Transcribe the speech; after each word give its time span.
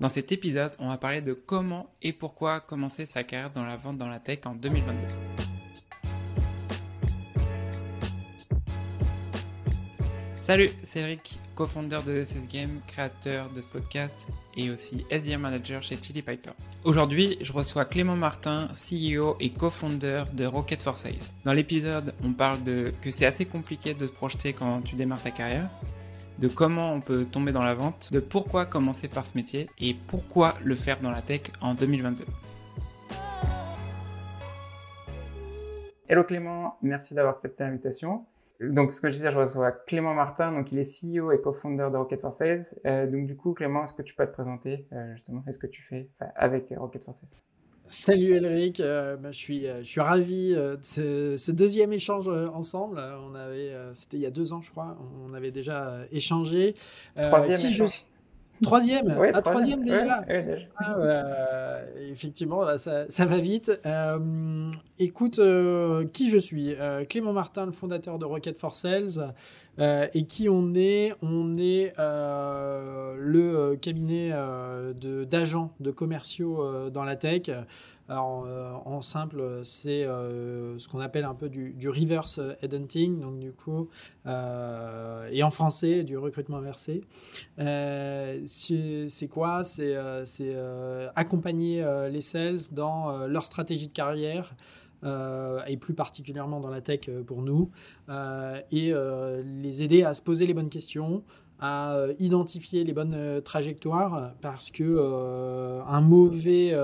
Dans 0.00 0.08
cet 0.08 0.32
épisode, 0.32 0.72
on 0.78 0.88
va 0.88 0.96
parler 0.96 1.20
de 1.20 1.34
comment 1.34 1.90
et 2.00 2.14
pourquoi 2.14 2.60
commencer 2.60 3.04
sa 3.04 3.22
carrière 3.22 3.50
dans 3.50 3.66
la 3.66 3.76
vente 3.76 3.98
dans 3.98 4.08
la 4.08 4.18
tech 4.18 4.38
en 4.46 4.54
2022. 4.54 4.96
Salut, 10.40 10.70
c'est 10.82 11.00
Eric, 11.00 11.38
co-founder 11.54 11.98
de 12.06 12.22
CS 12.22 12.48
Game, 12.50 12.80
créateur 12.86 13.50
de 13.50 13.60
ce 13.60 13.68
podcast 13.68 14.30
et 14.56 14.70
aussi 14.70 15.04
SDM 15.10 15.42
manager 15.42 15.82
chez 15.82 15.98
Chili 16.00 16.22
Piper. 16.22 16.52
Aujourd'hui, 16.84 17.36
je 17.42 17.52
reçois 17.52 17.84
Clément 17.84 18.16
Martin, 18.16 18.68
CEO 18.68 19.36
et 19.38 19.50
co-founder 19.50 20.24
de 20.32 20.46
Rocket 20.46 20.82
for 20.82 20.96
Sales. 20.96 21.34
Dans 21.44 21.52
l'épisode, 21.52 22.14
on 22.24 22.32
parle 22.32 22.62
de 22.62 22.94
que 23.02 23.10
c'est 23.10 23.26
assez 23.26 23.44
compliqué 23.44 23.92
de 23.92 24.06
se 24.06 24.12
projeter 24.12 24.54
quand 24.54 24.80
tu 24.80 24.96
démarres 24.96 25.22
ta 25.22 25.30
carrière, 25.30 25.68
de 26.40 26.48
comment 26.48 26.94
on 26.94 27.00
peut 27.00 27.26
tomber 27.26 27.52
dans 27.52 27.62
la 27.62 27.74
vente, 27.74 28.10
de 28.12 28.18
pourquoi 28.18 28.64
commencer 28.64 29.08
par 29.08 29.26
ce 29.26 29.36
métier 29.36 29.68
et 29.78 29.94
pourquoi 29.94 30.54
le 30.64 30.74
faire 30.74 30.98
dans 31.00 31.10
la 31.10 31.20
tech 31.20 31.42
en 31.60 31.74
2022. 31.74 32.24
Hello 36.08 36.24
Clément, 36.24 36.78
merci 36.82 37.14
d'avoir 37.14 37.34
accepté 37.34 37.62
l'invitation. 37.62 38.24
Donc, 38.60 38.92
ce 38.92 39.00
que 39.00 39.08
je 39.08 39.16
disais, 39.16 39.30
je 39.30 39.38
reçois 39.38 39.70
Clément 39.70 40.14
Martin, 40.14 40.52
donc 40.52 40.72
il 40.72 40.78
est 40.78 40.82
CEO 40.82 41.30
et 41.30 41.40
co-founder 41.40 41.88
de 41.92 41.96
Rocket 41.96 42.20
for 42.20 42.32
Sales. 42.32 42.64
Euh, 42.86 43.06
donc, 43.06 43.26
du 43.26 43.36
coup, 43.36 43.52
Clément, 43.52 43.84
est-ce 43.84 43.94
que 43.94 44.02
tu 44.02 44.14
peux 44.14 44.26
te 44.26 44.32
présenter 44.32 44.86
euh, 44.92 45.12
justement? 45.12 45.42
Est-ce 45.46 45.58
que 45.58 45.66
tu 45.66 45.82
fais 45.82 46.10
avec 46.36 46.72
Rocket 46.76 47.04
for 47.04 47.14
Sales 47.14 47.38
Salut 47.92 48.36
Elric, 48.36 48.78
euh, 48.78 49.16
bah, 49.16 49.32
je, 49.32 49.36
suis, 49.36 49.66
je 49.66 49.82
suis 49.82 50.00
ravi 50.00 50.54
de 50.54 50.78
ce, 50.80 51.50
deuxième 51.50 51.92
échange 51.92 52.28
ensemble. 52.28 53.02
On 53.28 53.34
avait, 53.34 53.74
c'était 53.94 54.16
il 54.16 54.20
y 54.20 54.26
a 54.26 54.30
deux 54.30 54.52
ans, 54.52 54.60
je 54.62 54.70
crois, 54.70 54.96
on 55.28 55.34
avait 55.34 55.50
déjà 55.50 55.98
échangé. 56.12 56.76
Troisième 57.16 57.58
échange. 57.58 58.04
Troisième? 58.62 59.18
Ouais, 59.18 59.30
ah, 59.34 59.40
troisième, 59.40 59.84
déjà. 59.84 60.24
Ah, 60.76 61.80
Effectivement, 62.10 62.62
là, 62.62 62.78
ça, 62.78 63.08
ça 63.08 63.24
va 63.24 63.38
vite. 63.38 63.72
Euh, 63.86 64.70
écoute, 64.98 65.38
euh, 65.38 66.06
qui 66.12 66.28
je 66.28 66.38
suis? 66.38 66.74
Euh, 66.74 67.04
Clément 67.04 67.32
Martin, 67.32 67.66
le 67.66 67.72
fondateur 67.72 68.18
de 68.18 68.26
Rocket 68.26 68.58
for 68.58 68.74
Sales. 68.74 69.34
Et 69.78 70.24
qui 70.26 70.48
on 70.48 70.74
est 70.74 71.14
On 71.22 71.56
est 71.56 71.92
le 71.96 73.74
cabinet 73.76 74.30
d'agents, 75.30 75.72
de, 75.80 75.90
commerciaux 75.90 76.90
dans 76.90 77.04
la 77.04 77.16
tech. 77.16 77.50
Alors, 78.10 78.44
euh, 78.44 78.72
en 78.86 79.02
simple, 79.02 79.60
c'est 79.62 80.02
euh, 80.02 80.76
ce 80.80 80.88
qu'on 80.88 80.98
appelle 80.98 81.24
un 81.24 81.36
peu 81.36 81.48
du, 81.48 81.88
reverse 81.88 82.40
headhunting, 82.60 83.20
donc 83.20 83.38
du 83.38 83.52
coup, 83.52 83.88
euh, 84.26 85.28
et 85.30 85.44
en 85.44 85.50
français, 85.50 86.02
du 86.02 86.18
recrutement 86.18 86.56
inversé. 86.56 87.02
c'est 87.56 89.28
quoi? 89.30 89.62
C'est 89.62 89.94
accompagner 91.14 91.86
les 92.10 92.20
sales 92.20 92.58
dans 92.72 93.28
leur 93.28 93.44
stratégie 93.44 93.86
de 93.86 93.92
carrière. 93.92 94.56
Et 95.02 95.76
plus 95.76 95.94
particulièrement 95.94 96.60
dans 96.60 96.70
la 96.70 96.80
tech 96.80 97.08
pour 97.26 97.42
nous, 97.42 97.70
et 98.70 98.92
les 98.92 99.82
aider 99.82 100.02
à 100.02 100.14
se 100.14 100.22
poser 100.22 100.46
les 100.46 100.54
bonnes 100.54 100.70
questions, 100.70 101.22
à 101.60 101.94
euh, 101.94 102.14
identifier 102.18 102.84
les 102.84 102.92
bonnes 102.92 103.14
euh, 103.14 103.40
trajectoires 103.40 104.32
parce 104.40 104.70
que 104.70 104.82
euh, 104.82 105.82
un 105.86 106.00
mauvais 106.00 106.74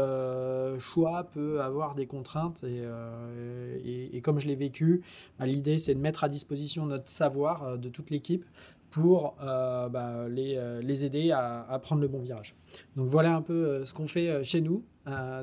choix 0.79 1.25
peut 1.33 1.61
avoir 1.63 1.95
des 1.95 2.07
contraintes 2.07 2.63
et, 2.65 4.21
comme 4.21 4.39
je 4.39 4.47
l'ai 4.47 4.57
vécu, 4.57 5.03
bah, 5.39 5.47
l'idée 5.47 5.79
c'est 5.79 5.95
de 5.95 6.01
mettre 6.01 6.25
à 6.25 6.29
disposition 6.29 6.87
notre 6.87 7.09
savoir 7.09 7.79
de 7.79 7.89
toute 7.89 8.11
l'équipe 8.11 8.45
pour 8.91 9.37
bah, 9.41 10.27
les, 10.29 10.61
les, 10.83 11.05
aider 11.05 11.31
à, 11.31 11.67
à, 11.69 11.79
prendre 11.79 12.03
le 12.03 12.09
bon 12.09 12.21
virage. 12.21 12.55
Donc 12.97 13.09
voilà 13.09 13.35
un 13.35 13.43
peu 13.43 13.85
ce 13.85 13.95
qu'on 13.95 14.07
fait 14.07 14.45
chez 14.45 14.61
nous. 14.61 14.85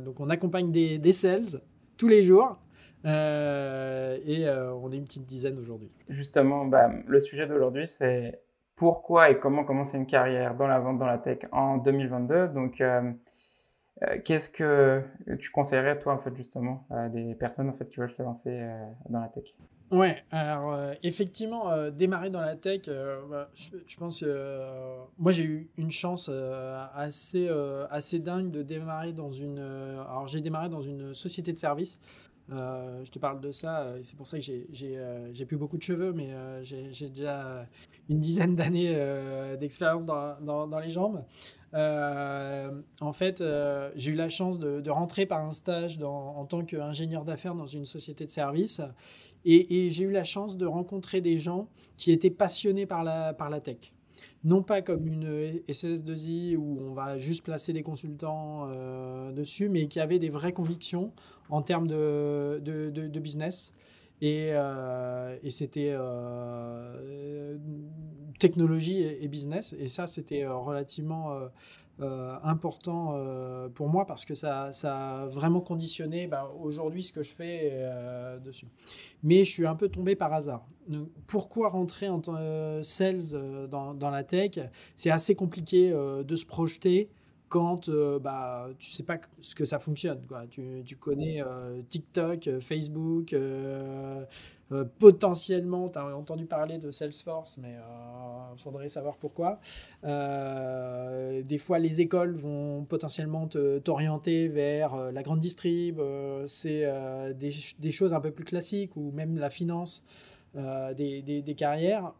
donc 0.03 0.19
on 0.19 0.29
accompagne 0.29 0.71
des, 0.71 0.97
des 0.97 1.11
sales 1.11 1.61
tous 1.97 2.07
les 2.07 2.21
jours. 2.21 2.57
Et 3.05 4.47
on 4.49 4.91
est 4.91 4.97
une 4.97 5.05
petite 5.05 5.25
dizaine 5.25 5.59
aujourd'hui. 5.59 5.91
Justement, 6.09 6.65
bah, 6.65 6.89
le 7.07 7.19
sujet 7.19 7.47
d'aujourd'hui, 7.47 7.87
c'est 7.87 8.43
pourquoi 8.75 9.29
et 9.29 9.39
comment 9.39 9.63
commencer 9.63 9.97
une 9.97 10.05
carrière 10.05 10.55
dans 10.55 10.67
la 10.67 10.79
vente 10.79 10.99
dans 10.99 11.05
la 11.05 11.17
tech 11.17 11.39
en 11.51 11.77
2022. 11.77 12.49
Donc, 12.49 12.81
euh, 12.81 13.11
euh, 14.03 14.17
qu'est-ce 14.23 14.49
que 14.49 15.03
tu 15.39 15.51
conseillerais, 15.51 15.99
toi, 15.99 16.13
en 16.13 16.17
fait, 16.17 16.35
justement, 16.35 16.85
à 16.89 17.09
des 17.09 17.35
personnes 17.35 17.69
en 17.69 17.73
fait, 17.73 17.87
qui 17.89 17.99
veulent 17.99 18.11
se 18.11 18.23
lancer 18.23 18.49
euh, 18.51 18.85
dans 19.09 19.19
la 19.19 19.27
tech? 19.27 19.55
Ouais, 19.91 20.23
alors 20.31 20.75
effectivement, 21.03 21.91
démarrer 21.91 22.31
dans 22.31 22.41
la 22.41 22.55
tech, 22.55 22.89
bah, 23.29 23.51
je, 23.53 23.95
pense 23.95 24.21
que 24.21 24.59
moi 25.19 25.31
j'ai 25.31 25.43
eu 25.43 25.69
une 25.77 25.91
chance 25.91 26.31
assez, 26.95 27.47
assez 27.91 28.17
dingue 28.17 28.49
de 28.49 28.63
démarrer 28.63 29.13
dans 29.13 29.29
une. 29.29 29.59
alors 29.59 30.25
j'ai 30.25 30.41
démarré 30.41 30.67
dans 30.69 30.81
une 30.81 31.13
société 31.13 31.53
de 31.53 31.59
services 31.59 31.99
je 32.49 33.09
te 33.09 33.19
parle 33.19 33.39
de 33.39 33.51
ça, 33.51 33.97
et 33.97 34.03
c'est 34.03 34.15
pour 34.15 34.27
ça 34.27 34.37
que 34.37 34.43
j'ai 34.43 35.45
plus 35.45 35.57
beaucoup 35.57 35.77
de 35.77 35.83
cheveux, 35.83 36.13
mais 36.13 36.31
j'ai 36.63 37.09
déjà 37.09 37.65
une 38.09 38.19
dizaine 38.19 38.55
d'années 38.55 38.93
euh, 38.95 39.55
d'expérience 39.55 40.05
dans, 40.05 40.79
les 40.79 40.91
jambes. 40.91 41.23
Euh, 41.73 42.71
en 43.01 43.13
fait, 43.13 43.41
euh, 43.41 43.91
j'ai 43.95 44.11
eu 44.11 44.15
la 44.15 44.29
chance 44.29 44.59
de, 44.59 44.89
rentrer 44.89 45.25
par 45.25 45.43
un 45.43 45.51
stage 45.51 45.99
en 46.03 46.45
tant 46.45 46.63
qu'ingénieur 46.63 47.23
d'affaires 47.23 47.55
dans 47.55 47.67
une 47.67 47.85
société 47.85 48.25
de 48.25 48.31
services. 48.31 48.81
Et, 49.45 49.89
j'ai 49.89 50.03
eu 50.03 50.11
la 50.11 50.23
chance 50.23 50.57
de 50.57 50.65
rencontrer 50.65 51.21
des 51.21 51.37
gens 51.37 51.67
qui 51.97 52.11
étaient 52.11 52.29
passionnés 52.29 52.85
par 52.85 53.03
la 53.03 53.61
tech. 53.61 53.92
Non 54.43 54.61
pas 54.61 54.81
comme 54.81 55.07
une 55.07 55.61
SS2I 55.69 56.57
où 56.57 56.79
on 56.81 56.93
va 56.93 57.17
juste 57.17 57.43
placer 57.43 57.71
des 57.71 57.83
consultants 57.83 58.67
dessus, 59.31 59.69
mais 59.69 59.87
qui 59.87 59.99
avaient 59.99 60.19
des 60.19 60.29
vraies 60.29 60.51
convictions 60.53 61.13
en 61.49 61.61
termes 61.61 61.87
de 61.87 63.19
business. 63.19 63.71
Et, 64.23 64.51
euh, 64.53 65.35
et 65.43 65.49
c'était 65.49 65.91
euh, 65.91 67.57
technologie 68.39 69.01
et, 69.01 69.27
business. 69.27 69.75
Et 69.77 69.89
ça, 69.89 70.07
c'était 70.07 70.45
euh, 70.45 70.55
relativement 70.55 71.37
important 71.99 73.15
pour 73.75 73.89
moi 73.89 74.05
parce 74.05 74.25
que 74.25 74.33
ça, 74.33 74.71
ça 74.71 75.23
a 75.23 75.25
vraiment 75.27 75.59
conditionné 75.61 76.25
bah, 76.27 76.51
aujourd'hui 76.61 77.03
ce 77.03 77.11
que 77.11 77.21
je 77.21 77.31
fais 77.31 77.71
dessus. 78.43 78.67
Mais 79.23 79.43
je 79.43 79.51
suis 79.51 79.67
un 79.67 79.75
peu 79.75 79.89
tombé 79.89 80.15
par 80.15 80.33
hasard. 80.33 80.65
pourquoi 81.27 81.69
rentrer 81.69 82.07
en 82.07 82.21
sales 82.81 83.67
dans 83.69 84.09
la 84.09 84.23
tech? 84.23 84.59
C'est 84.95 85.11
assez 85.11 85.35
compliqué 85.35 85.91
de 85.91 86.35
se 86.35 86.45
projeter 86.45 87.09
quand 87.53 87.87
euh, 87.87 88.17
bah, 88.17 88.67
tu 88.79 88.89
sais 88.89 89.03
pas 89.03 89.19
ce 89.39 89.53
que 89.53 89.63
ça 89.63 89.77
fonctionne. 89.77 90.25
Quoi. 90.25 90.47
Tu, 90.49 90.81
tu 90.83 90.95
connais 90.95 91.43
euh, 91.43 91.83
TikTok, 91.87 92.47
euh, 92.47 92.59
Facebook, 92.59 93.35
potentiellement, 94.97 95.87
tu 95.87 95.99
as 95.99 96.17
entendu 96.17 96.45
parler 96.47 96.79
de 96.79 96.89
Salesforce, 96.89 97.59
mais 97.59 97.75
il 98.55 98.59
faudrait 98.59 98.87
savoir 98.87 99.17
pourquoi. 99.17 99.59
des 100.03 101.57
fois, 101.59 101.77
les 101.77 102.01
écoles 102.01 102.33
vont 102.33 102.83
potentiellement 102.85 103.47
t'orienter 103.83 104.47
vers 104.47 105.11
la 105.11 105.21
grande 105.21 105.41
distrib, 105.41 106.01
c'est 106.47 106.91
des, 107.35 107.51
des, 107.77 107.91
choses 107.91 108.15
un 108.15 108.19
peu 108.19 108.31
plus 108.31 108.45
classiques, 108.45 108.97
ou 108.97 109.11
même 109.11 109.37
la 109.37 109.51
finance, 109.51 110.03
des, 110.55 111.21
des 111.21 111.55
carrières. 111.55 112.11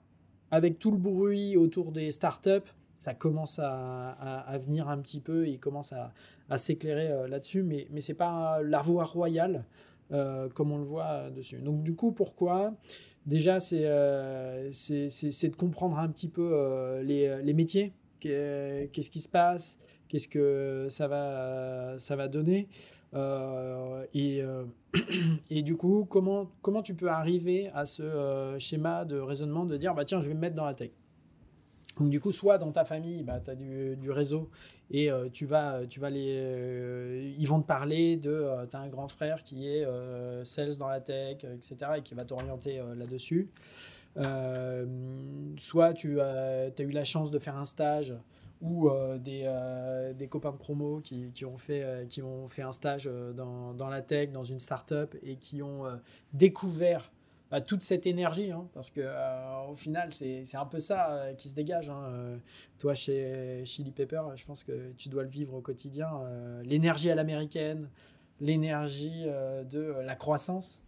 Avec 0.51 0.77
tout 0.77 0.91
le 0.91 0.97
bruit 0.97 1.57
autour 1.57 1.91
des 1.91 2.11
startups, 2.11 2.69
ça 3.03 3.13
commence 3.13 3.59
à, 3.61 4.57
venir 4.65 4.87
un 4.87 4.97
petit 4.99 5.19
peu, 5.19 5.45
il 5.45 5.59
commence 5.59 5.93
à, 5.93 6.57
s'éclairer 6.57 7.11
euh, 7.11 7.27
là-dessus, 7.27 7.61
mais, 7.61 7.87
ce 7.99 8.11
n'est 8.11 8.15
pas 8.15 8.61
la 8.63 8.81
voie 8.81 9.03
royale 9.03 9.65
euh, 10.11 10.47
comme 10.49 10.71
on 10.71 10.77
le 10.77 10.85
voit 10.85 11.29
dessus. 11.31 11.57
Donc 11.57 11.83
du 11.83 11.95
coup, 11.95 12.13
pourquoi? 12.13 12.73
Déjà, 13.25 13.59
c'est 13.59 13.83
euh, 13.83 14.69
de 14.69 15.55
comprendre 15.55 15.99
un 15.99 16.07
petit 16.07 16.29
peu 16.29 17.01
les, 17.01 17.53
métiers, 17.53 17.91
qu'est-ce 18.21 19.11
qui 19.11 19.19
se 19.19 19.29
passe, 19.29 19.77
qu'est-ce 20.07 20.29
que 20.29 20.87
ça 20.89 21.07
va, 21.07 22.27
donner? 22.29 22.69
et, 24.13 24.41
et, 25.49 25.61
du 25.61 25.75
coup, 25.75 26.07
comment, 26.09 26.51
comment 26.61 26.81
tu 26.81 26.95
peux 26.95 27.09
arriver 27.09 27.69
à 27.73 27.85
ce 27.85 28.55
schéma 28.59 29.03
de 29.03 29.19
raisonnement 29.19 29.65
de 29.65 29.75
dire, 29.75 29.93
bah, 29.93 30.05
tiens, 30.05 30.21
je 30.21 30.29
vais 30.29 30.35
me 30.35 30.39
mettre 30.39 30.55
dans 30.55 30.65
la 30.65 30.73
tech? 30.73 30.91
Donc 31.97 32.09
du 32.09 32.19
coup, 32.19 32.31
soit 32.31 32.57
dans 32.57 32.71
ta 32.71 32.85
famille, 32.85 33.23
bah, 33.23 33.39
tu 33.39 33.51
as 33.51 33.55
du, 33.55 34.11
réseau 34.11 34.49
et 34.89 35.11
euh, 35.11 35.29
tu 35.31 35.45
vas, 35.45 35.85
tu 35.87 35.99
vas 35.99 36.09
les, 36.09 36.35
euh, 36.37 37.33
ils 37.37 37.47
vont 37.47 37.61
te 37.61 37.67
parler 37.67 38.17
de, 38.17 38.31
euh, 38.31 38.65
tu 38.65 38.75
as 38.75 38.79
un 38.79 38.87
grand 38.87 39.07
frère 39.07 39.43
qui 39.43 39.67
est 39.67 39.85
sales 40.43 40.77
dans 40.77 40.87
la 40.87 41.01
tech, 41.01 41.43
etc. 41.43 41.75
et 41.97 42.01
qui 42.01 42.15
va 42.15 42.25
t'orienter 42.25 42.81
là-dessus. 42.95 43.49
soit 45.57 45.93
tu 45.93 46.19
as, 46.19 46.71
eu 46.79 46.91
la 46.91 47.03
chance 47.03 47.31
de 47.31 47.39
faire 47.39 47.57
un 47.57 47.65
stage 47.65 48.15
ou 48.61 48.89
des, 49.19 50.27
copains 50.29 50.51
de 50.51 50.57
promo 50.57 50.99
qui, 50.99 51.31
qui, 51.33 51.45
ont 51.45 51.57
fait, 51.59 52.07
qui 52.09 52.23
ont 52.23 52.47
fait 52.47 52.63
un 52.63 52.71
stage 52.71 53.09
dans, 53.35 53.73
dans 53.73 53.89
la 53.89 54.01
tech, 54.01 54.31
dans 54.31 54.43
une 54.43 54.59
startup 54.59 55.15
et 55.21 55.35
qui 55.35 55.61
ont 55.61 55.83
découvert 56.33 57.11
bah, 57.53 57.61
toute 57.61 57.83
cette 57.83 58.07
énergie, 58.07 58.51
hein, 58.51 58.67
parce 58.73 58.89
que 58.89 59.01
au 59.69 59.75
final, 59.75 60.11
c'est 60.11 60.55
un 60.55 60.65
peu 60.65 60.79
ça 60.79 61.27
qui 61.37 61.49
se 61.49 61.53
dégage. 61.53 61.87
Hein. 61.87 62.39
toi, 62.79 62.95
chez 62.95 63.61
Chili 63.63 63.91
Pepper, 63.91 64.23
je 64.35 64.43
pense 64.43 64.63
que 64.63 64.91
tu 64.97 65.07
dois 65.07 65.21
le 65.21 65.29
vivre 65.29 65.53
au 65.53 65.61
quotidien. 65.61 66.09
l'énergie 66.63 67.11
à 67.11 67.15
l'américaine, 67.15 67.89
l'énergie 68.39 69.25
de 69.25 69.93
la 70.03 70.15
croissance. 70.15 70.81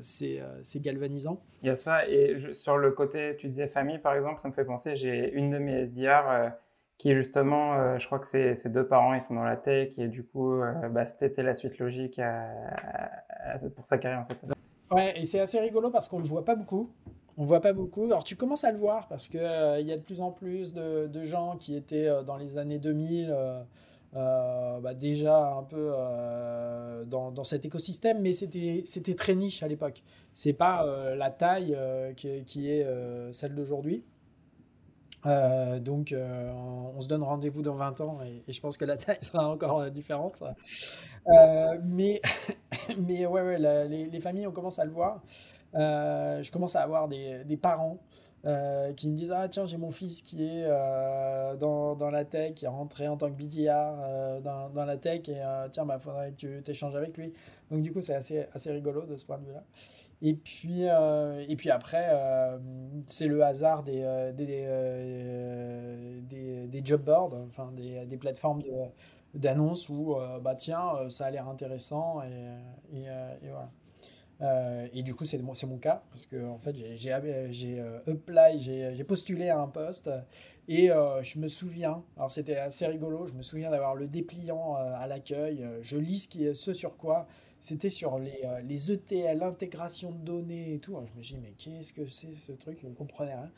c'est 0.00 0.80
galvanisant. 0.80 1.40
Il 1.62 1.68
y 1.68 1.70
a 1.70 1.76
ça, 1.76 2.08
et 2.08 2.52
sur 2.52 2.76
le 2.76 2.90
côté, 2.90 3.36
tu 3.38 3.46
disais 3.46 3.68
famille 3.68 4.00
par 4.00 4.14
exemple, 4.14 4.40
ça 4.40 4.48
me 4.48 4.54
fait 4.54 4.64
penser, 4.64 4.96
j'ai 4.96 5.32
une 5.34 5.50
de 5.50 5.58
mes 5.58 5.86
SDR 5.86 6.52
qui 6.98 7.14
justement, 7.14 7.74
euh, 7.74 7.98
je 7.98 8.06
crois 8.06 8.18
que 8.18 8.26
ses, 8.26 8.68
deux 8.68 8.86
parents, 8.86 9.14
ils 9.14 9.22
sont 9.22 9.34
dans 9.34 9.44
la 9.44 9.56
tech, 9.56 9.98
et 9.98 10.08
du 10.08 10.24
coup, 10.24 10.54
euh, 10.54 10.88
bah, 10.88 11.04
c'était 11.04 11.42
la 11.42 11.54
suite 11.54 11.78
logique 11.78 12.20
pour 13.74 13.86
sa 13.86 13.98
carrière, 13.98 14.20
en 14.20 14.26
fait. 14.26 14.53
Ouais, 14.90 15.18
et 15.18 15.24
c'est 15.24 15.40
assez 15.40 15.58
rigolo 15.60 15.90
parce 15.90 16.08
qu'on 16.08 16.18
ne 16.18 16.22
le 16.22 16.28
voit 16.28 16.44
pas 16.44 16.54
beaucoup. 16.54 16.90
On 17.36 17.44
voit 17.44 17.60
pas 17.60 17.72
beaucoup. 17.72 18.04
Alors, 18.04 18.22
tu 18.22 18.36
commences 18.36 18.64
à 18.64 18.70
le 18.70 18.78
voir 18.78 19.08
parce 19.08 19.28
qu'il 19.28 19.40
euh, 19.40 19.80
y 19.80 19.90
a 19.90 19.96
de 19.96 20.02
plus 20.02 20.20
en 20.20 20.30
plus 20.30 20.72
de, 20.72 21.24
gens 21.24 21.56
qui 21.56 21.74
étaient 21.74 22.08
dans 22.24 22.36
les 22.36 22.58
années 22.58 22.78
2000 22.78 23.34
bah, 24.12 24.94
déjà 24.94 25.54
un 25.54 25.64
peu 25.64 25.92
dans, 27.06 27.44
cet 27.44 27.64
écosystème, 27.64 28.20
mais 28.20 28.32
c'était 28.32 29.14
très 29.14 29.34
niche 29.34 29.62
à 29.62 29.68
l'époque. 29.68 30.02
C'est 30.32 30.52
pas 30.52 30.86
la 31.16 31.30
taille 31.30 31.76
qui, 32.16 32.70
est 32.70 32.86
celle 33.32 33.54
d'aujourd'hui. 33.54 34.04
Euh, 35.26 35.78
donc, 35.80 36.12
euh, 36.12 36.52
on, 36.96 37.00
se 37.00 37.08
donne 37.08 37.22
rendez-vous 37.22 37.62
dans 37.62 37.76
20 37.76 38.00
ans 38.02 38.18
et, 38.22 38.52
je 38.52 38.60
pense 38.60 38.76
que 38.76 38.84
la 38.84 38.96
taille 38.96 39.18
sera 39.22 39.48
encore 39.48 39.80
euh, 39.80 39.90
différente. 39.90 40.42
mais, 41.84 42.20
mais 43.06 43.26
ouais, 43.26 43.58
les, 43.88 44.20
familles, 44.20 44.46
on 44.46 44.52
commence 44.52 44.78
à 44.78 44.84
le 44.84 44.90
voir. 44.90 45.22
je 45.74 46.50
commence 46.50 46.76
à 46.76 46.82
avoir 46.82 47.08
des, 47.08 47.44
des 47.44 47.56
parents 47.56 47.98
qui 48.96 49.08
me 49.08 49.16
disent 49.16 49.32
Ah, 49.32 49.48
tiens, 49.48 49.66
j'ai 49.66 49.76
mon 49.78 49.90
fils 49.90 50.22
qui 50.22 50.44
est 50.44 50.68
dans, 51.58 51.94
dans, 51.94 52.10
la 52.10 52.24
tech, 52.24 52.54
qui 52.54 52.64
est 52.64 52.68
rentré 52.68 53.08
en 53.08 53.16
tant 53.16 53.30
que 53.30 53.36
BDR 53.36 54.40
dans, 54.42 54.84
la 54.84 54.96
tech, 54.96 55.28
et 55.28 55.40
tiens, 55.72 55.86
bah, 55.86 55.98
faudrait 55.98 56.30
que 56.32 56.36
tu 56.36 56.62
t'échanges 56.62 56.96
avec 56.96 57.16
lui. 57.16 57.32
Donc, 57.70 57.82
du 57.82 57.92
coup, 57.92 58.00
c'est 58.00 58.14
assez, 58.14 58.46
assez 58.52 58.70
rigolo 58.70 59.06
de 59.06 59.16
ce 59.16 59.24
point 59.24 59.38
de 59.38 59.46
vue-là. 59.46 59.64
Et 60.22 60.34
puis, 60.34 60.88
euh, 60.88 61.44
et 61.48 61.54
puis 61.54 61.70
après, 61.70 62.06
euh, 62.10 62.58
c'est 63.08 63.26
le 63.26 63.42
hasard 63.42 63.82
des, 63.82 64.00
euh, 64.02 64.32
des, 66.22 66.66
des, 66.66 66.80
job 66.84 67.02
boards, 67.02 67.34
enfin 67.48 67.70
des, 67.72 68.06
des 68.06 68.16
plateformes 68.16 68.62
d'annonces 69.34 69.88
où, 69.88 70.16
bah 70.42 70.54
tiens, 70.54 71.08
ça 71.10 71.26
a 71.26 71.30
l'air 71.30 71.48
intéressant 71.48 72.22
et, 72.22 72.96
et, 72.98 73.06
voilà. 73.50 74.88
et 74.92 75.02
du 75.02 75.14
coup, 75.14 75.24
c'est 75.24 75.38
mon, 75.38 75.52
mon 75.66 75.78
cas 75.78 76.02
parce 76.10 76.26
que 76.26 76.46
en 76.46 76.58
fait, 76.58 76.76
j'ai 76.94 77.12
apply, 77.12 78.58
j'ai 78.58 79.04
postulé 79.04 79.48
à 79.50 79.58
un 79.58 79.68
poste 79.68 80.10
et 80.68 80.88
je 80.88 81.38
me 81.38 81.48
souviens, 81.48 82.02
alors 82.16 82.30
c'était 82.30 82.56
assez 82.56 82.86
rigolo, 82.86 83.26
je 83.26 83.32
me 83.32 83.42
souviens 83.42 83.70
d'avoir 83.70 83.94
le 83.94 84.08
dépliant 84.08 84.74
à 84.74 85.06
l'accueil, 85.06 85.66
je 85.80 85.96
lis 85.96 86.28
ce, 86.54 86.72
sur 86.72 86.96
quoi 86.96 87.26
c'était 87.64 87.88
sur 87.88 88.18
les, 88.18 88.42
euh, 88.44 88.60
les 88.60 88.92
ETL, 88.92 89.38
l'intégration 89.38 90.10
de 90.10 90.18
données 90.18 90.74
et 90.74 90.78
tout. 90.80 90.98
je 91.06 91.14
me 91.14 91.22
dis, 91.22 91.38
mais 91.40 91.54
qu'est-ce 91.56 91.94
que 91.94 92.04
c'est 92.04 92.34
ce 92.46 92.52
truc 92.52 92.78
Je 92.78 92.86
ne 92.86 92.92
comprenais 92.92 93.34
rien. 93.34 93.50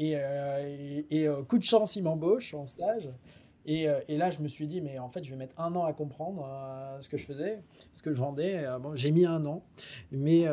Et, 0.00 0.16
euh, 0.16 1.02
et, 1.08 1.28
euh, 1.28 1.44
coup 1.44 1.58
de 1.58 1.62
chance, 1.62 1.94
il 1.94 2.02
m'embauche 2.02 2.52
en 2.52 2.66
stage. 2.66 3.08
Et, 3.72 3.86
et, 4.08 4.16
là, 4.16 4.30
je 4.30 4.40
me 4.40 4.48
suis 4.48 4.66
dit, 4.66 4.80
mais 4.80 4.98
en 4.98 5.08
fait, 5.08 5.22
je 5.22 5.30
vais 5.30 5.36
mettre 5.36 5.54
un 5.60 5.74
an 5.76 5.84
à 5.84 5.92
comprendre 5.92 6.44
ce 6.98 7.08
que 7.08 7.16
je 7.16 7.24
faisais, 7.24 7.62
ce 7.92 8.02
que 8.02 8.12
je 8.12 8.18
vendais. 8.18 8.66
bon, 8.80 8.96
j'ai 8.96 9.12
mis 9.12 9.26
un 9.26 9.44
an, 9.46 9.62
mais, 10.10 10.46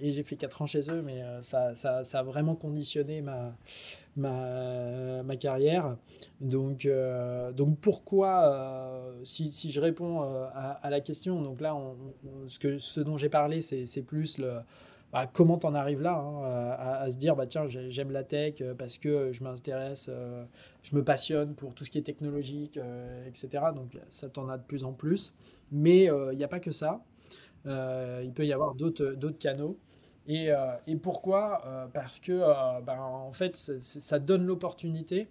et 0.00 0.10
j'ai 0.10 0.22
fait 0.24 0.34
quatre 0.34 0.60
ans 0.60 0.66
chez 0.66 0.90
eux, 0.90 1.02
mais 1.02 1.22
ça, 1.42 1.76
ça, 1.76 2.02
ça, 2.02 2.18
a 2.18 2.22
vraiment 2.24 2.56
conditionné 2.56 3.22
ma, 3.22 3.54
ma, 4.16 5.36
carrière. 5.36 5.96
Donc, 6.40 6.86
euh, 6.86 7.52
donc 7.52 7.78
pourquoi, 7.80 8.52
euh, 8.52 9.20
si, 9.24 9.52
si, 9.52 9.70
je 9.70 9.80
réponds 9.80 10.22
euh, 10.22 10.46
à, 10.54 10.90
la 10.90 11.00
question, 11.00 11.42
donc 11.42 11.60
là, 11.60 11.76
ce, 12.46 12.58
que, 12.58 12.78
ce 12.78 13.00
dont 13.00 13.16
j'ai 13.16 13.28
parlé, 13.28 13.60
c'est 13.60 14.02
plus 14.02 14.38
le, 14.38 14.58
bah, 15.12 15.26
comment 15.32 15.56
t'en 15.56 15.74
arrives 15.74 16.02
là, 16.02 16.16
hein, 16.18 16.76
à, 16.78 17.10
se 17.10 17.16
dire, 17.16 17.36
bah, 17.36 17.46
tiens, 17.46 17.66
j'aime 17.68 18.10
la 18.10 18.24
tech 18.24 18.62
parce 18.76 18.98
que 18.98 19.32
je 19.32 19.42
m'intéresse, 19.44 20.10
je 20.82 20.96
me 20.96 21.04
passionne 21.04 21.54
pour 21.54 21.74
tout 21.74 21.84
ce 21.84 21.90
qui 21.90 21.98
est 21.98 22.02
technologique, 22.02 22.78
etc. 23.26 23.66
Donc 23.74 23.98
ça 24.10 24.28
t'en 24.28 24.48
a 24.48 24.58
de 24.58 24.64
plus 24.64 24.84
en 24.84 24.92
plus. 24.92 25.32
Mais 25.72 26.04
il 26.04 26.36
n'y 26.36 26.44
a 26.44 26.48
pas 26.48 26.60
que 26.60 26.72
ça. 26.72 27.04
il 27.64 28.32
peut 28.34 28.46
y 28.46 28.52
avoir 28.52 28.74
d'autres 28.74 29.38
canaux. 29.38 29.78
Et, 30.26 30.50
euh, 30.50 30.76
pourquoi 31.02 31.62
euh, 31.66 31.86
Parce 31.92 32.18
que 32.18 32.32
euh, 32.32 32.80
ben, 32.80 32.98
en 32.98 33.32
fait, 33.32 33.56
ça 33.56 34.18
donne 34.18 34.44
l'opportunité 34.44 35.28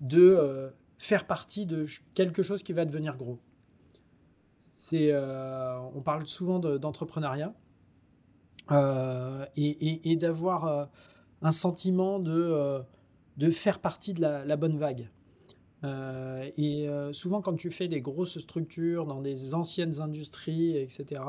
de 0.00 0.72
faire 0.98 1.26
partie 1.26 1.66
de 1.66 1.86
quelque 2.14 2.42
chose 2.42 2.62
qui 2.62 2.72
va 2.72 2.84
devenir 2.84 3.16
gros. 3.16 3.38
On 4.92 6.02
parle 6.04 6.26
souvent 6.26 6.58
d'entrepreneuriat 6.58 7.54
et, 8.70 10.10
et, 10.12 10.16
d'avoir 10.16 10.88
un 11.42 11.50
sentiment 11.50 12.18
de, 12.18 12.80
de 13.36 13.50
faire 13.50 13.80
partie 13.80 14.14
de 14.14 14.20
la, 14.20 14.56
bonne 14.56 14.78
vague. 14.78 15.08
et 15.84 16.88
souvent, 17.12 17.42
quand 17.42 17.54
tu 17.54 17.70
fais 17.70 17.88
des 17.88 18.00
grosses 18.00 18.38
structures 18.38 19.06
dans 19.06 19.20
des 19.20 19.54
anciennes 19.54 20.00
industries, 20.00 20.76
etc., 20.76 21.20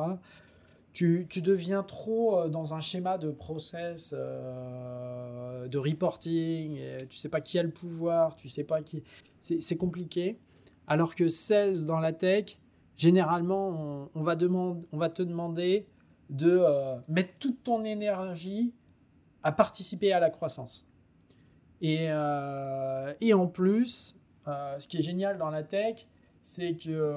tu, 0.94 1.27
deviens 1.41 1.83
trop 1.83 2.39
euh, 2.39 2.50
dans 2.50 2.74
un 2.75 2.80
schéma 2.80 3.18
de 3.18 3.31
process, 3.31 4.13
euh, 4.15 5.68
de 5.68 5.77
reporting, 5.77 6.77
et 6.77 6.97
tu 7.09 7.18
sais 7.18 7.30
pas 7.30 7.41
qui 7.41 7.57
a 7.57 7.63
le 7.63 7.71
pouvoir, 7.71 8.35
tu 8.35 8.47
sais 8.47 8.63
pas 8.63 8.81
qui. 8.81 9.03
C'est 9.41 9.75
compliqué. 9.75 10.38
Alors 10.88 11.15
que 11.15 11.27
sales 11.27 11.85
dans 11.85 12.00
la 12.00 12.13
tech, 12.13 12.57
généralement, 12.95 14.09
on, 14.15 14.24
va, 14.24 14.38
on 14.91 14.97
va 14.97 15.09
te 15.09 15.21
demander 15.21 15.85
de 16.30 16.60
euh, 16.60 16.96
mettre 17.08 17.34
toute 17.40 17.64
ton 17.64 17.84
énergie 17.84 18.74
à 19.44 19.52
participer 19.52 20.14
à 20.14 20.20
la 20.20 20.30
croissance. 20.30 20.88
Et, 21.81 22.06
et 22.06 23.34
en 23.34 23.48
plus, 23.48 24.16
ce 24.46 24.88
qui 24.88 25.00
est 25.00 25.02
génial 25.02 25.38
dans 25.38 25.50
la 25.50 25.64
tech, 25.64 26.08
c'est 26.42 26.78
que 26.78 27.14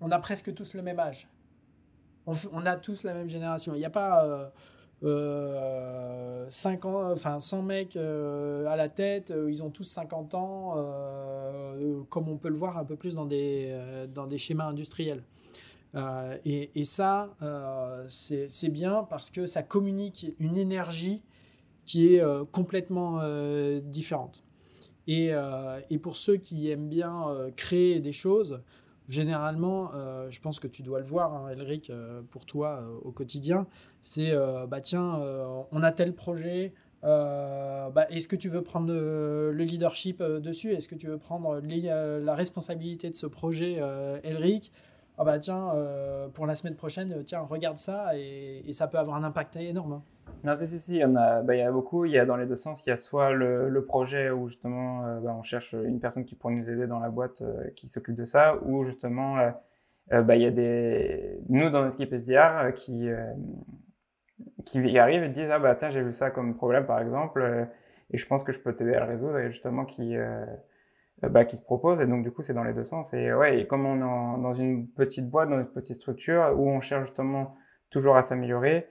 on 0.00 0.12
a 0.12 0.20
presque 0.20 0.54
tous 0.54 0.74
le 0.74 0.82
même 0.82 1.00
âge 1.00 1.28
on, 2.26 2.66
a 2.66 2.76
tous 2.76 3.04
la 3.04 3.14
même 3.14 3.28
génération. 3.28 3.74
Il 3.74 3.78
n'y 3.78 3.84
a 3.84 3.90
pas 3.90 4.24
euh, 4.24 4.48
euh, 5.04 6.46
enfin 7.12 7.40
100 7.40 7.62
mecs 7.62 7.96
euh, 7.96 8.66
à 8.66 8.76
la 8.76 8.88
tête, 8.88 9.30
euh, 9.30 9.50
ils 9.50 9.62
ont 9.62 9.70
tous 9.70 9.84
50 9.84 10.34
ans, 10.34 10.76
comme 12.08 12.28
on 12.28 12.36
peut 12.36 12.48
le 12.48 12.56
voir 12.56 12.78
un 12.78 12.84
peu 12.84 12.96
plus 12.96 13.14
dans 13.14 13.26
des, 13.26 14.06
dans 14.14 14.26
des 14.26 14.38
schémas 14.38 14.66
industriels. 14.66 15.22
Et, 16.44 16.84
ça, 16.84 17.34
c'est 18.08 18.68
bien 18.68 19.06
parce 19.08 19.30
que 19.30 19.46
ça 19.46 19.62
communique 19.62 20.34
une 20.38 20.56
énergie 20.56 21.22
qui 21.86 22.14
est 22.14 22.22
complètement 22.52 23.20
différente. 23.80 24.42
Et, 25.06 25.32
pour 26.02 26.16
ceux 26.16 26.36
qui 26.36 26.70
aiment 26.70 26.88
bien 26.88 27.26
créer 27.56 28.00
des 28.00 28.12
choses, 28.12 28.60
généralement, 29.08 29.90
euh, 29.94 30.30
je 30.30 30.40
pense 30.40 30.60
que 30.60 30.66
tu 30.66 30.82
dois 30.82 30.98
le 30.98 31.04
voir, 31.06 31.34
hein, 31.34 31.48
Elric, 31.50 31.90
euh, 31.90 32.22
pour 32.30 32.46
toi 32.46 32.80
euh, 32.80 32.96
au 33.02 33.12
quotidien, 33.12 33.66
c'est 34.00 34.32
bah 34.68 34.80
tiens, 34.80 35.18
on 35.72 35.82
a 35.82 35.92
tel 35.92 36.14
projet. 36.14 36.74
Bah, 37.02 38.06
est-ce 38.10 38.28
que 38.28 38.36
tu 38.36 38.48
veux 38.48 38.62
prendre 38.62 38.92
le, 38.92 39.52
leadership 39.52 40.22
dessus? 40.22 40.72
Est-ce 40.72 40.88
que 40.88 40.94
tu 40.94 41.06
veux 41.06 41.18
prendre 41.18 41.60
la 41.62 42.34
responsabilité 42.34 43.08
de 43.08 43.14
ce 43.14 43.26
projet, 43.26 43.80
Elric? 44.22 44.72
Ah 45.16 45.24
bah 45.24 45.38
tiens, 45.38 45.72
pour 46.34 46.46
la 46.46 46.54
semaine 46.54 46.74
prochaine, 46.74 47.22
tiens, 47.24 47.40
regarde 47.40 47.78
ça 47.78 48.16
et, 48.16 48.72
ça 48.72 48.88
peut 48.88 48.98
avoir 48.98 49.16
un 49.16 49.24
impact 49.24 49.56
énorme. 49.56 49.92
Hein. 49.92 50.02
Non, 50.44 50.54
si, 50.56 50.66
si, 50.66 50.78
si, 50.78 50.94
il 50.96 51.00
y, 51.00 51.04
en 51.04 51.16
a, 51.16 51.40
bah, 51.40 51.54
il 51.54 51.60
y 51.60 51.62
a 51.62 51.72
beaucoup. 51.72 52.04
Il 52.04 52.12
y 52.12 52.18
a 52.18 52.26
dans 52.26 52.36
les 52.36 52.44
deux 52.46 52.54
sens. 52.54 52.84
Il 52.84 52.90
y 52.90 52.92
a 52.92 52.96
soit 52.96 53.32
le, 53.32 53.84
projet 53.86 54.30
où 54.30 54.48
justement 54.48 55.06
euh, 55.06 55.20
bah, 55.20 55.34
on 55.38 55.42
cherche 55.42 55.72
une 55.72 56.00
personne 56.00 56.26
qui 56.26 56.34
pourrait 56.34 56.54
nous 56.54 56.68
aider 56.68 56.86
dans 56.86 56.98
la 56.98 57.08
boîte 57.08 57.42
euh, 57.42 57.70
qui 57.76 57.88
s'occupe 57.88 58.14
de 58.14 58.26
ça, 58.26 58.56
ou 58.62 58.84
justement 58.84 59.38
euh, 60.12 60.22
bah, 60.22 60.36
il 60.36 60.42
y 60.42 60.46
a 60.46 60.50
des. 60.50 61.40
Nous, 61.48 61.70
dans 61.70 61.82
notre 61.82 62.00
équipe 62.00 62.12
SDR, 62.12 62.74
qui, 62.74 63.08
qui 64.66 64.98
arrivent 64.98 65.22
et 65.22 65.28
disent 65.30 65.50
Ah 65.50 65.58
bah 65.58 65.74
tiens, 65.76 65.88
j'ai 65.88 66.02
vu 66.02 66.12
ça 66.12 66.30
comme 66.30 66.54
problème 66.54 66.84
par 66.84 67.00
exemple, 67.00 67.68
et 68.10 68.18
je 68.18 68.26
pense 68.26 68.44
que 68.44 68.52
je 68.52 68.60
peux 68.60 68.74
t'aider 68.74 68.94
à 68.94 69.00
le 69.00 69.06
résoudre, 69.06 69.38
et 69.38 69.50
justement 69.50 69.86
qui. 69.86 70.14
Bah, 71.30 71.44
qui 71.44 71.56
se 71.56 71.62
propose 71.62 72.00
et 72.00 72.06
donc 72.06 72.22
du 72.22 72.30
coup 72.30 72.42
c'est 72.42 72.54
dans 72.54 72.64
les 72.64 72.72
deux 72.72 72.84
sens 72.84 73.14
et 73.14 73.32
ouais 73.32 73.60
et 73.60 73.66
comme 73.66 73.86
on 73.86 73.96
est 73.96 74.42
dans 74.42 74.52
une 74.52 74.88
petite 74.88 75.30
boîte 75.30 75.48
dans 75.48 75.58
une 75.58 75.66
petite 75.66 75.96
structure 75.96 76.54
où 76.56 76.68
on 76.68 76.80
cherche 76.80 77.06
justement 77.06 77.56
toujours 77.90 78.16
à 78.16 78.22
s'améliorer 78.22 78.88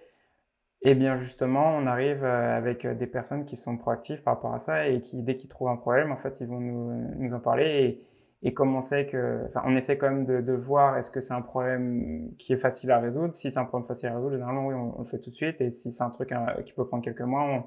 et 0.86 0.96
bien 0.96 1.16
justement, 1.16 1.75
on 1.78 1.88
arrive 1.88 2.25
euh, 2.25 2.58
avec 2.58 2.86
des 2.86 3.08
personnes 3.08 3.46
qui 3.46 3.56
sont 3.56 3.78
proactives 3.78 4.22
par 4.22 4.36
rapport 4.36 4.54
à 4.54 4.58
ça 4.58 4.88
et 4.88 5.02
qui, 5.02 5.24
dès 5.24 5.38
qu'ils 5.38 5.50
trouvent 5.50 5.70
un 5.70 5.78
problème, 5.78 6.12
en 6.12 6.18
fait, 6.18 6.42
ils 6.42 6.48
vont 6.48 6.60
nous, 6.60 7.34
en 7.34 7.40
parler 7.40 8.06
et 8.46 8.54
comme 8.54 8.75
on 8.75 8.82
sait 8.82 9.08
que, 9.08 9.46
enfin, 9.48 9.63
on 9.66 9.78
essaie 9.78 9.98
quand 9.98 10.10
même 10.10 10.25
de, 10.25 10.42
de 10.42 10.52
voir 10.52 10.98
est-ce 10.98 11.10
que 11.10 11.22
c'est 11.22 11.34
un 11.34 11.42
problème 11.42 12.32
qui 12.38 12.52
est 12.52 12.58
facile 12.58 12.92
à 12.92 13.00
résoudre. 13.00 13.34
Si 13.34 13.50
c'est 13.50 13.60
un 13.60 13.63
problème 13.63 13.88
facile 13.88 14.10
à 14.10 14.16
résoudre, 14.16 14.34
généralement, 14.34 14.68
oui, 14.68 14.75
on, 14.75 15.00
le 15.00 15.06
fait 15.06 15.20
tout 15.20 15.30
de 15.30 15.36
suite. 15.36 15.62
Et 15.62 15.70
si 15.72 15.94
c'est 15.94 16.04
un 16.04 16.10
truc 16.10 16.34
euh, 16.34 16.62
qui 16.63 16.74
peut 16.74 16.86
prendre 16.86 17.04
quelques 17.04 17.22
mois, 17.22 17.44
on, 17.44 17.63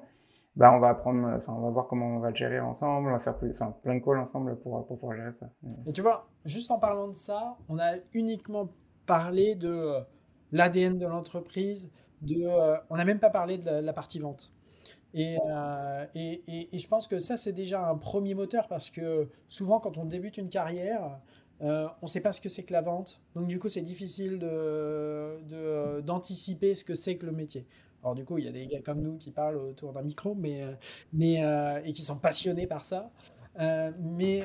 bah, 0.56 0.72
on 0.72 0.78
va 0.78 0.88
apprendre, 0.88 1.28
enfin, 1.36 1.52
on 1.52 1.60
va 1.60 1.70
voir 1.70 1.86
comment 1.86 2.16
on 2.16 2.18
va 2.18 2.30
le 2.30 2.34
gérer 2.34 2.60
ensemble. 2.60 3.08
On 3.08 3.12
va 3.12 3.20
faire 3.20 3.36
plein 3.36 3.94
de 3.94 4.00
calls 4.00 4.18
ensemble 4.18 4.58
pour, 4.60 4.86
pour 4.86 5.14
gérer 5.14 5.32
ça. 5.32 5.50
Et 5.86 5.92
tu 5.92 6.00
vois, 6.00 6.28
juste 6.46 6.70
en 6.70 6.78
parlant 6.78 7.08
de 7.08 7.14
ça, 7.14 7.56
on 7.68 7.78
a 7.78 7.96
uniquement 8.14 8.70
parlé 9.04 9.54
de 9.54 9.68
euh, 9.68 10.00
l'ADN 10.52 10.98
de 10.98 11.06
l'entreprise, 11.06 11.90
de, 12.22 12.36
euh, 12.46 12.76
on 12.88 12.96
n'a 12.96 13.04
même 13.04 13.20
pas 13.20 13.28
parlé 13.30 13.58
de 13.58 13.70
la 13.70 13.92
partie 13.92 14.18
vente. 14.18 14.50
Euh, 15.14 16.06
et, 16.14 16.42
et, 16.46 16.74
et, 16.74 16.78
je 16.78 16.88
pense 16.88 17.08
que 17.08 17.18
ça, 17.18 17.36
c'est 17.38 17.52
déjà 17.52 17.88
un 17.88 17.96
premier 17.96 18.34
moteur 18.34 18.66
parce 18.68 18.90
que 18.90 19.28
souvent, 19.48 19.80
quand 19.80 19.96
on 19.96 20.04
débute 20.04 20.36
une 20.36 20.50
carrière, 20.50 21.20
on 21.60 21.90
ne 22.02 22.06
sait 22.06 22.20
pas 22.20 22.32
ce 22.32 22.40
que 22.42 22.50
c'est 22.50 22.64
que 22.64 22.72
la 22.74 22.82
vente. 22.82 23.22
Donc, 23.34 23.46
du 23.46 23.58
coup, 23.58 23.68
c'est 23.68 23.80
difficile 23.80 24.38
d'anticiper 26.04 26.70
de, 26.70 26.74
ce 26.74 26.84
que 26.84 26.94
c'est 26.94 27.16
que 27.16 27.24
le 27.24 27.32
métier. 27.32 27.66
Alors, 28.06 28.14
du 28.14 28.24
coup, 28.24 28.38
il 28.38 28.44
y 28.44 28.48
a 28.48 28.52
des 28.52 28.68
gars 28.68 28.80
comme 28.80 29.02
nous 29.02 29.16
qui 29.18 29.32
parlent 29.32 29.56
autour 29.56 29.92
d'un 29.92 30.02
micro 30.02 30.36
mais, 30.36 30.62
mais, 31.12 31.42
euh, 31.42 31.80
et 31.84 31.92
qui 31.92 32.02
sont 32.02 32.16
passionnés 32.16 32.68
par 32.68 32.84
ça. 32.84 33.10
mais 33.58 34.38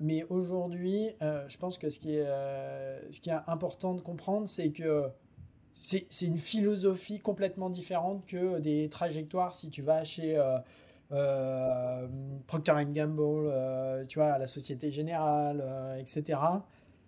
mais 0.00 0.24
aujourd'hui, 0.30 1.10
je 1.20 1.56
pense 1.58 1.76
que 1.76 1.90
ce 1.90 2.00
qui 2.00 2.16
est, 2.16 2.24
ce 2.24 3.20
qui 3.20 3.30
est 3.30 3.36
important 3.46 3.94
de 3.94 4.00
comprendre, 4.00 4.48
c'est 4.48 4.70
que 4.70 5.12
c'est 5.80 6.26
une 6.26 6.38
philosophie 6.38 7.20
complètement 7.20 7.70
différente 7.70 8.26
que 8.26 8.58
des 8.58 8.88
trajectoires 8.88 9.54
si 9.54 9.70
tu 9.70 9.82
vas 9.82 10.04
chez 10.04 10.36
euh, 10.36 10.58
euh, 11.12 12.06
Procter 12.46 12.74
Gamble, 12.88 13.20
euh, 13.46 14.04
tu 14.04 14.18
vois, 14.18 14.32
à 14.32 14.38
la 14.38 14.46
Société 14.46 14.90
Générale, 14.90 15.64
etc. 15.98 16.38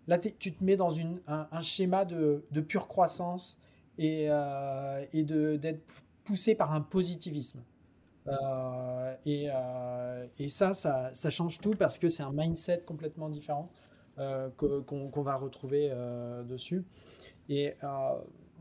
Là, 0.08 0.18
tu 0.18 0.52
te 0.52 0.64
mets 0.64 0.76
dans 0.76 0.90
une, 0.90 1.20
un, 1.26 1.60
schéma 1.60 2.04
de, 2.04 2.44
de, 2.50 2.60
pure 2.60 2.88
croissance 2.88 3.58
et, 3.98 4.28
et 5.12 5.22
d'être 5.22 6.04
poussé 6.24 6.54
par 6.54 6.72
un 6.72 6.80
positivisme. 6.80 7.62
Et, 9.26 9.48
et, 10.38 10.48
ça, 10.48 10.74
ça, 10.74 11.10
ça, 11.12 11.30
change 11.30 11.60
tout 11.60 11.74
parce 11.78 11.98
que 11.98 12.08
c'est 12.08 12.22
un 12.22 12.32
mindset 12.32 12.82
complètement 12.86 13.28
différent 13.28 13.70
qu'on 14.56 15.22
va 15.22 15.36
retrouver 15.36 15.90
dessus. 16.48 16.84
Et 17.48 17.74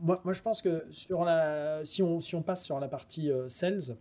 moi, 0.02 0.32
je 0.32 0.42
pense 0.42 0.62
que 0.62 0.84
sur 0.90 1.24
la, 1.24 1.84
si, 1.84 2.02
on, 2.02 2.20
si 2.20 2.34
on 2.34 2.42
passe 2.42 2.64
sur 2.64 2.80
la 2.80 2.88
partie 2.88 3.30
euh, 3.30 3.48
sales, 3.48 3.96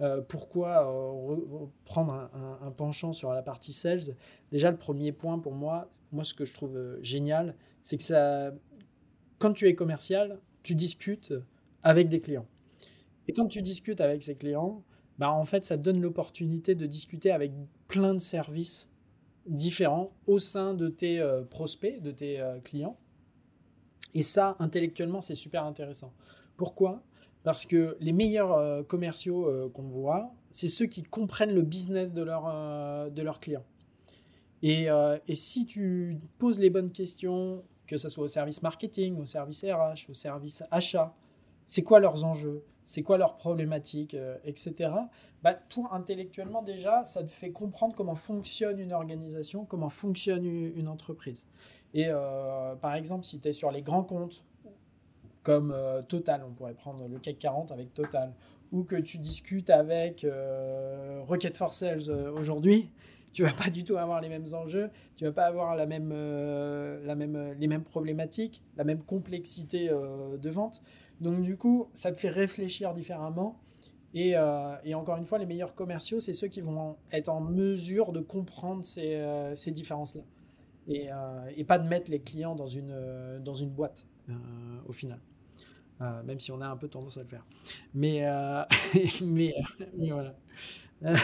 euh, 0.00 0.20
pourquoi 0.22 0.88
euh, 0.88 1.66
prendre 1.84 2.30
un, 2.62 2.70
penchant 2.70 3.12
sur 3.12 3.32
la 3.32 3.42
partie 3.42 3.72
sales? 3.72 4.16
Déjà, 4.52 4.70
le 4.70 4.76
premier 4.76 5.12
point 5.12 5.38
pour 5.38 5.54
moi, 5.54 5.90
moi 6.12 6.22
ce 6.24 6.34
que 6.34 6.44
je 6.44 6.54
trouve 6.54 6.98
génial, 7.02 7.56
c'est 7.82 7.96
que 7.96 8.02
ça, 8.02 8.52
quand 9.38 9.52
tu 9.52 9.68
es 9.68 9.74
commercial, 9.74 10.38
tu 10.70 10.76
discutes 10.76 11.34
avec 11.82 12.08
des 12.08 12.20
clients. 12.20 12.46
Et 13.26 13.32
quand 13.32 13.48
tu 13.48 13.60
discutes 13.60 14.00
avec 14.00 14.22
ces 14.22 14.36
clients, 14.36 14.84
bah, 15.18 15.32
en 15.32 15.44
fait, 15.44 15.64
ça 15.64 15.76
donne 15.76 16.00
l'opportunité 16.00 16.76
de 16.76 16.86
discuter 16.86 17.32
avec 17.32 17.50
plein 17.88 18.14
de 18.14 18.20
services 18.20 18.88
différents 19.46 20.12
au 20.28 20.38
sein 20.38 20.74
de 20.74 20.88
tes 20.88 21.20
prospects, 21.50 22.00
de 22.00 22.12
tes 22.12 22.40
clients. 22.62 22.96
Et 24.14 24.22
ça, 24.22 24.54
intellectuellement, 24.60 25.20
c'est 25.20 25.34
super 25.34 25.64
intéressant. 25.64 26.12
Pourquoi? 26.56 27.02
Parce 27.42 27.66
que 27.66 27.96
les 28.00 28.12
meilleurs 28.12 28.52
euh, 28.52 28.82
commerciaux 28.84 29.48
euh, 29.48 29.68
qu'on 29.70 29.88
voit, 29.88 30.32
c'est 30.52 30.68
ceux 30.68 30.86
qui 30.86 31.02
comprennent 31.02 31.54
le 31.54 31.62
business 31.62 32.12
de, 32.12 32.22
leur, 32.22 32.44
euh, 32.46 33.10
de 33.10 33.22
leurs 33.22 33.40
clients. 33.40 33.64
Et, 34.62 34.88
et, 35.26 35.34
si 35.34 35.64
tu 35.64 36.18
poses 36.36 36.60
les 36.60 36.68
bonnes 36.68 36.92
questions, 36.92 37.64
que 37.90 37.98
ce 37.98 38.08
soit 38.08 38.24
au 38.24 38.28
service 38.28 38.62
marketing, 38.62 39.18
au 39.20 39.26
service 39.26 39.64
RH, 39.64 40.08
au 40.08 40.14
service 40.14 40.62
achat, 40.70 41.12
c'est 41.66 41.82
quoi 41.82 41.98
leurs 41.98 42.24
enjeux? 42.24 42.64
C'est 42.86 43.02
quoi 43.02 43.18
leurs 43.18 43.36
problématiques, 43.36 44.16
etc. 44.44 44.90
Bah, 45.42 45.54
toi, 45.54 45.90
intellectuellement, 45.92 46.62
déjà, 46.62 47.04
ça 47.04 47.22
te 47.22 47.30
fait 47.30 47.50
comprendre 47.50 47.94
comment 47.94 48.16
fonctionne 48.16 48.78
une 48.80 48.92
organisation, 48.92 49.64
comment 49.64 49.90
fonctionne 49.90 50.44
une 50.44 50.88
entreprise. 50.88 51.44
Et 51.94 52.06
euh, 52.08 52.74
par 52.76 52.94
exemple, 52.94 53.24
si 53.24 53.40
tu 53.40 53.48
es 53.48 53.52
sur 53.52 53.70
les 53.70 53.82
grands 53.82 54.04
comptes, 54.04 54.44
comme 55.42 55.72
euh, 55.72 56.02
Total, 56.02 56.44
on 56.46 56.52
pourrait 56.52 56.74
prendre 56.74 57.08
le 57.08 57.18
CAC 57.18 57.38
40 57.38 57.72
avec 57.72 57.94
Total, 57.94 58.32
ou 58.72 58.84
que 58.84 58.96
tu 58.96 59.18
discutes 59.18 59.70
avec 59.70 60.24
euh, 60.24 61.22
Rocket 61.26 61.56
for 61.56 61.72
Sales 61.72 62.10
aujourd'hui, 62.38 62.90
tu 63.32 63.42
vas 63.42 63.52
pas 63.52 63.70
du 63.70 63.84
tout 63.84 63.96
avoir 63.96 64.20
les 64.20 64.28
mêmes 64.28 64.46
enjeux, 64.52 64.90
tu 65.16 65.24
vas 65.24 65.32
pas 65.32 65.44
avoir 65.44 65.76
la 65.76 65.86
même, 65.86 66.10
la 66.10 67.14
même, 67.14 67.54
les 67.58 67.68
mêmes 67.68 67.84
problématiques, 67.84 68.62
la 68.76 68.84
même 68.84 69.02
complexité 69.02 69.88
de 69.88 70.50
vente. 70.50 70.82
Donc 71.20 71.42
du 71.42 71.56
coup, 71.56 71.88
ça 71.92 72.10
te 72.12 72.18
fait 72.18 72.30
réfléchir 72.30 72.92
différemment. 72.92 73.60
Et, 74.14 74.36
encore 74.36 75.16
une 75.16 75.26
fois, 75.26 75.38
les 75.38 75.46
meilleurs 75.46 75.74
commerciaux, 75.74 76.18
c'est 76.18 76.32
ceux 76.32 76.48
qui 76.48 76.60
vont 76.60 76.96
être 77.12 77.28
en 77.28 77.40
mesure 77.40 78.12
de 78.12 78.20
comprendre 78.20 78.84
ces, 78.84 79.52
ces 79.54 79.70
différences-là. 79.70 80.22
Euh, 80.88 81.50
et, 81.56 81.64
pas 81.64 81.78
de 81.78 81.86
mettre 81.86 82.10
les 82.10 82.20
clients 82.20 82.54
dans 82.54 82.66
une, 82.66 82.90
euh, 82.92 83.38
dans 83.38 83.54
une 83.54 83.70
boîte 83.70 84.06
euh, 84.28 84.32
au 84.86 84.92
final. 84.92 85.20
même 86.00 86.40
si 86.40 86.50
on 86.52 86.60
a 86.60 86.68
un 86.68 86.76
peu 86.76 86.88
tendance 86.88 87.16
à 87.16 87.22
le 87.22 87.28
faire. 87.28 87.44
Mais, 87.94 88.24
mais, 89.22 89.54
voilà. 90.08 90.34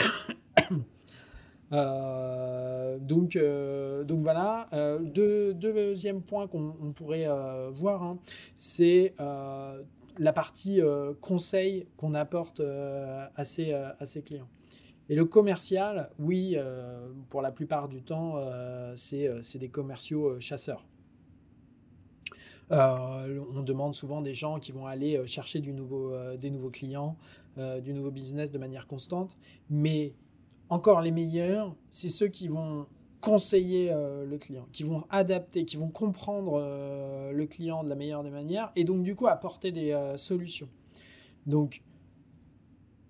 donc, 1.71 3.39
donc 3.39 4.23
voilà. 4.23 4.69
Deux, 5.01 5.55
deuxième 5.55 6.23
point 6.23 6.47
qu'on 6.47 6.93
pourrait 6.95 7.29
voir, 7.73 8.03
hein, 8.03 8.19
c'est 8.57 9.15
la 9.19 10.33
partie 10.33 10.81
conseil 11.21 11.87
qu'on 11.97 12.15
apporte 12.15 12.61
à, 12.61 13.45
ces, 13.45 13.73
à 13.73 14.05
ces 14.05 14.23
clients. 14.23 14.49
Et 15.09 15.15
le 15.15 15.25
commercial, 15.25 16.11
oui, 16.19 16.55
euh, 16.57 17.09
pour 17.31 17.41
la 17.41 17.53
plupart 17.53 17.89
du 17.89 18.03
temps, 18.03 18.39
euh, 18.39 18.97
euh, 19.13 19.41
c'est 19.43 19.59
des 19.59 19.69
commerciaux 19.69 20.41
chasseurs. 20.41 20.85
on 22.71 23.63
demande 23.63 23.95
souvent 23.95 24.21
des 24.21 24.35
gens 24.35 24.59
qui 24.59 24.73
vont 24.73 24.87
aller 24.87 25.25
chercher 25.27 25.61
du 25.61 25.73
nouveau, 25.73 26.13
des 26.37 26.51
nouveaux 26.51 26.71
clients, 26.71 27.17
du 27.57 27.95
nouveau 27.95 28.11
business 28.11 28.51
de 28.51 28.59
manière 28.59 28.89
constante. 28.89 29.37
Mais 29.71 30.15
encore 30.69 31.01
les 31.01 31.11
meilleurs, 31.11 31.75
c'est 31.91 32.09
ceux 32.09 32.29
qui 32.29 32.49
vont 32.49 32.87
conseiller 33.21 33.93
le 33.93 34.37
client, 34.37 34.67
qui 34.73 34.85
vont 34.85 35.05
adapter, 35.11 35.65
qui 35.65 35.77
vont 35.77 35.89
comprendre 35.89 36.61
le 37.33 37.47
client 37.47 37.83
de 37.83 37.89
la 37.89 37.95
meilleure 37.95 38.23
des 38.23 38.31
manières 38.31 38.71
et 38.77 38.85
donc 38.85 39.03
du 39.03 39.15
coup 39.15 39.27
apporter 39.27 39.73
des 39.73 39.97
solutions. 40.17 40.69
Donc 41.47 41.83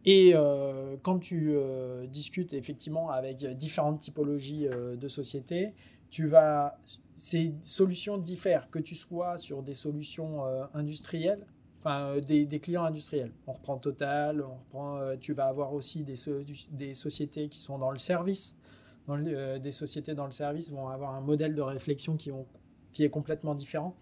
et 0.06 0.32
euh, 0.34 0.96
quand 1.02 1.18
tu 1.18 1.50
euh, 1.50 2.06
discutes 2.06 2.52
effectivement 2.52 3.10
avec 3.10 3.44
différentes 3.56 3.98
typologies 3.98 4.68
euh, 4.68 4.94
de 4.94 5.08
sociétés, 5.08 5.74
tu 6.10 6.28
vas, 6.28 6.78
ces 7.16 7.52
solutions 7.62 8.16
diffèrent, 8.16 8.70
que 8.70 8.78
tu 8.78 8.94
sois 8.94 9.36
sur 9.36 9.64
des 9.64 9.74
solutions 9.74 10.44
industrielles, 10.74 11.44
enfin 11.86 12.20
des, 12.20 12.60
clients 12.60 12.84
industriels. 12.84 13.32
On 13.46 13.52
reprend 13.52 13.78
Total, 13.78 14.42
on 14.42 14.54
reprend, 14.54 15.16
tu 15.20 15.32
vas 15.32 15.46
avoir 15.46 15.72
aussi 15.72 16.04
des, 16.04 16.94
sociétés 16.94 17.48
qui 17.48 17.60
sont 17.60 17.78
dans 17.78 17.90
le 17.90 17.98
service. 17.98 18.56
Dans 19.06 19.18
des 19.18 19.70
sociétés 19.70 20.14
dans 20.14 20.26
le 20.26 20.32
service 20.32 20.70
vont 20.70 20.88
avoir 20.88 21.14
un 21.14 21.20
modèle 21.20 21.54
de 21.54 21.62
réflexion 21.62 22.16
qui, 22.16 22.32
est 22.98 23.10
complètement 23.10 23.54
différent. 23.54 23.94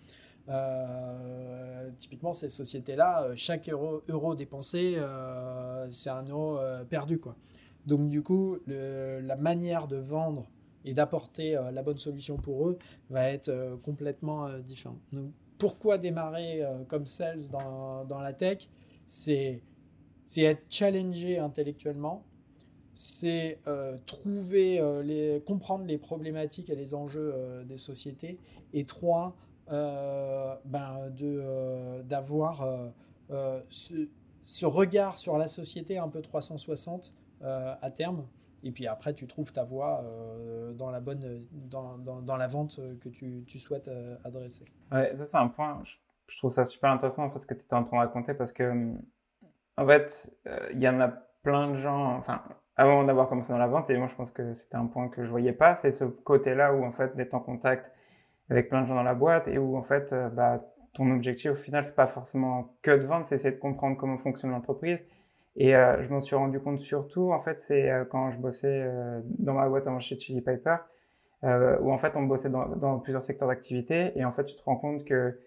Euh, 0.48 1.90
typiquement, 1.98 2.32
ces 2.32 2.48
sociétés-là, 2.48 3.24
euh, 3.24 3.32
chaque 3.34 3.68
euro, 3.68 4.34
dépensé, 4.34 4.94
euh, 4.96 5.86
c'est 5.90 6.10
un 6.10 6.22
euro 6.24 6.58
perdu. 6.88 7.18
Quoi. 7.18 7.36
Donc, 7.86 8.08
du 8.08 8.22
coup, 8.22 8.58
la 8.66 9.36
manière 9.36 9.86
de 9.88 9.96
vendre 9.96 10.46
et 10.86 10.92
d'apporter 10.92 11.58
la 11.72 11.82
bonne 11.82 11.98
solution 11.98 12.36
pour 12.36 12.68
eux 12.68 12.78
va 13.10 13.28
être 13.30 13.78
complètement 13.82 14.48
différente. 14.58 14.98
Pourquoi 15.58 15.98
démarrer 15.98 16.62
comme 16.88 17.06
sales 17.06 17.48
dans, 17.50 18.20
la 18.20 18.32
tech 18.32 18.68
C'est 19.06 19.62
être 20.36 20.62
challengé 20.68 21.38
intellectuellement, 21.38 22.24
c'est 22.94 23.58
trouver, 24.06 24.80
les, 25.04 25.42
comprendre 25.46 25.84
les 25.84 25.98
problématiques 25.98 26.70
et 26.70 26.76
les 26.76 26.94
enjeux 26.94 27.34
des 27.66 27.76
sociétés. 27.76 28.38
Et 28.72 28.84
trois, 28.84 29.36
euh, 29.70 30.54
ben, 30.66 31.10
euh, 31.22 32.02
d'avoir 32.02 32.68
euh, 33.30 33.60
ce, 33.70 34.66
regard 34.66 35.18
sur 35.18 35.38
la 35.38 35.48
société 35.48 35.96
un 35.96 36.08
peu 36.08 36.20
360 36.20 37.14
à 37.40 37.90
terme. 37.90 38.26
Et 38.64 38.72
puis 38.72 38.86
après, 38.86 39.14
tu 39.14 39.26
trouves 39.26 39.52
ta 39.52 39.62
voie 39.62 40.04
dans, 40.74 40.90
la 40.90 41.00
bonne, 41.00 41.46
dans, 41.52 42.36
la 42.36 42.46
vente 42.46 42.80
que 43.00 43.08
tu, 43.08 43.58
souhaites 43.58 43.90
adresser. 44.24 44.64
Ouais, 44.90 45.14
ça 45.14 45.24
c'est 45.24 45.36
un 45.36 45.48
point, 45.48 45.80
je, 45.84 46.38
trouve 46.38 46.50
ça 46.50 46.64
super 46.64 46.90
intéressant 46.90 47.24
en 47.24 47.30
fait, 47.30 47.38
ce 47.38 47.46
que 47.46 47.54
tu 47.54 47.64
étais 47.64 47.74
en 47.74 47.84
train 47.84 47.98
de 47.98 48.06
raconter 48.06 48.34
parce 48.34 48.52
que 48.52 48.94
en 49.76 49.86
fait, 49.86 50.34
il 50.72 50.80
y 50.80 50.88
en 50.88 50.98
a 51.00 51.08
plein 51.42 51.70
de 51.70 51.76
gens, 51.76 52.16
enfin, 52.16 52.42
avant 52.76 53.04
d'avoir 53.04 53.28
commencé 53.28 53.52
dans 53.52 53.58
la 53.58 53.68
vente, 53.68 53.90
et 53.90 53.96
moi 53.96 54.08
je 54.08 54.14
pense 54.16 54.32
que 54.32 54.54
c'était 54.54 54.76
un 54.76 54.86
point 54.86 55.08
que 55.08 55.24
je 55.24 55.30
voyais 55.30 55.52
pas, 55.52 55.74
c'est 55.74 55.92
ce 55.92 56.04
côté-là 56.04 56.74
où 56.74 56.84
en 56.84 56.92
fait 56.92 57.14
d'être 57.16 57.34
en 57.34 57.40
contact 57.40 57.90
avec 58.50 58.68
plein 58.68 58.82
de 58.82 58.86
gens 58.86 58.96
dans 58.96 59.02
la 59.02 59.14
boîte 59.14 59.48
et 59.48 59.58
où 59.58 59.76
en 59.76 59.82
fait 59.82 60.12
euh, 60.12 60.28
bah, 60.28 60.60
ton 60.92 61.10
objectif 61.12 61.52
au 61.52 61.56
final 61.56 61.84
c'est 61.84 61.94
pas 61.94 62.06
forcément 62.06 62.74
que 62.82 62.90
de 62.90 63.06
vendre, 63.06 63.26
c'est 63.26 63.36
essayer 63.36 63.54
de 63.54 63.60
comprendre 63.60 63.96
comment 63.96 64.18
fonctionne 64.18 64.50
l'entreprise. 64.50 65.06
Et 65.56 65.76
euh, 65.76 66.02
je 66.02 66.08
m'en 66.08 66.20
suis 66.20 66.36
rendu 66.36 66.58
compte 66.60 66.80
surtout 66.80 67.32
en 67.32 67.40
fait 67.40 67.60
c'est 67.60 67.90
euh, 67.90 68.04
quand 68.04 68.32
je 68.32 68.38
bossais 68.38 68.90
dans 69.38 69.54
ma 69.54 69.68
boîte 69.68 69.86
avant 69.86 70.00
chez 70.00 70.18
Chili 70.18 70.40
Piper, 70.40 70.76
où 71.42 71.92
en 71.92 71.98
fait 71.98 72.16
on 72.16 72.22
bossait 72.22 72.50
dans, 72.50 72.98
plusieurs 72.98 73.22
secteurs 73.22 73.48
d'activité 73.48 74.12
et 74.16 74.24
en 74.24 74.32
fait 74.32 74.44
tu 74.44 74.56
te 74.56 74.62
rends 74.64 74.76
compte 74.76 75.04
que 75.04 75.38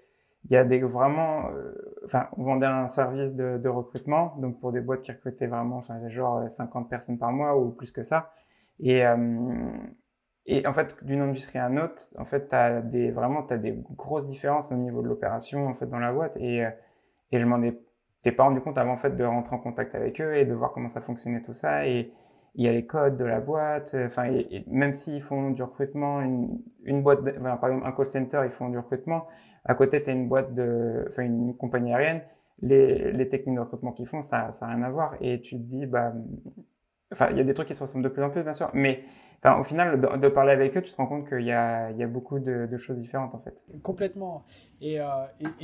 il 0.50 0.54
y 0.54 0.58
a 0.58 0.64
des 0.64 0.80
vraiment, 0.80 1.50
euh, 1.50 1.74
enfin, 2.06 2.28
on 2.38 2.44
vendait 2.44 2.66
un 2.66 2.88
service 2.88 3.34
de, 3.36 3.68
recrutement, 3.68 4.36
donc 4.38 4.60
pour 4.60 4.72
des 4.72 4.80
boîtes 4.80 5.02
qui 5.02 5.12
recrutaient 5.12 5.48
vraiment, 5.48 5.78
enfin, 5.78 6.08
genre 6.10 6.50
50 6.50 6.86
euh, 6.86 6.90
personnes 6.90 7.18
par 7.18 7.32
mois 7.32 7.58
ou 7.58 7.72
plus 7.72 7.92
que 7.92 8.04
ça. 8.04 8.32
Et, 8.80 9.06
euh, 9.06 9.70
et 10.46 10.66
en 10.66 10.74
fait, 10.74 10.96
d'une 11.04 11.22
industrie 11.22 11.60
à 11.60 11.68
une 11.68 11.80
autre, 11.80 12.02
en 12.18 12.26
fait, 12.26 12.54
as 12.54 12.82
des, 12.82 13.12
vraiment, 13.12 13.44
tu 13.44 13.54
as 13.54 13.58
des 13.58 13.74
grosses 13.98 14.28
différences 14.28 14.72
au 14.72 14.76
niveau 14.76 15.02
de 15.02 15.08
l'opération, 15.08 15.68
en 15.68 15.74
fait, 15.74 15.88
dans 15.88 16.00
la 16.00 16.14
boîte. 16.14 16.38
Et, 16.38 16.66
et 17.32 17.40
je 17.40 17.46
m'en 17.46 17.62
étais 18.28 18.36
pas 18.36 18.44
rendu 18.44 18.62
compte 18.62 18.78
avant, 18.78 18.94
en 18.94 18.98
fait, 18.98 19.16
de 19.16 19.24
rentrer 19.24 19.56
en 19.56 19.60
contact 19.60 19.96
avec 19.96 20.22
eux 20.22 20.36
et 20.36 20.46
de 20.46 20.54
voir 20.54 20.72
comment 20.74 20.90
ça 20.90 21.02
fonctionnait 21.02 21.42
tout 21.42 21.54
ça. 21.54 21.88
Et 21.88 22.12
il 22.56 22.66
y 22.66 22.68
a 22.68 22.72
les 22.72 22.86
codes 22.86 23.18
de 23.18 23.26
la 23.26 23.40
boîte, 23.40 23.96
enfin, 24.06 24.30
même 24.68 24.94
s'ils 24.94 25.22
font 25.22 25.52
du 25.52 25.62
recrutement, 25.64 26.22
une, 26.22 26.60
une 26.86 27.04
boîte, 27.04 27.24
par 27.24 27.70
exemple, 27.70 27.86
un 27.86 27.92
call 27.92 28.06
center, 28.06 28.42
ils 28.46 28.52
font 28.52 28.70
du 28.70 28.78
recrutement 28.78 29.28
à 29.68 29.76
côté, 29.76 30.02
tu 30.02 30.10
as 30.10 30.14
une 30.14 30.28
boîte 30.28 30.56
de, 30.56 31.06
enfin, 31.10 31.24
une 31.24 31.56
compagnie 31.56 31.94
aérienne. 31.94 32.22
Les, 32.62 33.12
les 33.12 33.30
techniques 33.30 33.56
de 33.56 33.60
recrutement 33.60 33.92
qu'ils 33.92 34.08
font, 34.08 34.22
ça 34.22 34.50
n'a 34.62 34.68
rien 34.68 34.82
à 34.82 34.90
voir. 34.90 35.16
Et 35.22 35.42
tu 35.42 35.58
te 35.58 35.62
dis, 35.62 35.86
bah, 35.86 36.14
enfin, 37.12 37.28
il 37.32 37.38
y 37.38 37.42
a 37.42 37.44
des 37.44 37.54
trucs 37.54 37.68
qui 37.68 37.76
se 37.76 37.84
ressemblent 37.84 38.04
de 38.04 38.10
plus 38.10 38.24
en 38.24 38.30
plus, 38.30 38.42
bien 38.44 38.54
sûr. 38.54 38.72
Mais 38.74 39.04
enfin, 39.44 39.60
au 39.60 39.64
final, 39.64 40.00
de, 40.20 40.28
parler 40.28 40.52
avec 40.52 40.76
eux, 40.78 40.82
tu 40.82 40.92
te 40.92 40.98
rends 40.98 41.08
compte 41.08 41.28
qu'il 41.28 41.44
y 41.44 41.52
a, 41.52 41.92
beaucoup 42.08 42.40
de, 42.40 42.78
choses 42.78 42.98
différentes, 42.98 43.34
en 43.36 43.40
fait. 43.40 43.66
Complètement. 43.84 44.44
Et, 44.82 45.00
euh, 45.00 45.06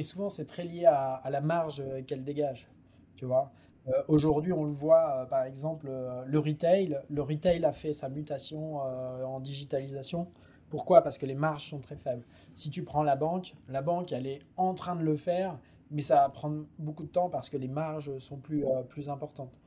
souvent, 0.01 0.29
c'est 0.29 0.45
très 0.45 0.63
lié 0.63 0.85
à, 0.85 1.21
la 1.29 1.41
marge 1.41 1.83
qu'elle 2.07 2.23
dégage. 2.23 2.67
Tu 3.15 3.25
vois 3.25 3.51
euh, 3.87 3.91
Aujourd'hui, 4.07 4.53
on 4.53 4.65
le 4.65 4.73
voit, 4.73 5.21
euh, 5.21 5.25
par 5.25 5.43
exemple, 5.43 5.89
le 6.25 6.39
retail. 6.39 6.99
Le 7.09 7.21
retail 7.21 7.63
a 7.65 7.71
fait 7.71 7.93
sa 7.93 8.09
mutation 8.09 8.77
en 8.77 9.39
digitalisation. 9.39 10.27
Pourquoi? 10.73 11.03
Parce 11.03 11.19
que 11.19 11.27
les 11.27 11.35
marges 11.35 11.69
sont 11.69 11.79
très 11.79 11.97
faibles. 11.97 12.25
Si 12.55 12.71
tu 12.71 12.83
prends 12.83 13.03
la 13.03 13.15
banque, 13.15 13.53
la 13.69 13.83
banque, 13.83 14.11
elle 14.11 14.25
est 14.25 14.39
en 14.57 14.73
train 14.73 14.95
de 14.95 15.03
le 15.03 15.15
faire, 15.17 15.59
mais 15.91 16.01
ça 16.01 16.15
va 16.15 16.29
prendre 16.29 16.65
beaucoup 16.79 17.03
de 17.03 17.09
temps 17.09 17.29
parce 17.29 17.49
que 17.49 17.57
les 17.57 17.67
marges 17.67 18.17
sont 18.17 18.41
euh, 18.51 18.81
plus 18.81 19.07
importantes. 19.07 19.59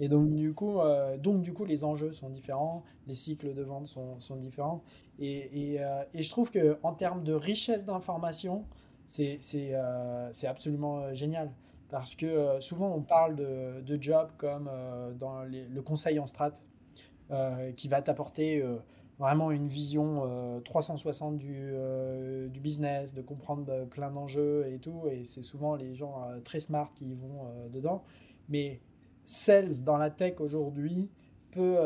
Et 0.00 0.08
donc 0.08 0.34
du, 0.34 0.52
coup, 0.54 0.80
euh, 0.80 1.16
donc, 1.16 1.42
du 1.42 1.52
coup, 1.52 1.64
les 1.64 1.84
enjeux 1.84 2.12
sont 2.12 2.30
différents, 2.30 2.82
les 3.06 3.14
cycles 3.14 3.54
de 3.54 3.62
vente 3.62 3.86
sont, 3.86 4.18
sont 4.18 4.36
différents. 4.36 4.82
Et, 5.18 5.74
et, 5.74 5.82
euh, 5.82 6.02
et, 6.14 6.22
je 6.22 6.30
trouve 6.30 6.50
qu'en 6.50 6.94
termes 6.94 7.22
de 7.22 7.34
richesse 7.34 7.84
d'information, 7.84 8.64
c'est 9.06 9.38
absolument 10.46 11.12
génial. 11.12 11.52
Parce 11.90 12.14
que 12.14 12.56
souvent, 12.60 12.92
on 12.94 13.02
parle 13.02 13.36
de, 13.36 13.80
de 13.82 14.00
jobs 14.00 14.30
comme 14.38 14.70
dans 15.18 15.42
le 15.42 15.80
conseil 15.82 16.18
en 16.18 16.26
strat, 16.26 16.52
qui 17.76 17.88
va 17.88 18.00
t'apporter 18.00 18.64
vraiment 19.20 19.50
une 19.50 19.68
vision 19.68 20.60
360 20.64 21.34
euh, 21.34 21.36
du, 21.36 21.70
euh, 21.74 22.48
du, 22.48 22.58
business, 22.58 23.12
de 23.12 23.20
comprendre 23.20 23.66
euh, 23.68 23.84
plein 23.84 24.10
d'enjeux 24.10 24.66
et 24.72 24.78
tout. 24.78 25.02
Et 25.10 25.24
c'est 25.24 25.42
souvent 25.42 25.76
les 25.76 25.94
gens 25.94 26.26
très 26.42 26.58
smart 26.58 26.90
qui 26.94 27.14
vont 27.14 27.44
dedans. 27.70 28.02
Mais 28.48 28.80
sales 29.30 29.82
dans 29.84 29.96
la 29.96 30.10
tech 30.10 30.40
aujourd'hui 30.40 31.08
peut, 31.50 31.76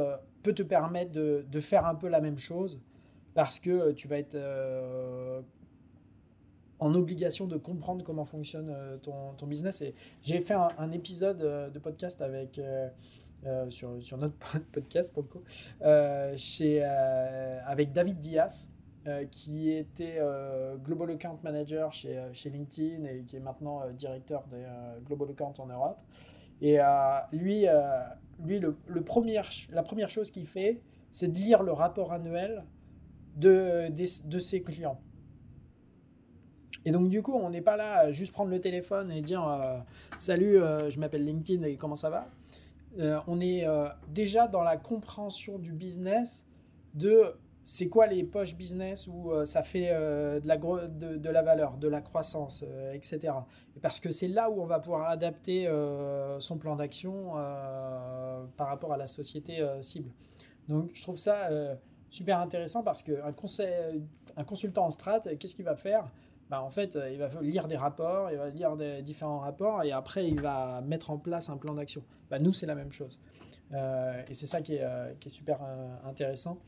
peut 0.43 0.53
te 0.53 0.63
permettre 0.63 1.13
de, 1.13 1.45
de, 1.51 1.61
faire 1.61 1.87
un 1.87 1.95
peu 1.95 2.09
la 2.09 2.21
même 2.21 2.39
chose 2.39 2.81
parce 3.35 3.61
que 3.61 3.93
tu 3.93 4.09
vas 4.09 4.19
être 4.19 4.37
en 6.79 6.95
obligation 6.95 7.47
de 7.47 7.57
comprendre 7.57 8.05
comment 8.05 8.25
fonctionne 8.25 8.75
ton, 9.03 9.31
ton 9.37 9.47
business. 9.47 9.81
Et 9.83 9.95
j'ai 10.23 10.41
fait 10.41 10.55
un, 10.55 10.91
épisode 10.91 11.39
de 11.73 11.79
podcast 11.79 12.21
avec 12.23 12.61
euh, 13.47 13.69
sur, 13.69 14.03
sur, 14.03 14.17
notre 14.17 14.37
podcast 14.73 15.13
pour 15.13 15.23
le 15.23 15.29
coup, 15.29 15.43
euh, 15.83 16.33
chez, 16.35 16.81
euh, 16.83 17.61
avec 17.67 17.93
David 17.93 18.19
Diaz, 18.19 18.71
qui 19.31 19.71
était 19.71 20.19
Global 20.83 21.11
Account 21.11 21.39
Manager 21.43 21.93
chez, 21.93 22.23
chez 22.33 22.49
LinkedIn 22.49 23.04
et 23.04 23.25
qui 23.25 23.37
est 23.37 23.41
maintenant 23.41 23.83
directeur 23.91 24.45
de 24.50 24.57
Global 25.04 25.28
Account 25.28 25.52
en 25.59 25.67
Europe. 25.67 25.99
Et 26.60 26.78
lui, 27.32 27.67
lui 28.45 28.58
le, 28.58 28.76
le 28.86 29.04
la 29.73 29.82
première 29.82 30.10
chose 30.10 30.30
qu'il 30.30 30.47
fait, 30.47 30.80
c'est 31.10 31.28
de 31.28 31.38
lire 31.38 31.62
le 31.62 31.73
rapport 31.73 32.12
annuel 32.12 32.64
de, 33.36 33.90
de, 33.90 34.28
de 34.28 34.38
ses 34.38 34.62
clients. 34.62 35.00
Et 36.86 36.90
donc, 36.90 37.08
du 37.08 37.23
coup, 37.23 37.32
on 37.34 37.50
n'est 37.50 37.62
pas 37.62 37.76
là 37.76 38.12
juste 38.12 38.32
prendre 38.32 38.50
le 38.50 38.60
téléphone 38.60 39.10
et 39.10 39.21
dire 39.21 39.84
Salut, 40.19 40.58
je 40.88 40.99
m'appelle 40.99 41.25
LinkedIn 41.25 41.62
et 41.64 41.76
comment 41.76 41.97
ça 41.97 42.10
va? 42.10 42.28
Euh, 42.99 43.19
on 43.26 43.40
est 43.40 43.67
euh, 43.67 43.88
déjà 44.08 44.47
dans 44.47 44.62
la 44.62 44.76
compréhension 44.76 45.58
du 45.58 45.73
business 45.73 46.45
de 46.95 47.34
c'est 47.65 47.89
quoi 47.89 48.07
les 48.07 48.25
poches 48.25 48.57
business 48.57 49.09
où 49.09 49.31
euh, 49.31 49.45
ça 49.45 49.63
fait 49.63 49.91
de, 49.91 50.47
la 50.47 50.57
de, 50.57 51.31
la 51.31 51.43
valeur, 51.43 51.77
de 51.77 51.89
la 51.89 52.00
croissance, 52.00 52.65
etc. 52.93 53.35
Parce 53.83 54.00
que 54.00 54.11
c'est 54.11 54.29
là 54.29 54.50
où 54.50 54.63
on 54.63 54.67
va 54.67 54.79
pouvoir 54.81 55.09
adapter 55.09 55.69
son 56.39 56.59
plan 56.59 56.77
d'action 56.77 57.33
par 58.57 58.69
rapport 58.69 58.93
à 58.93 58.97
la 58.97 59.07
société 59.07 59.67
cible. 59.81 60.11
Donc 60.69 60.91
je 60.93 61.03
trouve 61.03 61.17
ça 61.17 61.49
super 62.11 62.39
intéressant 62.39 62.83
parce 62.83 63.03
qu'un 63.03 63.35
un 64.37 64.45
consultant 64.45 64.87
en 64.87 64.91
strat, 64.91 65.21
qu'est-ce 65.21 65.55
qu'il 65.55 65.65
va 65.65 65.77
faire? 65.77 66.09
Bah, 66.50 66.63
en 66.63 66.71
fait, 66.71 66.99
il 67.11 67.19
va 67.19 67.31
lire 67.41 67.67
des 67.69 67.77
rapports, 67.77 68.31
il 68.31 68.37
va 68.37 68.50
lire 68.50 68.77
des 68.77 69.00
différents 69.03 69.39
rapports 69.39 69.83
et 69.83 69.93
après, 69.93 70.29
il 70.29 70.41
va 70.41 70.83
mettre 70.83 71.11
en 71.11 71.19
place 71.19 71.49
un 71.49 71.57
plan 71.57 71.75
d'action. 71.75 72.03
Bah, 72.31 72.39
nous, 72.39 72.53
c'est 72.53 72.67
la 72.67 72.75
même 72.75 72.93
chose. 72.93 73.19
Euh, 73.73 74.23
et 74.29 74.35
c'est 74.35 74.47
ça 74.47 74.61
qui 74.61 74.75
est, 74.75 74.83
euh, 74.83 75.13
super 75.27 75.59
euh, 75.63 75.97
intéressant 76.05 76.59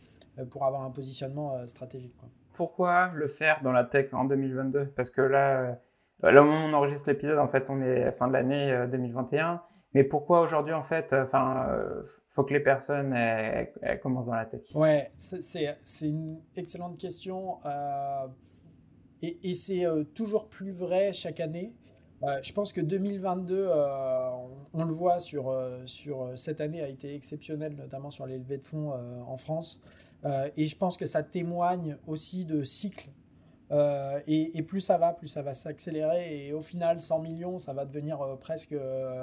pour 0.50 0.64
avoir 0.64 0.82
un 0.82 0.90
positionnement 0.90 1.66
stratégique. 1.66 2.14
Pourquoi 2.54 3.10
le 3.14 3.26
faire 3.26 3.60
dans 3.62 3.72
la 3.72 3.84
tech 3.84 4.12
en 4.12 4.24
2022 4.24 4.86
Parce 4.96 5.10
que 5.10 5.20
là, 5.20 5.78
là, 6.22 6.42
au 6.42 6.44
moment 6.44 6.64
où 6.64 6.68
on 6.68 6.72
enregistre 6.72 7.10
l'épisode, 7.10 7.38
en 7.38 7.48
fait, 7.48 7.68
on 7.70 7.82
est 7.82 8.04
à 8.04 8.12
fin 8.12 8.28
de 8.28 8.32
l'année 8.32 8.86
2021. 8.90 9.62
Mais 9.94 10.04
pourquoi 10.04 10.40
aujourd'hui, 10.40 10.74
en 10.74 10.82
fait, 10.82 11.14
enfin, 11.14 11.68
faut 12.26 12.44
que 12.44 12.52
les 12.52 12.60
personnes 12.60 13.14
commencent 14.02 14.26
dans 14.26 14.34
la 14.34 14.46
tech? 14.46 14.62
Ouais, 14.74 15.10
c'est 15.18 15.76
une 16.02 16.40
excellente 16.56 16.98
question. 16.98 17.58
Et, 19.22 19.54
c'est 19.54 19.84
euh, 19.84 20.04
toujours 20.04 20.48
plus 20.48 20.72
vrai 20.72 21.12
chaque 21.12 21.40
année. 21.40 21.72
Euh, 22.22 22.38
je 22.42 22.52
pense 22.52 22.72
que 22.72 22.80
2022, 22.80 23.54
euh, 23.54 24.30
on, 24.72 24.84
le 24.84 24.92
voit 24.92 25.20
sur, 25.20 25.54
sur 25.84 26.32
cette 26.36 26.60
année, 26.60 26.82
a 26.82 26.88
été 26.88 27.14
exceptionnel, 27.14 27.74
notamment 27.74 28.10
sur 28.10 28.26
les 28.26 28.38
levées 28.38 28.58
de 28.58 28.66
fonds 28.66 28.92
en 29.26 29.36
France. 29.36 29.82
Et 30.56 30.64
je 30.64 30.76
pense 30.76 30.96
que 30.96 31.06
ça 31.06 31.22
témoigne 31.22 31.96
aussi 32.06 32.44
de 32.44 32.62
cycles. 32.62 33.10
Et, 34.26 34.62
plus 34.62 34.80
ça 34.80 34.98
va, 34.98 35.12
plus 35.12 35.28
ça 35.28 35.42
va 35.42 35.54
s'accélérer. 35.54 36.46
Et 36.46 36.52
au 36.52 36.62
final, 36.62 37.00
100 37.00 37.20
millions, 37.20 37.58
ça 37.58 37.72
va 37.72 37.84
devenir 37.84 38.18
presque 38.40 38.74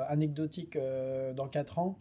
anecdotique 0.08 0.78
dans 1.36 1.48
4 1.48 1.80
ans. 1.80 1.98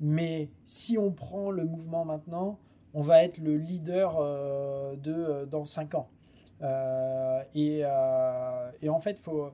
Mais 0.00 0.48
si 0.64 0.96
on 0.98 1.10
prend 1.10 1.50
le 1.50 1.64
mouvement 1.64 2.04
maintenant, 2.04 2.58
on 2.94 3.02
va 3.02 3.24
être 3.24 3.38
le 3.38 3.56
leader 3.56 4.20
de, 4.96 5.44
dans 5.46 5.64
5 5.64 5.94
ans. 5.94 6.08
Euh, 6.62 7.42
et, 7.54 7.80
euh, 7.84 8.70
et, 8.82 8.88
en 8.88 8.98
fait, 8.98 9.18
faut, 9.18 9.50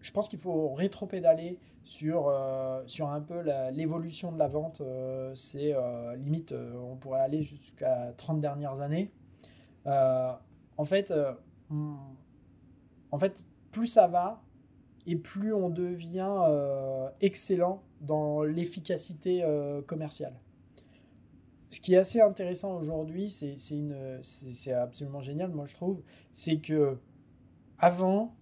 je 0.00 0.10
pense 0.10 0.28
qu'il 0.28 0.38
faut 0.38 0.74
rétro-pédaler 0.74 1.58
sur, 1.86 2.28
euh, 2.28 2.82
sur 2.86 3.08
un 3.08 3.20
peu 3.20 3.42
l'évolution 3.72 4.32
de 4.32 4.38
la 4.38 4.48
vente. 4.48 4.82
c'est 5.34 5.74
limite, 6.16 6.52
on 6.52 6.96
pourrait 6.96 7.20
aller 7.20 7.42
jusqu'à 7.42 8.12
30 8.16 8.40
dernières 8.40 8.80
années. 8.80 9.10
en, 9.86 10.84
fait, 10.84 11.12
en 11.70 13.18
fait, 13.18 13.46
plus 13.70 13.86
ça 13.86 14.06
va, 14.06 14.42
et 15.06 15.16
plus 15.16 15.54
on 15.54 15.70
devient 15.70 16.42
excellent 17.20 17.82
dans 18.00 18.42
l'efficacité 18.42 19.44
commerciale 19.86 20.34
ce 21.70 21.80
qui 21.80 21.94
est 21.94 21.98
assez 21.98 22.20
intéressant 22.20 22.78
aujourd'hui, 22.78 23.28
c'est 23.30 24.72
absolument 24.72 25.20
génial, 25.20 25.50
moi 25.50 25.66
je 25.66 25.74
trouve, 25.74 26.02
c'est 26.32 26.58
que 26.58 26.96
avant, 27.78 28.34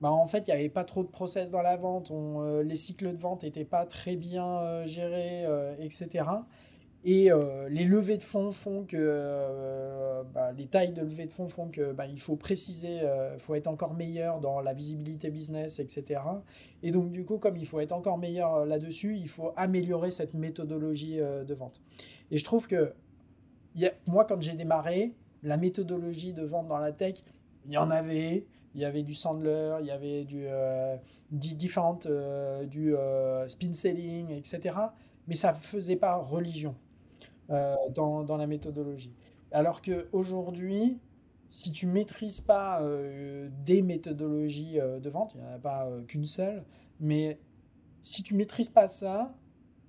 bah 0.00 0.10
en 0.10 0.26
fait, 0.26 0.48
il 0.48 0.50
n'y 0.50 0.60
avait 0.60 0.68
pas 0.68 0.84
trop 0.84 1.02
de 1.02 1.08
process 1.08 1.50
dans 1.50 1.62
la 1.62 1.76
vente, 1.76 2.10
on, 2.10 2.42
euh, 2.42 2.62
les 2.62 2.76
cycles 2.76 3.12
de 3.12 3.18
vente 3.18 3.42
n'étaient 3.42 3.64
pas 3.64 3.86
très 3.86 4.16
bien 4.16 4.58
euh, 4.60 4.86
gérés, 4.86 5.46
etc. 5.78 6.26
Et 7.06 7.30
euh, 7.30 7.68
les 7.68 7.84
levées 7.84 8.16
de 8.16 8.22
fonds 8.22 8.50
font 8.50 8.84
que 8.84 10.22
bah, 10.32 10.52
les 10.52 10.66
tailles 10.66 10.92
de 10.94 11.02
levées 11.02 11.26
de 11.26 11.32
fonds 11.32 11.48
font 11.48 11.68
que 11.68 11.92
bah, 11.92 12.06
il 12.06 12.18
faut 12.18 12.36
préciser, 12.36 13.00
il 13.34 13.38
faut 13.38 13.54
être 13.54 13.66
encore 13.66 13.94
meilleur 13.94 14.40
dans 14.40 14.60
la 14.60 14.72
visibilité 14.72 15.30
business, 15.30 15.78
etc. 15.78 16.20
Et 16.82 16.90
donc 16.90 17.10
du 17.10 17.24
coup, 17.24 17.38
comme 17.38 17.56
il 17.56 17.66
faut 17.66 17.80
être 17.80 17.92
encore 17.92 18.16
meilleur 18.16 18.64
là-dessus, 18.64 19.16
il 19.18 19.28
faut 19.28 19.52
améliorer 19.56 20.10
cette 20.10 20.32
méthodologie 20.32 21.16
de 21.18 21.54
vente. 21.54 21.82
Et 22.30 22.38
je 22.38 22.44
trouve 22.44 22.66
que 22.66 22.94
moi, 24.06 24.24
quand 24.24 24.40
j'ai 24.40 24.54
démarré, 24.54 25.14
la 25.42 25.58
méthodologie 25.58 26.32
de 26.32 26.42
vente 26.42 26.68
dans 26.68 26.78
la 26.78 26.92
tech, 26.92 27.16
il 27.66 27.72
y 27.72 27.76
en 27.76 27.90
avait. 27.90 28.46
Il 28.74 28.80
y 28.80 28.84
avait 28.84 29.02
du 29.02 29.14
Sandler, 29.14 29.76
il 29.80 29.86
y 29.86 29.90
avait 29.90 30.24
du, 30.24 30.46
différentes, 31.30 32.08
du 32.68 32.94
spin 33.46 33.72
selling, 33.72 34.30
etc. 34.30 34.76
Mais 35.28 35.34
ça 35.36 35.52
ne 35.52 35.56
faisait 35.56 35.96
pas 35.96 36.16
religion. 36.16 36.74
Euh, 37.50 37.74
dans, 37.94 38.36
la 38.38 38.46
méthodologie. 38.46 39.12
Alors 39.52 39.82
qu'aujourd'hui, 39.82 40.98
si 41.50 41.72
tu 41.72 41.86
maîtrises 41.86 42.40
pas 42.40 42.80
euh, 42.80 43.50
des 43.66 43.82
méthodologies 43.82 44.80
euh, 44.80 44.98
de 44.98 45.10
vente, 45.10 45.34
il 45.34 45.42
n'y 45.42 45.46
en 45.46 45.52
a 45.52 45.58
pas 45.58 45.86
qu'une 46.08 46.24
seule, 46.24 46.64
mais 47.00 47.38
si 48.00 48.22
tu 48.22 48.34
maîtrises 48.34 48.70
pas 48.70 48.88
ça, 48.88 49.34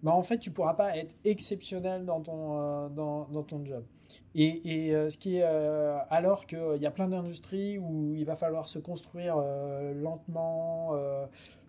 bah 0.04 0.12
en 0.12 0.21
fait, 0.21 0.38
tu 0.38 0.52
pourras 0.52 0.74
pas 0.74 0.98
être 0.98 1.15
exceptionnel 1.24 2.04
dans 2.04 2.19
ton, 2.19 2.89
dans, 2.89 3.30
dans, 3.30 3.43
ton 3.43 3.63
job. 3.63 3.86
Et, 4.36 4.89
et 4.89 5.10
ce 5.10 5.18
qui 5.18 5.38
est, 5.38 5.44
alors 5.44 6.46
qu'il 6.46 6.78
y 6.80 6.86
a 6.86 6.91
plein 6.91 7.08
d'industries 7.08 7.78
où 7.78 8.13
il 8.15 8.26
va 8.26 8.36
falloir 8.36 8.68
se 8.68 8.80
construire 8.80 9.38
lentement, 9.96 10.94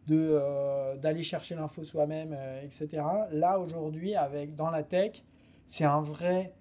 d'aller 0.09 1.23
chercher 1.23 1.55
l'info 1.55 1.85
soi-même, 1.85 2.37
etc. 2.63 3.03
Là, 3.31 3.59
aujourd'hui, 3.59 4.15
dans 4.57 4.71
la 4.71 4.83
tech, 4.83 5.23
c'est 5.67 5.85
un 5.85 6.01
vrai, 6.01 6.55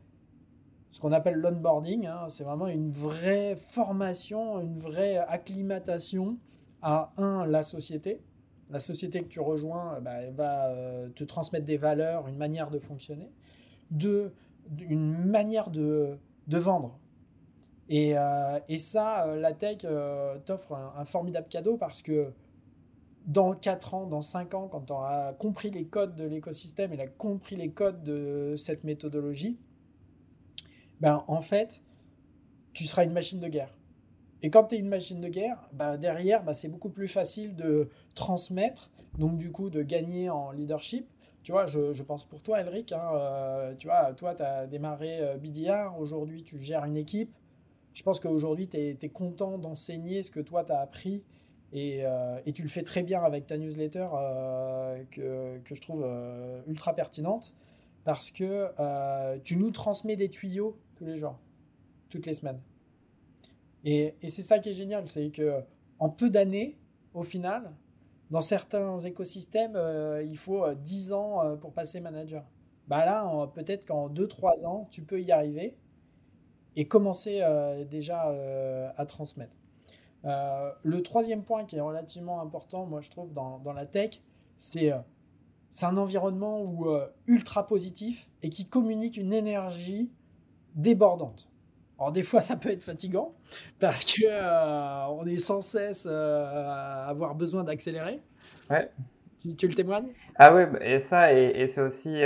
ce 0.92 1.00
qu'on 1.00 1.12
appelle 1.12 1.36
l'onboarding, 1.36 2.08
hein, 2.08 2.26
c'est 2.30 2.44
vraiment 2.44 2.68
une 2.68 2.92
vraie 2.92 3.56
formation, 3.56 4.60
une 4.62 4.80
vraie 4.80 5.18
acclimatation 5.18 6.38
à, 6.82 7.12
un, 7.18 7.46
la 7.46 7.64
société. 7.64 8.22
La 8.72 8.80
société 8.80 9.22
que 9.22 9.28
tu 9.28 9.40
rejoins, 9.40 10.00
bah, 10.02 10.22
elle 10.22 10.34
va 10.34 10.70
euh, 10.70 11.10
te 11.10 11.24
transmettre 11.24 11.66
des 11.66 11.78
valeurs, 11.78 12.28
une 12.28 12.38
manière 12.38 12.72
de 12.72 12.80
fonctionner. 12.80 13.32
Deux, 13.92 14.34
une 14.80 15.26
manière 15.26 15.70
de, 15.70 16.18
de 16.48 16.58
vendre. 16.58 17.00
Et, 17.90 18.18
euh, 18.18 18.60
et 18.68 18.78
ça, 18.78 19.28
euh, 19.28 19.36
la 19.40 19.54
tech 19.54 19.86
t'offre 20.46 20.74
un, 20.74 21.06
formidable 21.06 21.48
cadeau 21.48 21.78
parce 21.78 22.02
que 22.02 22.34
dans 23.28 23.54
4 23.54 23.94
ans, 23.94 24.06
dans 24.06 24.22
5 24.22 24.54
ans, 24.54 24.68
quand 24.68 24.82
tu 24.82 24.94
auras 24.94 25.34
compris 25.34 25.72
les 25.72 25.86
codes 25.86 26.16
de 26.16 26.26
l'écosystème 26.26 26.94
et 26.94 27.10
compris 27.18 27.56
les 27.56 27.72
codes 27.72 28.04
de 28.04 28.56
cette 28.58 28.84
méthodologie, 28.84 29.58
ben, 31.00 31.24
en 31.28 31.42
fait, 31.42 31.82
tu 32.74 32.86
seras 32.86 33.04
une 33.04 33.14
machine 33.14 33.40
de 33.40 33.48
guerre. 33.48 33.76
Et 34.42 34.50
quand 34.50 34.66
tu 34.66 34.76
es 34.76 34.80
une 34.80 34.90
machine 34.90 35.22
de 35.22 35.28
guerre, 35.28 35.70
ben, 35.74 35.98
derrière, 35.98 36.44
ben, 36.44 36.54
c'est 36.54 36.68
beaucoup 36.68 36.90
plus 36.90 37.08
facile 37.08 37.56
de 37.56 37.90
transmettre, 38.14 38.92
donc 39.18 39.38
du 39.38 39.52
coup 39.52 39.70
de 39.70 39.82
gagner 39.82 40.30
en 40.30 40.52
leadership. 40.52 41.08
Tu 41.46 41.52
vois, 41.52 41.68
je, 41.68 42.02
pense 42.02 42.26
pour 42.26 42.42
toi, 42.42 42.60
Elric, 42.60 42.92
hein, 42.92 43.08
euh, 43.14 43.76
tu 43.76 43.86
vois, 43.86 44.16
toi, 44.16 44.34
tu 44.34 44.42
as 44.42 44.66
démarré 44.66 45.20
euh, 45.20 45.38
BDR, 45.38 45.96
aujourd'hui, 46.00 46.42
tu 46.42 46.58
gères 46.58 46.86
une 46.86 46.98
équipe. 46.98 47.32
Je 47.94 48.02
pense 48.02 48.20
qu'aujourd'hui, 48.20 48.68
tu 48.68 48.78
es, 48.78 49.10
content 49.10 49.60
d'enseigner 49.60 50.24
ce 50.24 50.32
que 50.32 50.40
toi, 50.40 50.64
tu 50.64 50.72
as 50.72 50.80
appris 50.80 51.22
euh, 51.76 52.40
et, 52.48 52.52
tu 52.52 52.64
le 52.64 52.68
fais 52.68 52.82
très 52.82 53.04
bien 53.04 53.22
avec 53.22 53.46
ta 53.46 53.60
newsletter 53.60 54.08
euh, 54.16 55.04
que, 55.12 55.62
je 55.72 55.82
trouve 55.82 56.04
ultra 56.66 56.96
pertinente 56.96 57.54
parce 58.04 58.32
que 58.32 58.72
tu 59.44 59.58
nous 59.58 59.70
transmets 59.70 60.16
des 60.16 60.30
tuyaux 60.30 60.80
tous 60.96 61.06
les 61.06 61.16
jours, 61.16 61.38
toutes 62.10 62.26
les 62.26 62.34
semaines. 62.34 62.60
Et, 63.84 64.16
et 64.24 64.30
c'est 64.30 64.42
ça 64.42 64.58
qui 64.58 64.70
est 64.70 64.74
génial, 64.74 65.06
c'est 65.06 65.30
que 65.30 65.62
en 66.00 66.10
peu 66.10 66.32
d'années, 66.32 66.76
au 67.14 67.22
final, 67.22 67.72
dans 68.32 68.42
certains 68.42 69.00
écosystèmes, 69.00 69.80
il 70.24 70.38
faut 70.38 70.66
10 70.74 71.14
ans 71.14 71.58
pour 71.58 71.74
passer 71.74 72.00
manager. 72.00 72.44
Bah 72.88 73.06
là, 73.06 73.48
peut-être 73.54 73.86
qu'en 73.86 74.10
2-3 74.10 74.66
ans, 74.66 74.88
tu 74.92 75.02
peux 75.02 75.22
y 75.22 75.32
arriver 75.32 75.78
et 76.76 76.88
commencer 76.88 77.42
déjà 77.90 78.34
à 78.98 79.06
transmettre. 79.06 79.56
Euh, 80.26 80.72
le 80.82 81.04
troisième 81.04 81.44
point 81.44 81.66
qui 81.66 81.76
est 81.78 81.82
relativement 81.82 82.42
important, 82.42 82.86
moi 82.86 83.02
je 83.02 83.10
trouve, 83.10 83.32
dans, 83.34 83.62
la 83.74 83.86
tech, 83.86 84.22
c'est 84.58 84.92
euh, 84.92 84.98
c'est 85.70 85.86
un 85.86 85.98
environnement 85.98 86.62
où, 86.62 86.90
euh, 86.90 87.08
ultra 87.28 87.68
positif 87.68 88.30
et 88.42 88.50
qui 88.50 88.66
communique 88.66 89.18
une 89.18 89.34
énergie 89.34 90.10
débordante. 90.74 91.50
Alors 92.00 92.12
des 92.12 92.24
fois 92.24 92.42
ça 92.50 92.56
peut 92.56 92.70
être 92.70 92.84
fatigant 92.84 93.34
parce 93.80 94.06
que 94.06 94.26
on 95.12 95.26
est 95.26 95.38
sans 95.38 95.62
cesse 95.62 96.06
à 96.06 97.08
avoir 97.08 97.36
besoin 97.36 97.64
d'accélérer. 97.64 98.22
Ouais. 98.70 98.90
Tu, 99.58 99.68
le 99.68 99.76
témoignes? 99.76 100.08
Ah 100.38 100.56
oui, 100.56 100.64
et 100.82 100.98
ça, 100.98 101.32
et, 101.32 101.68
c'est 101.68 101.82
aussi 101.82 102.20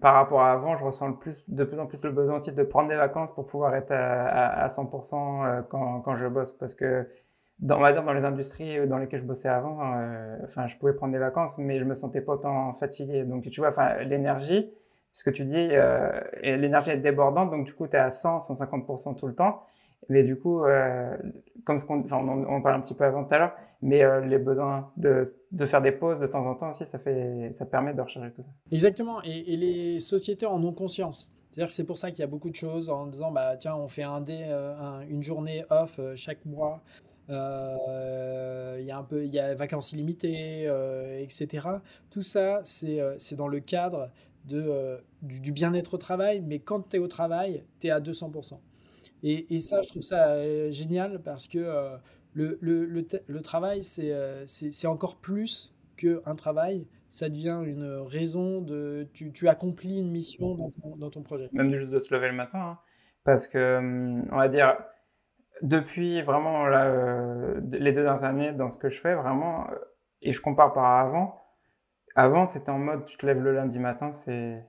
par 0.00 0.14
rapport 0.14 0.42
à 0.42 0.52
avant, 0.52 0.76
je 0.76 0.84
ressens 0.84 1.08
le 1.08 1.16
plus, 1.16 1.50
de 1.50 1.64
plus 1.64 1.76
en 1.80 1.86
plus 1.86 2.04
le 2.04 2.12
besoin 2.12 2.36
aussi 2.36 2.52
de 2.52 2.62
prendre 2.62 2.88
des 2.88 2.94
vacances 2.94 3.34
pour 3.34 3.46
pouvoir 3.46 3.74
être 3.74 3.90
à, 3.90 4.68
100% 4.68 5.64
quand, 5.68 6.00
quand, 6.02 6.14
je 6.14 6.26
bosse 6.28 6.52
parce 6.52 6.76
que 6.76 7.04
dans, 7.62 7.78
on 7.78 7.80
va 7.80 7.92
dire 7.92 8.02
dans 8.02 8.12
les 8.12 8.24
industries 8.24 8.86
dans 8.86 8.98
lesquelles 8.98 9.20
je 9.20 9.24
bossais 9.24 9.48
avant, 9.48 9.78
euh, 9.96 10.36
enfin, 10.44 10.66
je 10.66 10.76
pouvais 10.76 10.92
prendre 10.92 11.12
des 11.12 11.18
vacances, 11.18 11.56
mais 11.58 11.78
je 11.78 11.84
me 11.84 11.94
sentais 11.94 12.20
pas 12.20 12.34
autant 12.34 12.74
fatigué. 12.74 13.24
Donc, 13.24 13.48
tu 13.48 13.60
vois, 13.60 13.70
enfin, 13.70 14.02
l'énergie, 14.02 14.70
ce 15.12 15.24
que 15.24 15.30
tu 15.30 15.44
dis, 15.44 15.54
euh, 15.54 16.10
l'énergie 16.42 16.90
est 16.90 16.96
débordante, 16.96 17.50
donc 17.50 17.66
du 17.66 17.74
coup, 17.74 17.86
tu 17.86 17.96
es 17.96 17.98
à 17.98 18.08
100, 18.08 18.38
150% 18.38 19.14
tout 19.14 19.26
le 19.26 19.34
temps. 19.34 19.62
Mais 20.08 20.24
du 20.24 20.36
coup, 20.36 20.64
euh, 20.64 21.16
comme 21.64 21.78
ce 21.78 21.84
qu'on, 21.84 22.00
enfin, 22.00 22.16
on, 22.16 22.56
on 22.56 22.62
parlait 22.62 22.78
un 22.78 22.80
petit 22.80 22.94
peu 22.94 23.04
avant 23.04 23.24
tout 23.24 23.34
à 23.34 23.38
l'heure, 23.38 23.52
mais 23.82 24.02
euh, 24.02 24.20
les 24.22 24.38
besoins 24.38 24.90
de, 24.96 25.22
faire 25.66 25.82
des 25.82 25.92
pauses 25.92 26.18
de 26.18 26.26
temps 26.26 26.44
en 26.44 26.54
temps 26.54 26.70
aussi, 26.70 26.86
ça 26.86 26.98
fait, 26.98 27.52
ça 27.52 27.66
permet 27.66 27.94
de 27.94 28.00
recharger 28.00 28.32
tout 28.32 28.42
ça. 28.42 28.48
Exactement. 28.72 29.22
Et, 29.22 29.56
les 29.56 30.00
sociétés 30.00 30.46
en 30.46 30.64
ont 30.64 30.72
conscience. 30.72 31.30
C'est-à-dire 31.50 31.68
que 31.68 31.74
c'est 31.74 31.84
pour 31.84 31.98
ça 31.98 32.10
qu'il 32.10 32.20
y 32.20 32.24
a 32.24 32.28
beaucoup 32.28 32.50
de 32.50 32.56
choses 32.56 32.88
en 32.88 33.06
disant, 33.06 33.30
bah, 33.30 33.56
tiens, 33.58 33.76
on 33.76 33.86
fait 33.86 34.02
un 34.02 34.22
dé, 34.22 34.50
une 35.08 35.22
journée 35.22 35.64
off 35.68 36.00
chaque 36.16 36.44
mois. 36.46 36.82
Il 37.28 37.34
y 37.34 38.90
a 38.90 39.06
y 39.10 39.38
a 39.38 39.54
vacances 39.54 39.92
illimitées, 39.92 40.64
etc. 41.20 41.68
Tout 42.10 42.22
ça, 42.22 42.62
c'est 42.64 43.36
dans 43.36 43.48
le 43.48 43.60
cadre 43.60 44.10
de, 44.46 44.98
du, 45.22 45.52
bien-être 45.52 45.94
au 45.94 45.98
travail, 45.98 46.40
mais 46.40 46.58
quand 46.58 46.90
tu 46.90 46.96
es 46.96 46.98
au 46.98 47.08
travail, 47.08 47.64
tu 47.80 47.86
es 47.86 47.90
à 47.90 48.00
200%. 48.00 48.58
Et, 49.24 49.58
ça, 49.60 49.82
je 49.82 49.88
trouve 49.88 50.02
ça 50.02 50.70
génial 50.72 51.22
parce 51.22 51.46
que 51.46 51.98
le, 52.34 52.58
le, 52.60 53.40
travail, 53.42 53.84
c'est 53.84 54.86
encore 54.86 55.16
plus 55.16 55.72
qu'un 55.96 56.34
travail. 56.34 56.86
Ça 57.08 57.28
devient 57.28 57.62
une 57.64 57.84
raison 58.06 58.62
de. 58.62 59.06
Tu, 59.12 59.48
accomplis 59.48 60.00
une 60.00 60.10
mission 60.10 60.72
dans 60.96 61.10
ton, 61.10 61.22
projet. 61.22 61.48
Même 61.52 61.72
juste 61.72 61.90
de 61.90 61.98
se 61.98 62.12
lever 62.14 62.28
le 62.28 62.34
matin. 62.34 62.58
Hein. 62.58 62.78
parce 63.24 63.46
que, 63.46 63.78
hum, 63.78 64.26
on 64.32 64.38
va 64.38 64.48
dire, 64.48 64.76
depuis 65.62 66.22
vraiment 66.22 66.66
euh, 66.66 67.60
les 67.70 67.92
deux 67.92 68.02
dernières 68.02 68.24
années 68.24 68.52
dans 68.52 68.70
ce 68.70 68.78
que 68.78 68.88
je 68.88 69.00
fais, 69.00 69.14
vraiment, 69.14 69.68
euh, 69.70 69.74
et 70.20 70.32
je 70.32 70.40
compare 70.40 70.72
par 70.72 70.84
avant, 70.84 71.41
avant 72.14 72.46
c'était 72.46 72.70
en 72.70 72.78
mode 72.78 73.04
tu 73.06 73.16
te 73.16 73.26
lèves 73.26 73.40
le 73.40 73.54
lundi 73.54 73.78
matin, 73.78 74.12
c'est. 74.12 74.64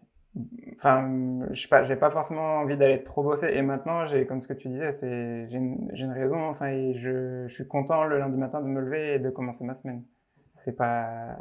Enfin, 0.73 1.45
je 1.51 1.61
sais 1.61 1.67
pas, 1.67 1.83
j'ai 1.83 1.95
pas 1.95 2.09
forcément 2.09 2.57
envie 2.57 2.75
d'aller 2.75 3.03
trop 3.03 3.21
bosser. 3.21 3.51
Et 3.53 3.61
maintenant, 3.61 4.07
j'ai, 4.07 4.25
comme 4.25 4.41
ce 4.41 4.47
que 4.47 4.53
tu 4.53 4.67
disais, 4.67 4.91
c'est, 4.91 5.47
j'ai 5.49 5.57
une, 5.57 5.91
une, 5.93 6.11
raison, 6.11 6.41
enfin, 6.49 6.91
je, 6.95 7.45
je 7.47 7.53
suis 7.53 7.67
content 7.67 8.03
le 8.05 8.17
lundi 8.17 8.37
matin 8.37 8.59
de 8.59 8.65
me 8.65 8.81
lever 8.81 9.15
et 9.15 9.19
de 9.19 9.29
commencer 9.29 9.63
ma 9.63 9.75
semaine. 9.75 10.03
C'est 10.53 10.75
pas 10.75 11.37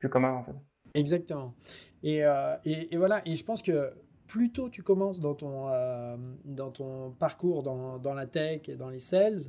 plus 0.00 0.08
comme 0.08 0.24
avant, 0.24 0.38
en 0.38 0.44
fait. 0.44 0.56
Exactement. 0.94 1.54
Et, 2.02 2.24
euh, 2.24 2.56
et, 2.64 2.92
et, 2.92 2.96
voilà, 2.96 3.22
et 3.26 3.36
je 3.36 3.44
pense 3.44 3.62
que 3.62 3.92
plus 4.26 4.52
tôt 4.52 4.68
tu 4.68 4.82
commences 4.82 5.20
dans 5.20 5.34
ton, 5.34 5.68
euh, 5.68 6.16
dans 6.44 6.70
ton 6.70 7.10
parcours 7.10 7.62
dans, 7.62 7.98
dans, 7.98 8.14
la 8.14 8.26
tech 8.26 8.68
et 8.68 8.76
dans 8.76 8.88
les 8.88 9.00
sales, 9.00 9.40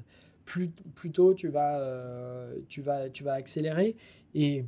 plus, 0.46 0.70
plus 0.70 1.12
tôt 1.12 1.34
tu 1.34 1.50
vas, 1.50 1.80
euh, 1.80 2.56
tu, 2.68 2.82
vas, 2.82 3.10
tu 3.10 3.24
vas 3.24 3.34
accélérer. 3.34 3.96
Et 4.34 4.66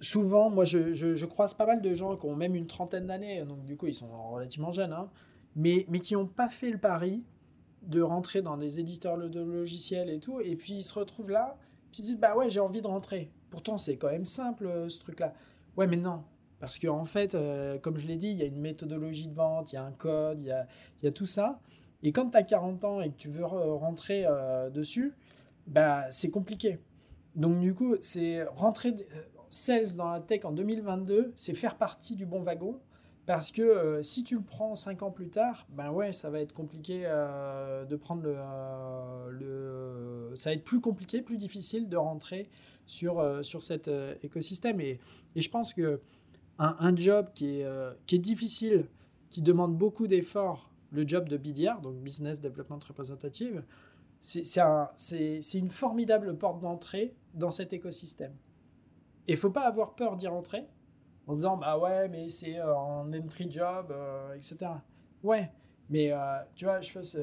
souvent, 0.00 0.50
moi, 0.50 0.64
je, 0.64 1.24
croise 1.26 1.54
pas 1.54 1.66
mal 1.66 1.82
de 1.82 1.94
gens 1.94 2.16
qui 2.16 2.26
ont 2.26 2.36
même 2.36 2.54
une 2.54 2.66
trentaine 2.66 3.06
d'années, 3.06 3.44
donc 3.44 3.64
du 3.64 3.76
coup, 3.76 3.86
ils 3.86 3.94
sont 3.94 4.10
relativement 4.32 4.70
jeunes, 4.70 4.92
hein, 4.92 5.10
mais, 5.56 5.84
qui 6.02 6.14
n'ont 6.14 6.26
pas 6.26 6.48
fait 6.48 6.70
le 6.70 6.78
pari 6.78 7.22
de 7.82 8.02
rentrer 8.02 8.42
dans 8.42 8.56
des 8.56 8.80
éditeurs 8.80 9.16
de 9.16 9.40
logiciels 9.40 10.10
et 10.10 10.20
tout, 10.20 10.40
et 10.40 10.56
puis 10.56 10.74
ils 10.74 10.82
se 10.82 10.98
retrouvent 10.98 11.30
là, 11.30 11.56
puis 11.92 12.02
ils 12.02 12.06
disent, 12.06 12.18
bah 12.18 12.36
ouais, 12.36 12.48
j'ai 12.48 12.60
envie 12.60 12.82
de 12.82 12.86
rentrer. 12.86 13.30
Pourtant, 13.50 13.78
c'est 13.78 13.96
quand 13.96 14.10
même 14.10 14.26
simple, 14.26 14.66
euh, 14.66 14.88
ce 14.88 15.00
truc-là. 15.00 15.34
Ouais, 15.76 15.86
mais 15.86 15.96
non, 15.96 16.22
parce 16.60 16.78
qu'en 16.78 17.00
en 17.00 17.04
fait, 17.04 17.34
euh, 17.34 17.78
comme 17.78 17.96
je 17.96 18.06
l'ai 18.06 18.16
dit, 18.16 18.28
il 18.28 18.38
y 18.38 18.42
a 18.42 18.46
une 18.46 18.60
méthodologie 18.60 19.28
de 19.28 19.34
vente, 19.34 19.72
il 19.72 19.76
y 19.76 19.78
a 19.78 19.84
un 19.84 19.92
code, 19.92 20.40
il 20.42 20.46
y 21.02 21.06
a, 21.06 21.12
tout 21.12 21.26
ça. 21.26 21.60
Et 22.02 22.12
quand 22.12 22.30
tu 22.30 22.36
as 22.36 22.42
40 22.42 22.84
ans 22.84 23.00
et 23.00 23.10
que 23.10 23.16
tu 23.16 23.30
veux 23.30 23.44
rentrer 23.44 24.24
euh, 24.26 24.70
dessus, 24.70 25.14
bah, 25.66 26.04
c'est 26.10 26.30
compliqué. 26.30 26.78
Donc 27.34 27.60
du 27.60 27.74
coup, 27.74 27.96
c'est 28.00 28.44
rentrer 28.44 28.94
sales 29.50 29.96
dans 29.96 30.10
la 30.10 30.20
tech 30.20 30.44
en 30.44 30.52
2022, 30.52 31.32
c'est 31.36 31.54
faire 31.54 31.76
partie 31.76 32.16
du 32.16 32.26
bon 32.26 32.40
wagon. 32.42 32.80
Parce 33.26 33.52
que 33.52 34.00
si 34.02 34.24
tu 34.24 34.34
le 34.34 34.42
prends 34.42 34.74
5 34.74 35.02
ans 35.02 35.10
plus 35.10 35.28
tard, 35.28 35.66
ben 35.70 35.92
ouais, 35.92 36.10
ça 36.10 36.30
va 36.30 36.40
être 36.40 36.52
compliqué 36.52 37.02
de 37.02 37.96
prendre 37.96 38.22
le, 38.22 38.34
le, 39.30 40.34
Ça 40.34 40.50
va 40.50 40.54
être 40.54 40.64
plus 40.64 40.80
compliqué, 40.80 41.22
plus 41.22 41.36
difficile 41.36 41.88
de 41.88 41.96
rentrer 41.96 42.48
sur, 42.86 43.44
sur 43.44 43.62
cet 43.62 43.88
écosystème. 44.22 44.80
Et, 44.80 44.98
et, 45.36 45.42
je 45.42 45.50
pense 45.50 45.74
que 45.74 46.00
un, 46.58 46.76
un 46.80 46.96
job 46.96 47.28
qui 47.32 47.60
est, 47.60 47.66
qui 48.06 48.16
est 48.16 48.20
difficile, 48.20 48.86
qui 49.28 49.42
demande 49.42 49.76
beaucoup 49.76 50.08
d'efforts, 50.08 50.70
le 50.92 51.06
job 51.06 51.28
de 51.28 51.36
BDR, 51.36 51.80
donc 51.80 51.96
Business 51.96 52.40
Development 52.40 52.80
Representative, 52.86 53.62
c'est 54.20 55.54
une 55.54 55.70
formidable 55.70 56.36
porte 56.36 56.60
d'entrée 56.60 57.14
dans 57.34 57.50
cet 57.50 57.72
écosystème. 57.72 58.34
Et 59.30 59.36
faut 59.36 59.50
pas 59.50 59.66
avoir 59.66 59.94
peur 59.94 60.16
d'y 60.16 60.26
rentrer 60.26 60.64
en 61.26 61.34
disant 61.34 61.56
bah 61.56 61.78
ouais 61.78 62.08
mais 62.08 62.28
c'est 62.28 62.58
euh, 62.58 62.76
un 62.76 63.12
entry 63.12 63.50
job 63.50 63.92
euh, 63.92 64.34
etc. 64.34 64.72
Ouais 65.22 65.50
mais 65.88 66.12
euh, 66.12 66.18
tu 66.56 66.64
vois 66.64 66.80
je 66.80 66.92
pense 66.92 67.16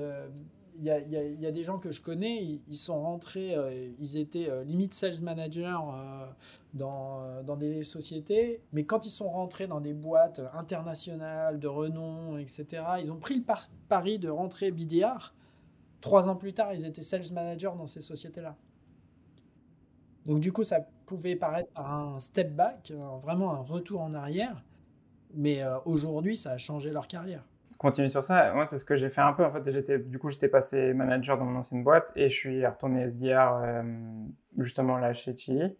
il 0.79 0.83
y 0.83 0.91
a, 0.91 0.99
y, 0.99 1.45
a, 1.45 1.51
des 1.51 1.63
gens 1.63 1.79
que 1.79 1.91
je 1.91 2.03
connais 2.03 2.61
ils, 2.67 2.77
sont 2.77 3.01
rentrés 3.01 3.55
ils 3.99 4.17
étaient 4.17 4.47
limite 4.63 4.93
sales 4.93 5.23
manager 5.23 5.83
dans, 6.75 7.41
dans 7.43 7.55
des 7.55 7.83
sociétés 7.83 8.61
mais 8.73 8.85
quand 8.85 9.07
ils 9.07 9.11
sont 9.11 9.27
rentrés 9.27 9.65
dans 9.65 9.81
des 9.81 9.95
boîtes 9.95 10.39
internationales 10.53 11.59
de 11.59 11.67
renom 11.67 12.37
etc. 12.37 12.83
ils 12.99 13.11
ont 13.11 13.17
pris 13.17 13.35
le 13.35 13.43
pari 13.89 14.19
de 14.19 14.29
rentrer 14.29 14.69
BDR 14.69 15.33
Trois 16.01 16.29
ans 16.29 16.35
plus 16.35 16.53
tard, 16.53 16.73
ils 16.73 16.85
étaient 16.85 17.01
sales 17.01 17.31
managers 17.33 17.71
dans 17.75 17.87
ces 17.87 18.01
sociétés-là. 18.01 18.55
Donc 20.25 20.39
du 20.39 20.51
coup, 20.51 20.63
ça 20.63 20.87
pouvait 21.07 21.35
paraître 21.35 21.71
un 21.75 22.19
step 22.19 22.53
back, 22.53 22.93
vraiment 23.23 23.53
un 23.53 23.63
retour 23.63 24.01
en 24.01 24.13
arrière, 24.13 24.63
mais 25.33 25.63
euh, 25.63 25.79
aujourd'hui, 25.85 26.35
ça 26.35 26.51
a 26.51 26.57
changé 26.57 26.91
leur 26.91 27.07
carrière. 27.07 27.43
Continue 27.77 28.09
sur 28.09 28.23
ça. 28.23 28.53
Moi, 28.53 28.65
c'est 28.65 28.77
ce 28.77 28.85
que 28.85 28.95
j'ai 28.95 29.09
fait 29.09 29.21
un 29.21 29.33
peu. 29.33 29.45
En 29.45 29.49
fait, 29.49 29.71
j'étais, 29.71 29.99
du 29.99 30.19
coup, 30.19 30.29
j'étais 30.29 30.47
passé 30.47 30.93
manager 30.93 31.37
dans 31.37 31.45
mon 31.45 31.57
ancienne 31.57 31.83
boîte 31.83 32.11
et 32.15 32.29
je 32.29 32.35
suis 32.35 32.65
retourné 32.65 33.07
SDR 33.07 33.61
euh, 33.63 33.83
justement 34.57 34.97
là 34.97 35.13
chez 35.13 35.35
Chili 35.35 35.75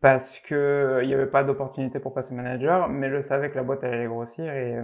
parce 0.00 0.38
que 0.38 0.54
euh, 0.54 1.04
n'y 1.04 1.12
avait 1.12 1.26
pas 1.26 1.44
d'opportunité 1.44 2.00
pour 2.00 2.14
passer 2.14 2.34
manager, 2.34 2.88
mais 2.88 3.10
je 3.10 3.20
savais 3.20 3.50
que 3.50 3.56
la 3.56 3.62
boîte 3.62 3.84
allait 3.84 4.06
grossir 4.06 4.50
et 4.50 4.78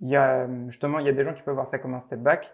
il 0.00 0.08
y 0.10 0.16
a 0.16 0.46
justement 0.66 0.98
il 0.98 1.06
y 1.06 1.08
a 1.08 1.12
des 1.12 1.24
gens 1.24 1.32
qui 1.32 1.40
peuvent 1.40 1.54
voir 1.54 1.66
ça 1.66 1.78
comme 1.78 1.94
un 1.94 2.00
step 2.00 2.20
back 2.20 2.52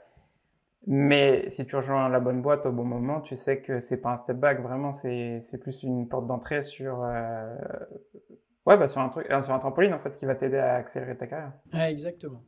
mais 0.86 1.48
si 1.48 1.64
tu 1.64 1.76
rejoins 1.76 2.08
la 2.08 2.20
bonne 2.20 2.42
boîte 2.42 2.66
au 2.66 2.72
bon 2.72 2.84
moment, 2.84 3.20
tu 3.20 3.36
sais 3.36 3.60
que 3.60 3.78
c'est 3.80 3.98
pas 3.98 4.10
un 4.10 4.16
step 4.16 4.36
back, 4.36 4.60
vraiment, 4.60 4.92
c'est 4.92 5.40
plus 5.60 5.82
une 5.82 6.08
porte 6.08 6.26
d'entrée 6.26 6.62
sur, 6.62 7.04
euh, 7.04 7.54
ouais, 8.66 8.76
bah 8.76 8.88
sur, 8.88 9.00
un 9.00 9.08
truc, 9.08 9.26
euh, 9.30 9.42
sur 9.42 9.54
un 9.54 9.58
trampoline 9.58 9.94
en 9.94 10.00
fait 10.00 10.16
qui 10.16 10.26
va 10.26 10.34
t'aider 10.34 10.58
à 10.58 10.74
accélérer 10.74 11.16
ta 11.16 11.26
carrière. 11.26 11.52
Exactement. 11.72 12.42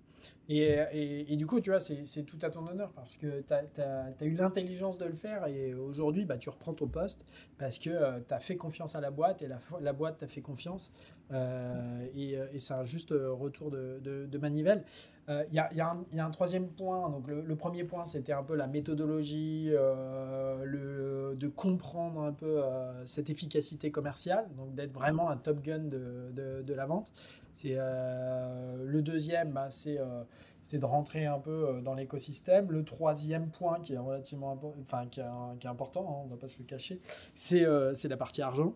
Et, 0.48 1.36
du 1.36 1.46
coup, 1.46 1.60
tu 1.60 1.70
vois, 1.70 1.80
c'est 1.80 2.22
tout 2.24 2.38
à 2.42 2.50
ton 2.50 2.66
honneur 2.66 2.92
parce 2.92 3.16
que 3.16 3.42
tu 3.42 3.52
as, 3.52 4.24
eu 4.24 4.34
l'intelligence 4.34 4.98
de 4.98 5.06
le 5.06 5.14
faire 5.14 5.46
et 5.46 5.74
aujourd'hui, 5.74 6.24
bah, 6.24 6.36
tu 6.36 6.50
reprends 6.50 6.74
ton 6.74 6.86
poste 6.86 7.24
parce 7.58 7.78
que 7.78 7.90
euh, 7.90 8.20
tu 8.26 8.34
as 8.34 8.38
fait 8.38 8.56
confiance 8.56 8.94
à 8.94 9.00
la 9.00 9.10
boîte 9.10 9.42
et 9.42 9.48
la, 9.80 9.92
boîte 9.92 10.18
t'a 10.18 10.26
fait 10.26 10.42
confiance. 10.42 10.92
Euh, 11.32 12.06
et, 12.14 12.32
et 12.52 12.58
c'est 12.58 12.74
un 12.74 12.84
juste 12.84 13.10
retour 13.12 13.70
de, 13.70 14.38
manivelle. 14.38 14.84
Il 15.28 15.32
euh, 15.32 15.44
y, 15.72 15.80
a 15.80 15.96
un 16.18 16.30
troisième 16.30 16.68
point. 16.68 17.08
Donc, 17.08 17.26
le, 17.28 17.56
premier 17.56 17.84
point, 17.84 18.04
c'était 18.04 18.34
un 18.34 18.42
peu 18.42 18.54
la 18.54 18.66
méthodologie, 18.66 19.70
le, 19.70 21.34
de 21.36 21.48
comprendre 21.48 22.20
un 22.20 22.32
peu 22.32 22.60
cette 23.06 23.30
efficacité 23.30 23.90
commerciale, 23.90 24.46
donc 24.56 24.74
d'être 24.74 24.92
vraiment 24.92 25.30
un 25.30 25.36
top 25.36 25.62
gun 25.62 25.84
de 25.84 26.74
la 26.74 26.86
vente. 26.86 27.12
C'est 27.54 27.76
euh, 27.76 28.84
le 28.84 29.00
deuxième, 29.00 29.52
bah, 29.52 29.68
euh, 29.86 30.24
c'est 30.62 30.78
de 30.78 30.84
rentrer 30.84 31.26
un 31.26 31.38
peu 31.38 31.68
euh, 31.68 31.80
dans 31.80 31.94
l'écosystème. 31.94 32.70
Le 32.70 32.84
troisième 32.84 33.48
point 33.50 33.80
qui 33.80 33.94
est 33.94 33.98
relativement 33.98 34.58
enfin, 34.82 35.06
qui 35.06 35.20
est, 35.20 35.66
important, 35.66 36.06
hein, 36.08 36.22
on 36.22 36.24
ne 36.26 36.30
va 36.30 36.36
pas 36.36 36.48
se 36.48 36.58
le 36.58 36.64
cacher, 36.64 37.00
c'est 37.34 37.64
la 38.08 38.16
partie 38.16 38.42
argent. 38.42 38.74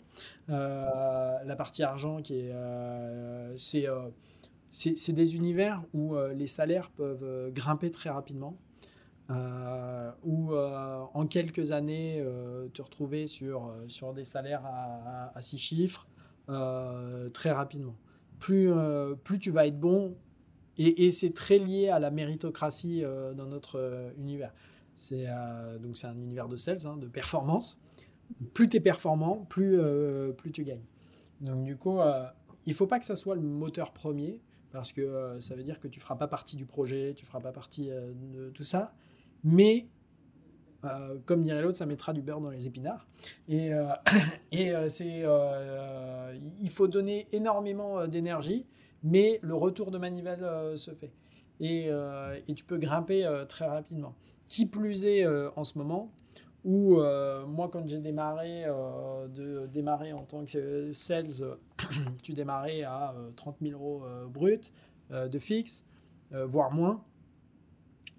la 0.49 1.57
partie 1.57 1.83
argent 1.83 2.23
qui 2.23 2.39
est 2.39 2.53
c'est 4.71 5.13
des 5.13 5.37
univers 5.37 5.83
où 5.93 6.17
les 6.17 6.47
salaires 6.47 6.91
peuvent 6.91 7.51
grimper 7.53 7.91
très 7.91 8.11
rapidement. 8.11 8.57
où 10.25 10.55
en 10.55 11.27
quelques 11.27 11.73
années 11.73 12.25
te 12.75 12.83
retrouver 12.83 13.27
sur, 13.27 13.75
sur 13.89 14.13
des 14.13 14.25
salaires 14.25 14.65
à, 14.65 15.33
à 15.37 15.41
six 15.41 15.59
chiffres 15.59 16.07
très 16.47 17.51
rapidement 17.51 17.97
plus, 18.39 18.73
euh, 18.73 19.15
plus 19.15 19.39
tu 19.39 19.51
vas 19.51 19.67
être 19.67 19.79
bon. 19.79 20.17
Et, 20.81 21.11
c'est 21.11 21.35
très 21.35 21.59
lié 21.59 21.89
à 21.89 21.99
la 21.99 22.13
méritocratie 22.13 23.03
euh, 23.03 23.35
dans 23.35 23.47
notre 23.47 23.81
euh, 23.81 24.13
univers. 24.17 24.55
C'est 24.97 25.27
donc 25.81 25.97
un 26.05 26.17
univers 26.17 26.49
de 26.49 26.57
sales, 26.57 26.87
hein, 26.87 26.97
de 26.97 27.07
performance. 27.07 27.81
Plus 28.53 28.69
tu 28.69 28.77
es 28.77 28.81
performant, 28.81 29.47
plus, 29.49 29.79
tu 30.53 30.65
gagnes. 30.65 30.85
Donc 31.41 31.63
du 31.63 31.77
coup, 31.77 31.99
il 32.67 32.75
faut 32.75 32.89
pas 32.89 32.99
que 32.99 33.07
ça 33.07 33.15
soit 33.15 33.37
le 33.37 33.41
moteur 33.41 33.93
premier 33.93 34.41
parce 34.73 34.93
que 34.93 35.39
ça 35.39 35.55
veut 35.55 35.63
dire 35.63 35.79
que 35.79 35.87
tu 35.87 36.01
feras 36.01 36.17
pas 36.17 36.27
partie 36.27 36.57
du 36.57 36.67
projet, 36.67 37.15
tu 37.15 37.25
feras 37.25 37.39
pas 37.39 37.53
partie 37.53 37.91
de 37.91 38.51
tout 38.51 38.65
ça. 38.65 38.93
Mais 39.45 39.87
euh, 40.85 41.19
comme 41.27 41.43
dirait 41.43 41.61
l'autre, 41.61 41.77
ça 41.77 41.87
mettra 41.87 42.13
du 42.13 42.23
beurre 42.23 42.41
dans 42.41 42.51
les 42.51 42.67
épinards. 42.67 43.07
Et, 43.49 43.73
euh, 43.73 43.89
euh, 44.55 44.89
c'est, 44.89 45.25
il 46.61 46.71
faut 46.71 46.89
donner 46.89 47.27
énormément 47.33 48.07
d'énergie, 48.07 48.67
mais 49.03 49.39
le 49.43 49.55
retour 49.55 49.91
de 49.91 49.99
manivelle 49.99 50.77
se 50.77 50.93
fait. 50.93 51.13
Et, 51.61 51.91
tu 52.55 52.65
peux 52.65 52.79
grimper 52.79 53.45
très 53.49 53.67
rapidement. 53.67 54.15
Qui 54.49 54.67
plus 54.67 55.05
est 55.05 55.27
en 55.57 55.65
ce 55.65 55.79
moment, 55.79 56.13
où 56.65 56.97
moi, 57.47 57.69
quand 57.71 57.87
j'ai 57.89 57.99
démarré, 57.99 58.65
de 58.65 60.13
en 60.13 60.25
tant 60.25 60.45
que 60.45 60.93
sales, 60.93 61.57
tu 62.23 62.33
démarrais 62.33 62.83
à 62.83 63.15
30 63.37 63.57
000 63.61 63.73
euros 63.73 64.05
brut 64.29 64.73
de 65.11 65.39
fixe, 65.39 65.85
voire 66.31 66.71
moins. 66.71 67.03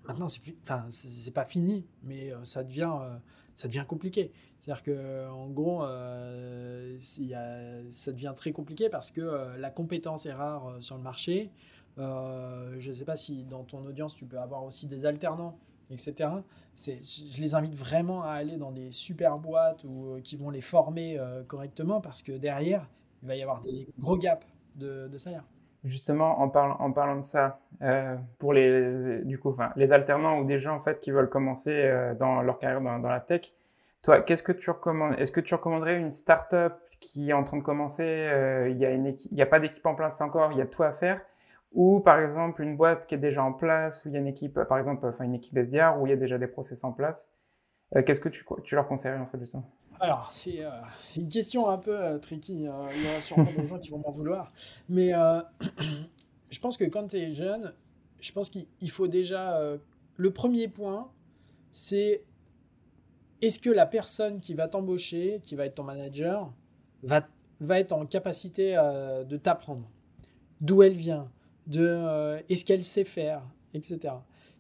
Maintenant, 0.08 0.28
c'est 0.28 0.42
enfin, 0.64 0.86
pas 1.34 1.46
fini, 1.46 1.86
mais 2.04 2.32
euh, 2.32 2.44
ça 2.44 2.64
devient, 2.64 2.92
euh, 3.02 3.18
ça 3.56 3.68
devient 3.68 3.86
compliqué. 3.88 4.32
C'est-à-dire 4.60 4.84
que, 4.84 5.30
en 5.30 5.50
gros, 5.50 5.84
euh, 5.84 6.98
ça 7.00 8.12
devient 8.12 8.34
très 8.36 8.52
compliqué 8.52 8.90
parce 8.90 9.12
que 9.12 9.56
la 9.58 9.70
compétence 9.70 10.26
est 10.26 10.34
rare 10.34 10.78
sur 10.80 10.98
le 10.98 11.02
marché. 11.02 11.50
je 11.98 12.90
ne 12.90 12.94
sais 12.94 13.06
pas 13.06 13.16
si 13.16 13.46
dans 13.46 13.64
ton 13.64 13.86
audience, 13.86 14.16
tu 14.16 14.26
peux 14.26 14.40
avoir 14.40 14.64
aussi 14.64 14.88
des 14.88 15.06
alternants, 15.06 15.58
etc. 15.90 16.30
Je 16.78 17.42
les 17.42 17.56
invite 17.56 17.74
vraiment 17.74 18.24
à 18.24 18.32
aller 18.32 18.58
dans 18.58 18.72
des 18.72 18.92
super 18.92 19.38
boîtes 19.38 19.86
ou 19.86 20.20
qui 20.24 20.36
vont 20.36 20.50
les 20.50 20.62
former 20.62 21.18
correctement 21.48 22.02
parce 22.02 22.22
que 22.22 22.34
derrière, 22.34 22.90
il 23.24 23.30
va 23.30 23.36
y 23.38 23.42
avoir 23.42 23.62
des 23.62 23.88
gros 23.98 24.18
gaps 24.18 24.46
de 24.76 25.18
salaire. 25.18 25.46
Justement, 25.86 26.42
en, 26.42 26.50
parlant, 26.50 27.15
de 27.15 27.22
ça, 27.22 27.60
euh, 27.82 28.18
pour 28.38 28.52
les, 28.52 29.22
du 29.24 29.39
coup, 29.39 29.56
les 29.78 29.94
alternants 29.94 30.39
ou 30.39 30.46
des 30.46 30.58
gens 30.58 30.76
en 30.76 30.80
fait, 30.80 31.00
qui 31.00 31.12
veulent 31.12 31.30
commencer 31.30 31.72
euh, 31.74 32.13
dans 32.15 32.42
leur 32.42 32.60
carrière 32.60 32.82
dans, 32.82 33.08
la 33.08 33.22
tech, 33.22 33.54
toi, 34.02 34.22
qu'est-ce 34.22 34.44
que 34.44 34.52
tu 34.52 34.70
recommandes 34.70 35.15
Est-ce 35.20 35.32
que 35.32 35.39
tu 35.39 35.56
recommanderais 35.56 35.98
une 35.98 36.12
startup 36.12 36.74
qui 37.00 37.30
est 37.30 37.34
en 37.34 37.46
train 37.46 37.58
de 37.58 37.63
commencer 37.63 38.04
euh, 38.04 38.68
Il 38.70 38.78
n'y 38.78 39.42
a, 39.42 39.44
a, 39.44 39.46
pas 39.46 39.62
d'équipe 39.62 39.86
en 39.86 39.96
place 39.96 40.20
encore, 40.20 40.52
il 40.52 40.58
y 40.58 40.62
a 40.62 40.65
tout 40.65 40.84
à 40.84 40.92
faire 40.92 41.22
ou 41.72 42.00
par 42.00 42.20
exemple 42.20 42.63
une 42.63 42.76
boîte 42.76 43.06
qui 43.06 43.13
est 43.13 43.20
déjà 43.20 43.44
en 43.44 43.54
place, 43.54 44.04
où 44.04 44.10
il 44.10 44.15
y 44.15 44.18
a 44.18 44.20
une 44.20 44.28
équipe, 44.28 44.60
par 44.63 44.80
exemple, 44.80 45.06
enfin 45.06 45.24
une 45.24 45.36
équipe 45.36 45.56
SDR, 45.56 46.00
où 46.00 46.08
il 46.08 46.10
y 46.10 46.13
a 46.13 46.15
déjà 46.15 46.39
des 46.39 46.48
process 46.48 46.84
en 46.84 46.92
place. 46.92 47.32
Qu'est-ce 48.06 48.20
que 48.20 48.30
tu, 48.30 48.44
tu 48.63 48.74
leur 48.74 48.88
conseillerais 48.88 49.20
en 49.20 49.28
fait 49.28 49.38
de 49.38 49.46
alors, 50.00 50.32
euh, 50.48 50.70
c'est 51.02 51.22
une 51.22 51.30
question 51.30 51.68
un 51.70 51.78
peu 51.78 51.98
euh, 51.98 52.20
tricky. 52.20 52.68
Hein. 52.68 52.88
Il 52.96 53.04
y 53.04 53.08
aura 53.08 53.22
sûrement 53.22 53.52
des 53.52 53.68
gens 53.68 53.80
qui 53.80 53.90
vont 53.90 54.00
m'en 54.00 54.12
vouloir. 54.12 54.52
Mais 54.88 55.14
euh, 55.14 55.42
je 56.50 56.60
pense 56.60 56.78
que 56.78 56.86
quand 56.86 57.08
tu 57.08 57.18
es 57.18 57.34
jeune, 57.34 57.74
je 58.22 58.32
pense 58.32 58.50
qu'il 58.50 58.92
faut 58.92 59.08
déjà. 59.08 59.62
le 60.16 60.32
premier 60.32 60.68
point, 60.68 61.10
c'est 61.72 62.24
est-ce 63.42 63.60
que 63.60 63.70
la 63.70 63.86
personne 63.86 64.40
qui 64.40 64.54
va 64.54 64.68
t'embaucher, 64.68 65.40
qui 65.44 65.56
va 65.56 65.66
être 65.66 65.76
ton 65.76 65.84
manager, 65.84 66.52
va, 67.04 67.22
être 67.80 67.94
en 67.94 68.06
capacité 68.06 68.74
de 68.74 69.38
t'apprendre? 69.38 69.90
D'où 70.60 70.84
elle 70.84 70.94
vient? 70.94 71.32
Est-ce 71.72 72.66
qu'elle 72.66 72.84
sait 72.84 73.06
faire? 73.06 73.42
Etc. 73.74 74.00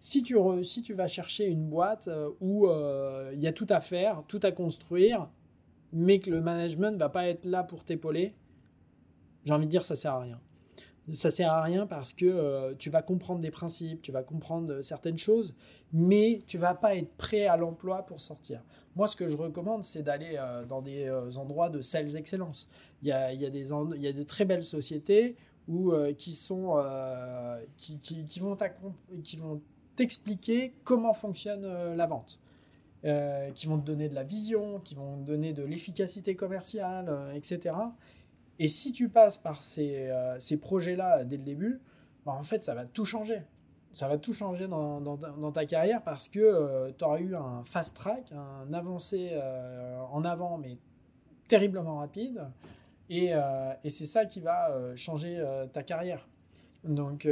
Si 0.01 0.23
tu, 0.23 0.37
si 0.63 0.81
tu 0.81 0.93
vas 0.93 1.07
chercher 1.07 1.45
une 1.45 1.67
boîte 1.67 2.07
euh, 2.07 2.29
où 2.39 2.67
euh, 2.67 3.31
il 3.33 3.41
y 3.41 3.47
a 3.47 3.53
tout 3.53 3.67
à 3.69 3.81
faire, 3.81 4.23
tout 4.27 4.39
à 4.43 4.51
construire, 4.51 5.29
mais 5.91 6.19
que 6.19 6.29
le 6.29 6.41
management 6.41 6.91
ne 6.91 6.97
va 6.97 7.09
pas 7.09 7.27
être 7.27 7.43
là 7.43 7.63
pour 7.63 7.83
t'épauler, 7.83 8.33
j'ai 9.43 9.53
envie 9.53 9.65
de 9.65 9.71
dire 9.71 9.83
ça 9.83 9.95
sert 9.95 10.13
à 10.13 10.21
rien. 10.21 10.39
Ça 11.11 11.31
sert 11.31 11.51
à 11.51 11.63
rien 11.63 11.87
parce 11.87 12.13
que 12.13 12.25
euh, 12.25 12.75
tu 12.77 12.89
vas 12.89 13.01
comprendre 13.01 13.41
des 13.41 13.51
principes, 13.51 14.01
tu 14.01 14.11
vas 14.11 14.23
comprendre 14.23 14.81
certaines 14.81 15.17
choses, 15.17 15.55
mais 15.91 16.39
tu 16.47 16.57
vas 16.57 16.75
pas 16.75 16.95
être 16.95 17.11
prêt 17.17 17.47
à 17.47 17.57
l'emploi 17.57 18.05
pour 18.05 18.21
sortir. 18.21 18.63
Moi, 18.95 19.07
ce 19.07 19.15
que 19.15 19.27
je 19.27 19.35
recommande, 19.35 19.83
c'est 19.83 20.03
d'aller 20.03 20.39
dans 20.67 20.81
des 20.81 21.09
endroits 21.37 21.69
de 21.69 21.81
sales 21.81 22.15
excellence. 22.15 22.67
Il 23.01 23.07
y 23.07 23.11
a, 23.11 23.33
y 23.33 23.45
a 23.45 23.49
y 23.49 24.07
a 24.07 24.13
de 24.13 24.23
très 24.23 24.45
belles 24.45 24.63
sociétés 24.63 25.35
ou 25.67 25.93
qui 26.17 26.33
sont 26.33 26.83
qui, 27.77 27.97
qui, 27.99 28.25
qui, 28.25 28.39
vont 28.39 28.57
qui 29.23 29.37
vont 29.37 29.61
t'expliquer 29.99 30.73
comment 30.83 31.13
fonctionne 31.13 31.95
la 31.95 32.05
vente. 32.05 32.39
qui 33.55 33.67
vont 33.67 33.79
te 33.79 33.85
donner 33.85 34.09
de 34.09 34.15
la 34.15 34.23
vision, 34.23 34.79
qui 34.79 34.95
vont 34.95 35.17
te 35.17 35.27
donner 35.27 35.53
de 35.53 35.63
l'efficacité 35.63 36.35
commerciale, 36.35 37.31
etc. 37.33 37.75
Et 38.59 38.67
si 38.67 38.91
tu 38.91 39.09
passes 39.09 39.37
par 39.37 39.61
ces, 39.61 40.09
ces 40.39 40.57
projets-là 40.57 41.23
dès 41.23 41.37
le 41.37 41.43
début, 41.43 41.79
bah, 42.25 42.33
en 42.33 42.41
fait, 42.41 42.63
ça 42.63 42.73
va 42.73 42.85
tout 42.85 43.05
changer 43.05 43.43
ça 43.91 44.07
va 44.07 44.17
tout 44.17 44.33
changer 44.33 44.67
dans, 44.67 45.01
dans, 45.01 45.51
ta 45.51 45.65
carrière 45.65 46.01
parce 46.03 46.29
que 46.29 46.39
euh, 46.39 46.91
tu 46.97 47.03
auras 47.03 47.19
eu 47.19 47.35
un 47.35 47.63
fast 47.63 47.95
track, 47.95 48.31
un 48.31 48.71
avancé 48.73 49.29
euh, 49.31 49.99
en 50.11 50.23
avant, 50.23 50.57
mais 50.57 50.77
terriblement 51.47 51.97
rapide. 51.97 52.45
Et, 53.09 53.33
euh, 53.33 53.73
et 53.83 53.89
c'est 53.89 54.05
ça 54.05 54.25
qui 54.25 54.39
va 54.39 54.71
changer 54.95 55.43
ta 55.73 55.81
carrière. 55.81 56.27
Donc, 56.83 57.27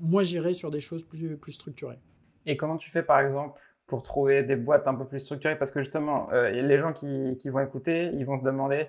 moi, 0.00 0.22
j'irai 0.22 0.54
sur 0.54 0.70
des 0.70 0.80
choses 0.80 1.04
plus, 1.04 1.36
plus 1.36 1.52
structurées. 1.52 1.98
Et 2.44 2.56
comment 2.56 2.76
tu 2.76 2.90
fais, 2.90 3.02
par 3.02 3.20
exemple, 3.20 3.58
pour 3.86 4.02
trouver 4.02 4.42
des 4.42 4.56
boîtes 4.56 4.86
un 4.86 4.94
peu 4.94 5.04
plus 5.04 5.20
structurées? 5.20 5.56
Parce 5.56 5.70
que 5.70 5.80
justement, 5.80 6.28
les 6.32 6.78
gens 6.78 6.92
qui, 6.92 7.36
qui 7.38 7.48
vont 7.48 7.60
écouter, 7.60 8.10
ils 8.14 8.24
vont 8.24 8.36
se 8.36 8.42
demander 8.42 8.88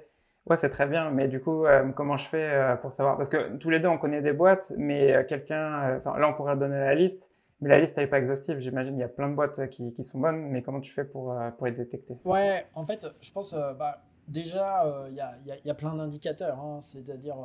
Ouais, 0.49 0.55
c'est 0.55 0.69
très 0.69 0.85
bien, 0.85 1.11
mais 1.11 1.27
du 1.27 1.41
coup, 1.41 1.65
euh, 1.65 1.91
comment 1.91 2.15
je 2.15 2.27
fais 2.29 2.41
euh, 2.41 2.75
pour 2.77 2.93
savoir 2.93 3.17
Parce 3.17 3.27
que 3.27 3.57
tous 3.57 3.69
les 3.69 3.79
deux, 3.79 3.89
on 3.89 3.97
connaît 3.97 4.21
des 4.21 4.31
boîtes, 4.31 4.73
mais 4.77 5.13
euh, 5.13 5.23
quelqu'un, 5.23 5.97
enfin 5.97 6.17
là, 6.17 6.29
on 6.29 6.33
pourrait 6.33 6.55
donner 6.55 6.77
la 6.77 6.95
liste, 6.95 7.29
mais 7.59 7.67
la 7.67 7.79
liste, 7.79 7.97
n'est 7.97 8.07
pas 8.07 8.19
exhaustive. 8.19 8.59
J'imagine 8.59 8.95
il 8.95 9.01
y 9.01 9.03
a 9.03 9.09
plein 9.09 9.27
de 9.27 9.35
boîtes 9.35 9.69
qui, 9.69 9.91
qui, 9.91 10.03
sont 10.03 10.19
bonnes, 10.19 10.47
mais 10.47 10.61
comment 10.61 10.79
tu 10.79 10.93
fais 10.93 11.03
pour, 11.03 11.35
pour 11.57 11.65
les 11.65 11.73
détecter? 11.73 12.15
Ouais, 12.23 12.65
en 12.75 12.85
fait, 12.85 13.05
je 13.19 13.31
pense, 13.31 13.53
bah, 13.77 14.01
déjà, 14.27 15.07
il 15.09 15.15
y, 15.15 15.21
a, 15.21 15.37
y, 15.65 15.69
a, 15.69 15.73
plein 15.73 15.95
d'indicateurs. 15.95 16.59
Hein. 16.59 16.79
C'est-à-dire, 16.81 17.37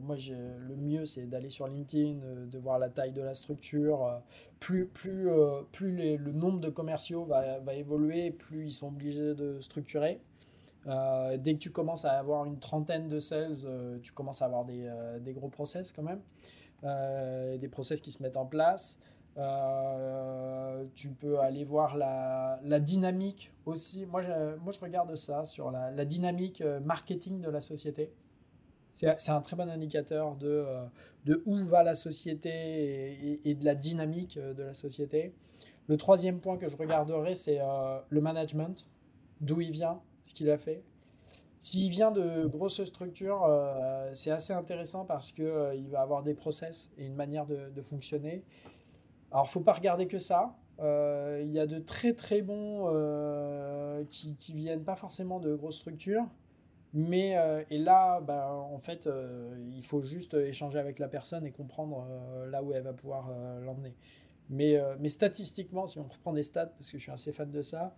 moi, 0.00 0.16
le 0.28 0.76
mieux, 0.76 1.06
c'est 1.06 1.26
d'aller 1.26 1.50
sur 1.50 1.66
LinkedIn, 1.66 2.46
de 2.50 2.58
voir 2.58 2.78
la 2.78 2.88
taille 2.88 3.12
de 3.12 3.22
la 3.22 3.34
structure. 3.34 4.22
plus 4.58 4.88
le 4.94 6.32
nombre 6.32 6.60
de 6.60 6.68
commerciaux 6.68 7.24
va, 7.24 7.74
évoluer, 7.74 8.30
plus 8.30 8.66
ils 8.66 8.72
sont 8.72 8.88
obligés 8.88 9.34
de 9.34 9.60
structurer. 9.60 10.20
Euh, 10.86 11.36
dès 11.36 11.54
que 11.54 11.58
tu 11.58 11.70
commences 11.70 12.04
à 12.04 12.12
avoir 12.12 12.44
une 12.46 12.58
trentaine 12.58 13.08
de 13.08 13.20
sales, 13.20 13.52
euh, 13.64 13.98
tu 14.02 14.12
commences 14.12 14.42
à 14.42 14.46
avoir 14.46 14.64
des, 14.64 14.86
euh, 14.86 15.18
des 15.18 15.32
gros 15.32 15.48
process 15.48 15.92
quand 15.92 16.02
même, 16.02 16.20
des 17.58 17.68
process 17.68 18.00
qui 18.00 18.10
se 18.10 18.22
mettent 18.22 18.38
en 18.38 18.46
place. 18.46 18.98
Tu 20.94 21.10
peux 21.10 21.38
aller 21.38 21.64
voir 21.64 21.96
la, 21.96 22.60
la 22.62 22.80
dynamique 22.80 23.52
aussi. 23.66 24.06
Moi 24.06 24.22
je, 24.22 24.56
moi, 24.56 24.72
je 24.72 24.80
regarde 24.80 25.14
ça 25.14 25.44
sur 25.44 25.70
la, 25.70 26.04
dynamique 26.04 26.62
marketing 26.84 27.40
de 27.40 27.50
la 27.50 27.60
société. 27.60 28.12
C'est 28.90 29.30
un 29.30 29.40
très 29.40 29.56
bon 29.56 29.70
indicateur 29.70 30.34
de, 30.34 30.66
de 31.24 31.42
où 31.46 31.56
va 31.64 31.82
la 31.84 31.94
société 31.94 33.40
et, 33.44 33.54
de 33.54 33.64
la 33.64 33.74
dynamique 33.74 34.36
de 34.36 34.62
la 34.62 34.74
société. 34.74 35.32
Le 35.86 35.96
troisième 35.96 36.40
point 36.40 36.56
que 36.56 36.68
je 36.68 36.76
regarderai, 36.76 37.34
c'est 37.34 37.60
le 38.08 38.20
management, 38.20 38.88
d'où 39.40 39.60
il 39.60 39.70
vient, 39.70 40.00
ce 40.24 40.34
qu'il 40.34 40.50
a 40.50 40.58
fait. 40.58 40.82
S'il 41.60 41.90
vient 41.90 42.10
de 42.10 42.46
grosses 42.46 42.82
structures, 42.84 43.44
euh, 43.44 44.10
c'est 44.14 44.30
assez 44.30 44.54
intéressant 44.54 45.04
parce 45.04 45.30
qu'il 45.30 45.44
euh, 45.44 45.76
va 45.90 46.00
avoir 46.00 46.22
des 46.22 46.32
process 46.32 46.90
et 46.96 47.04
une 47.04 47.14
manière 47.14 47.44
de, 47.44 47.82
fonctionner. 47.82 48.42
Alors, 49.32 49.48
faut 49.48 49.60
pas 49.60 49.72
regarder 49.72 50.06
que 50.06 50.18
ça. 50.18 50.56
Euh, 50.80 51.42
il 51.44 51.52
y 51.52 51.58
a 51.58 51.66
de 51.66 51.78
très 51.78 52.14
très 52.14 52.42
bons 52.42 52.86
qui, 54.10 54.36
qui 54.36 54.54
viennent 54.54 54.84
pas 54.84 54.96
forcément 54.96 55.40
de 55.40 55.54
grosses 55.54 55.78
structures. 55.78 56.26
Mais 56.92 57.36
et 57.70 57.78
là, 57.78 58.20
bah, 58.20 58.52
en 58.52 58.78
fait, 58.78 59.08
il 59.72 59.84
faut 59.84 60.02
juste 60.02 60.34
échanger 60.34 60.78
avec 60.78 60.98
la 60.98 61.06
personne 61.06 61.46
et 61.46 61.52
comprendre 61.52 62.04
là 62.50 62.64
où 62.64 62.72
elle 62.72 62.82
va 62.82 62.92
pouvoir 62.92 63.30
l'emmener. 63.60 63.94
Mais, 64.48 64.80
statistiquement, 65.06 65.86
si 65.86 66.00
on 66.00 66.04
reprend 66.04 66.32
des 66.32 66.42
stats, 66.42 66.66
parce 66.66 66.90
que 66.90 66.98
je 66.98 67.02
suis 67.02 67.12
assez 67.12 67.32
fan 67.32 67.50
de 67.50 67.62
ça, 67.62 67.94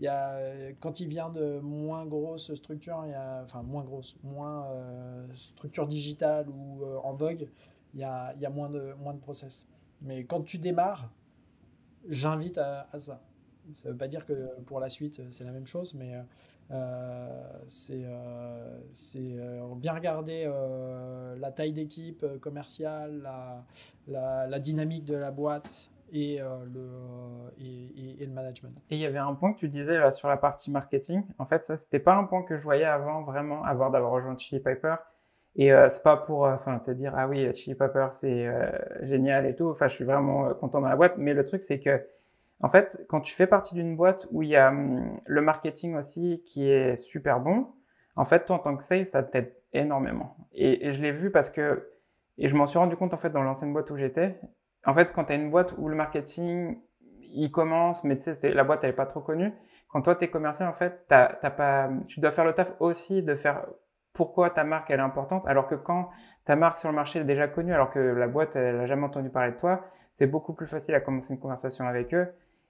y 0.00 0.08
a, 0.08 0.72
quand 0.80 1.00
il 1.00 1.08
vient 1.08 1.30
de 1.30 1.60
moins 1.60 2.06
grosses 2.06 2.54
structures, 2.54 3.04
enfin 3.44 3.62
moins 3.62 3.84
grosses, 3.84 4.16
moins 4.22 4.66
euh, 4.70 5.26
structures 5.34 5.86
digitales 5.86 6.48
ou 6.48 6.84
euh, 6.84 6.98
en 7.04 7.12
vogue, 7.12 7.48
il 7.94 8.00
y 8.00 8.04
a, 8.04 8.34
y 8.36 8.46
a 8.46 8.50
moins, 8.50 8.70
de, 8.70 8.94
moins 8.94 9.14
de 9.14 9.20
process. 9.20 9.68
Mais 10.02 10.24
quand 10.24 10.42
tu 10.42 10.58
démarres, 10.58 11.10
j'invite 12.08 12.58
à, 12.58 12.86
ça. 12.98 13.20
Ça 13.72 13.88
ne 13.88 13.92
veut 13.92 13.98
pas 13.98 14.08
dire 14.08 14.24
que 14.24 14.48
pour 14.66 14.80
la 14.80 14.88
suite, 14.88 15.20
c'est 15.30 15.44
la 15.44 15.52
même 15.52 15.66
chose, 15.66 15.94
mais 15.94 16.14
euh, 16.70 17.52
c'est 17.66 18.04
bien 19.76 19.92
regarder 19.92 20.50
la 21.38 21.52
taille 21.52 21.72
d'équipe 21.72 22.24
commerciale, 22.40 23.28
la, 24.08 24.58
dynamique 24.58 25.04
de 25.04 25.16
la 25.16 25.30
boîte, 25.30 25.90
et, 26.12 26.40
euh, 26.40 26.64
le, 26.72 27.64
et, 27.64 28.22
et, 28.22 28.26
le 28.26 28.32
management. 28.32 28.74
Et 28.90 28.96
il 28.96 29.00
y 29.00 29.06
avait 29.06 29.18
un 29.18 29.34
point 29.34 29.52
que 29.52 29.58
tu 29.58 29.68
disais 29.68 29.98
là, 29.98 30.10
sur 30.10 30.28
la 30.28 30.36
partie 30.36 30.70
marketing. 30.70 31.22
En 31.38 31.46
fait, 31.46 31.64
ça, 31.64 31.76
c'était 31.76 31.98
pas 31.98 32.14
un 32.14 32.24
point 32.24 32.42
que 32.42 32.56
je 32.56 32.62
voyais 32.62 32.84
avant, 32.84 33.22
vraiment, 33.22 33.62
avant 33.64 33.90
d'avoir 33.90 34.12
rejoint 34.12 34.36
Chili 34.36 34.60
Piper. 34.60 34.96
Et 35.56 35.72
euh, 35.72 35.88
c'est 35.88 36.02
pas 36.02 36.16
pour 36.16 36.46
euh, 36.46 36.54
enfin 36.54 36.78
te 36.78 36.90
dire, 36.90 37.12
ah 37.16 37.28
oui, 37.28 37.52
Chili 37.54 37.74
Piper, 37.74 38.08
c'est 38.10 38.48
génial 39.02 39.46
et 39.46 39.54
tout. 39.54 39.68
Enfin, 39.70 39.88
je 39.88 39.94
suis 39.94 40.04
vraiment 40.04 40.52
content 40.54 40.80
dans 40.80 40.88
la 40.88 40.96
boîte. 40.96 41.14
Mais 41.18 41.34
le 41.34 41.44
truc, 41.44 41.62
c'est 41.62 41.80
que, 41.80 42.00
en 42.60 42.68
fait, 42.68 43.04
quand 43.08 43.20
tu 43.20 43.34
fais 43.34 43.46
partie 43.46 43.74
d'une 43.74 43.96
boîte 43.96 44.26
où 44.30 44.42
il 44.42 44.50
y 44.50 44.56
a 44.56 44.68
hum, 44.68 45.20
le 45.26 45.40
marketing 45.42 45.96
aussi 45.96 46.42
qui 46.46 46.70
est 46.70 46.96
super 46.96 47.40
bon, 47.40 47.66
en 48.16 48.24
fait, 48.24 48.44
toi, 48.44 48.56
en 48.56 48.58
tant 48.58 48.76
que 48.76 48.82
sales, 48.82 49.06
ça 49.06 49.22
t'aide 49.22 49.54
énormément. 49.72 50.36
Et, 50.52 50.92
je 50.92 51.00
l'ai 51.02 51.12
vu 51.12 51.30
parce 51.30 51.50
que, 51.50 51.90
et 52.38 52.48
je 52.48 52.56
m'en 52.56 52.66
suis 52.66 52.78
rendu 52.78 52.96
compte, 52.96 53.14
en 53.14 53.16
fait, 53.16 53.30
dans 53.30 53.42
l'ancienne 53.42 53.72
boîte 53.72 53.90
où 53.90 53.96
j'étais, 53.96 54.38
en 54.84 54.94
fait, 54.94 55.12
quand 55.12 55.24
tu 55.24 55.32
as 55.32 55.36
une 55.36 55.50
boîte 55.50 55.74
où 55.78 55.88
le 55.88 55.96
marketing, 55.96 56.78
il 57.20 57.50
commence, 57.50 58.04
mais 58.04 58.16
tu 58.16 58.34
sais, 58.34 58.52
la 58.52 58.64
boîte, 58.64 58.80
elle 58.82 58.90
n'est 58.90 58.96
pas 58.96 59.06
trop 59.06 59.20
connue. 59.20 59.52
Quand 59.88 60.02
toi, 60.02 60.14
tu 60.16 60.24
es 60.24 60.28
commercial, 60.28 60.68
en 60.68 60.72
fait, 60.72 61.06
pas, 61.08 61.90
tu 62.06 62.20
dois 62.20 62.30
faire 62.30 62.44
le 62.44 62.52
taf 62.52 62.72
aussi 62.80 63.22
de 63.22 63.34
faire 63.34 63.66
pourquoi 64.20 64.50
ta 64.50 64.64
marque, 64.64 64.90
elle 64.90 65.00
est 65.00 65.02
importante. 65.02 65.46
Alors 65.46 65.66
que 65.66 65.74
quand 65.74 66.10
ta 66.44 66.56
marque 66.56 66.76
sur 66.78 66.90
le 66.90 66.94
marché 66.94 67.20
est 67.20 67.24
déjà 67.24 67.48
connue, 67.48 67.72
alors 67.72 67.90
que 67.90 67.98
la 67.98 68.28
boîte, 68.28 68.54
elle 68.56 68.76
n'a 68.76 68.86
jamais 68.86 69.04
entendu 69.04 69.30
parler 69.30 69.52
de 69.52 69.56
toi, 69.56 69.80
c'est 70.12 70.26
beaucoup 70.26 70.52
plus 70.52 70.66
facile 70.66 70.94
à 70.94 71.00
commencer 71.00 71.32
une 71.32 71.40
conversation 71.40 71.86
avec 71.86 72.12
eux. 72.12 72.28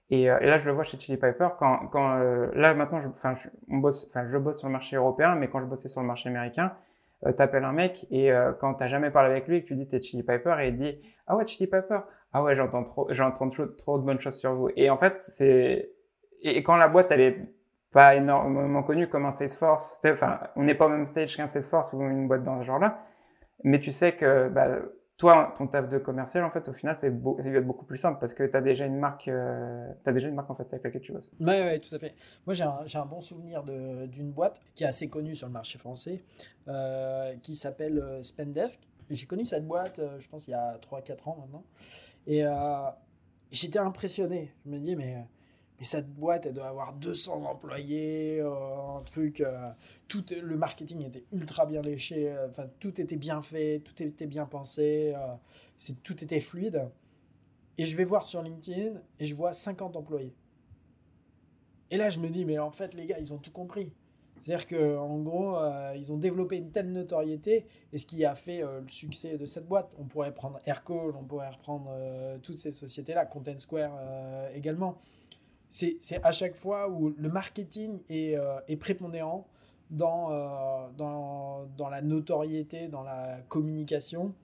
Et, 0.09 0.29
euh, 0.31 0.39
là, 0.39 0.57
je 0.57 0.67
le 0.67 0.73
vois 0.73 0.83
chez 0.83 0.97
Chili 0.97 1.17
Piper. 1.17 1.49
Quand, 1.59 1.87
quand 1.91 2.19
euh, 2.19 2.47
là, 2.53 2.73
maintenant, 2.73 3.01
je, 3.01 3.09
je, 3.33 3.49
on 3.69 3.77
bosse, 3.79 4.09
je 4.15 4.37
bosse 4.37 4.59
sur 4.59 4.67
le 4.69 4.73
marché 4.73 4.95
européen, 4.95 5.35
mais 5.35 5.49
quand 5.49 5.59
je 5.59 5.65
bossais 5.65 5.89
sur 5.89 5.99
le 6.01 6.07
marché 6.07 6.29
américain, 6.29 6.71
euh, 7.25 7.33
t'appelles 7.33 7.65
un 7.65 7.71
mec 7.71 8.07
et 8.09 8.31
euh, 8.31 8.51
quand 8.53 8.73
t'as 8.73 8.87
jamais 8.87 9.11
parlé 9.11 9.29
avec 9.29 9.47
lui 9.47 9.57
et 9.57 9.61
que 9.61 9.67
tu 9.67 9.75
dis 9.75 9.87
t'es 9.87 10.01
Chili 10.01 10.23
Piper 10.23 10.55
et 10.59 10.69
il 10.69 10.75
dit 10.75 10.99
ah 11.27 11.35
ouais 11.35 11.45
Chili 11.45 11.67
Piper 11.67 11.99
ah 12.33 12.41
ouais 12.41 12.55
j'entends 12.55 12.83
trop 12.83 13.07
j'entends 13.11 13.47
trop, 13.49 13.67
trop 13.67 13.99
de 13.99 14.03
bonnes 14.03 14.19
choses 14.19 14.39
sur 14.39 14.55
vous 14.55 14.69
et 14.75 14.89
en 14.89 14.97
fait 14.97 15.19
c'est 15.19 15.91
et, 16.41 16.63
quand 16.63 16.77
la 16.77 16.87
boîte 16.87 17.11
elle 17.11 17.21
est 17.21 17.37
pas 17.91 18.15
énormément 18.15 18.83
connue 18.83 19.07
comme 19.07 19.25
un 19.25 19.31
Salesforce 19.31 19.99
enfin 20.05 20.39
on 20.55 20.63
n'est 20.63 20.75
pas 20.75 20.85
au 20.85 20.89
même 20.89 21.05
stage 21.05 21.35
qu'un 21.35 21.47
Salesforce 21.47 21.93
ou 21.93 22.01
une 22.01 22.27
boîte 22.27 22.43
dans 22.43 22.59
ce 22.59 22.65
genre 22.65 22.79
là 22.79 23.03
mais 23.63 23.79
tu 23.79 23.91
sais 23.91 24.13
que 24.13 24.49
bah, 24.49 24.79
toi, 25.21 25.53
ton 25.55 25.67
taf 25.67 25.87
de 25.87 25.99
commercial, 25.99 26.43
en 26.43 26.49
fait, 26.49 26.67
au 26.67 26.73
final, 26.73 26.95
c'est 26.95 27.11
beau, 27.11 27.37
être 27.37 27.63
beaucoup 27.63 27.85
plus 27.85 27.99
simple 27.99 28.19
parce 28.19 28.33
que 28.33 28.41
tu 28.41 28.57
as 28.57 28.61
déjà 28.61 28.87
une 28.87 28.97
marque, 28.97 29.27
euh, 29.27 29.87
déjà 30.07 30.27
une 30.27 30.33
marque 30.33 30.49
en 30.49 30.55
fait 30.55 30.65
avec 30.71 30.83
laquelle 30.83 31.01
tu 31.01 31.11
bosses. 31.11 31.31
Oui, 31.39 31.79
tout 31.79 31.93
à 31.93 31.99
fait. 31.99 32.15
Moi, 32.47 32.55
j'ai 32.55 32.63
un, 32.63 32.79
un, 32.91 33.05
bon 33.05 33.21
souvenir 33.21 33.63
d'une 33.63 34.31
boîte 34.31 34.59
qui 34.73 34.83
est 34.83 34.87
assez 34.87 35.09
connue 35.09 35.35
sur 35.35 35.45
le 35.45 35.53
marché 35.53 35.77
français, 35.77 36.23
euh, 36.67 37.35
qui 37.43 37.53
s'appelle 37.53 37.99
euh, 37.99 38.23
Spendesk. 38.23 38.81
J'ai 39.11 39.27
connu 39.27 39.45
cette 39.45 39.67
boîte, 39.67 39.99
euh, 39.99 40.19
je 40.19 40.27
pense, 40.27 40.47
il 40.47 40.51
y 40.51 40.55
a 40.55 40.79
3-4 40.79 41.29
ans 41.29 41.37
maintenant. 41.39 41.65
Et 42.25 42.43
j'étais 43.51 43.77
impressionné. 43.77 44.51
Je 44.65 44.71
me 44.71 44.79
dis, 44.79 44.95
mais 44.95 45.23
et 45.81 45.83
cette 45.83 46.13
boîte, 46.13 46.45
elle 46.45 46.53
doit 46.53 46.67
avoir 46.67 46.93
200 46.93 47.43
employés, 47.43 48.39
euh, 48.39 48.97
un 48.97 49.01
truc. 49.01 49.41
Euh, 49.41 49.71
tout 50.07 50.23
le 50.29 50.55
marketing 50.55 51.01
était 51.01 51.25
ultra 51.31 51.65
bien 51.65 51.81
léché. 51.81 52.29
Euh, 52.29 52.49
enfin, 52.51 52.67
tout 52.79 53.01
était 53.01 53.15
bien 53.15 53.41
fait, 53.41 53.79
tout 53.83 54.03
était 54.03 54.27
bien 54.27 54.45
pensé. 54.45 55.15
c'est 55.77 56.03
tout 56.03 56.23
était 56.23 56.39
fluide. 56.39 56.87
Et 57.79 57.85
je 57.85 57.97
vais 57.97 58.03
voir 58.03 58.25
sur 58.25 58.43
LinkedIn 58.43 59.01
et 59.19 59.25
je 59.25 59.33
vois 59.33 59.53
50 59.53 59.95
employés. 59.95 60.35
Et 61.89 61.97
là, 61.97 62.11
je 62.11 62.19
me 62.19 62.29
dis, 62.29 62.45
mais 62.45 62.59
en 62.59 62.71
fait, 62.71 62.93
les 62.93 63.07
gars, 63.07 63.17
ils 63.17 63.33
ont 63.33 63.39
tout 63.39 63.51
compris. 63.51 63.91
C'est-à-dire 64.39 64.67
qu'en 64.67 65.17
gros, 65.19 65.57
ils 65.95 66.11
ont 66.11 66.17
développé 66.17 66.57
une 66.57 66.71
telle 66.71 66.91
notoriété 66.91 67.65
et 67.91 67.97
ce 67.97 68.05
qui 68.05 68.23
a 68.23 68.35
fait 68.35 68.61
le 68.61 68.87
succès 68.87 69.37
de 69.37 69.45
cette 69.47 69.67
boîte. 69.67 69.91
On 69.97 70.05
pourrait 70.05 70.33
prendre 70.33 70.59
Aircall, 70.65 71.15
on 71.15 71.23
pourrait 71.23 71.49
reprendre 71.49 71.91
toutes 72.41 72.57
ces 72.57 72.71
sociétés-là, 72.71 73.25
Content 73.25 73.57
Square 73.57 73.93
également 74.53 74.99
c'est 75.71 76.19
à 76.23 76.31
chaque 76.31 76.55
fois 76.55 76.89
où 76.89 77.13
le 77.17 77.29
marketing 77.29 78.01
est, 78.09 78.35
euh, 78.35 78.59
prépondérant 78.79 79.47
dans, 79.89 80.31
euh, 80.31 80.89
dans, 80.97 81.65
dans, 81.77 81.89
la 81.89 82.01
notoriété, 82.01 82.87
dans 82.87 83.03
la 83.03 83.39
communication. 83.47 84.35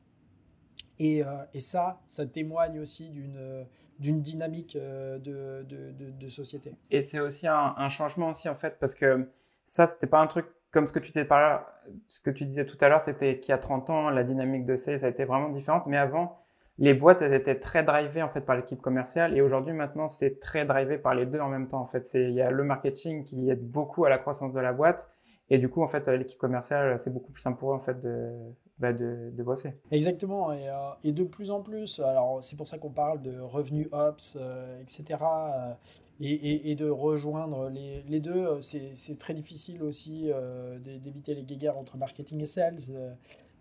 Et, 0.99 1.23
euh, 1.23 1.28
et 1.53 1.59
ça, 1.59 1.99
ça 2.07 2.25
témoigne 2.25 2.80
aussi 2.80 3.09
d'une 3.09 4.21
dynamique 4.21 4.75
de, 4.78 5.63
de, 5.63 6.28
société. 6.30 6.73
Et 6.91 7.01
c'est 7.01 7.19
aussi 7.19 7.47
un, 7.47 7.89
changement 7.89 8.30
aussi 8.30 8.49
en 8.49 8.55
fait, 8.55 8.78
parce 8.80 8.95
que 8.95 9.30
ça, 9.65 9.86
c'était 9.86 10.07
pas 10.07 10.19
un 10.19 10.28
truc 10.28 10.47
comme 10.71 10.88
ce 10.88 10.93
que 10.93 10.99
tu 10.99 11.07
disais, 11.07 11.25
par 11.25 11.65
ce 12.07 12.19
que 12.19 12.30
tu 12.30 12.45
disais 12.45 12.65
tout 12.65 12.78
à 12.82 12.89
l'heure, 12.89 13.01
c'était 13.01 13.39
qu'il 13.39 13.51
y 13.51 13.53
a 13.53 13.57
30 13.57 13.89
ans, 13.89 14.09
la 14.09 14.23
dynamique 14.23 14.65
de 14.65 14.75
sales 14.75 15.03
a 15.03 15.09
été 15.09 15.25
vraiment 15.25 15.49
différente. 15.49 15.86
Mais 15.88 15.97
avant, 15.97 16.39
les 16.80 16.93
boîtes, 16.93 17.21
elles 17.21 17.34
étaient 17.34 17.59
très 17.59 17.84
drivées 17.84 18.21
en 18.21 18.30
fait 18.30 18.41
par 18.41 18.55
l'équipe 18.55 18.82
commerciale. 18.82 19.36
Et 19.36 19.41
aujourd'hui, 19.41 19.73
maintenant, 19.73 20.07
c'est 20.07 20.39
très 20.39 20.65
drivé 20.65 20.97
par 20.97 21.15
les 21.15 21.25
deux 21.25 21.39
en 21.39 21.49
même 21.49 21.67
temps. 21.67 21.82
En 21.82 21.86
fait, 21.88 22.07
il 22.13 22.34
y 22.34 22.41
a 22.41 22.51
le 22.51 22.63
marketing 22.63 23.23
qui 23.23 23.49
aide 23.49 23.63
beaucoup 23.63 24.05
à 24.05 24.09
la 24.09 24.17
croissance 24.17 24.53
de 24.53 24.59
la 24.59 24.73
boîte. 24.73 25.11
Et 25.49 25.57
du 25.57 25.69
coup, 25.69 25.82
en 25.82 25.88
fait, 25.88 26.07
l'équipe 26.09 26.39
commerciale, 26.39 26.99
c'est 26.99 27.11
beaucoup 27.11 27.32
plus 27.32 27.41
simple 27.41 27.57
pour 27.57 27.71
eux 27.71 27.75
en 27.75 27.80
fait 27.80 28.01
de, 28.01 28.32
bah, 28.80 28.93
de, 28.93 29.32
bosser. 29.43 29.73
Exactement, 29.91 30.53
et, 30.53 30.69
euh, 30.69 30.73
et, 31.03 31.11
de 31.11 31.23
plus 31.23 31.49
en 31.49 31.61
plus, 31.61 31.99
alors 31.99 32.43
c'est 32.43 32.55
pour 32.55 32.67
ça 32.67 32.78
qu'on 32.78 32.91
parle 32.91 33.23
de 33.23 33.39
revenus 33.39 33.88
ops, 33.91 34.38
euh, 34.39 34.80
etc., 34.82 35.19
euh, 35.21 35.73
et, 36.19 36.71
et, 36.71 36.75
de 36.75 36.89
rejoindre 36.89 37.69
les, 37.69 38.03
les 38.07 38.19
deux, 38.19 38.59
c'est 38.61 39.17
très 39.19 39.36
difficile 39.36 39.84
aussi 39.84 40.32
d'éviter 40.80 41.36
les 41.36 41.43
guéguerres 41.43 41.78
entre 41.78 41.95
marketing 41.95 42.41
et 42.41 42.47
sales. 42.47 42.80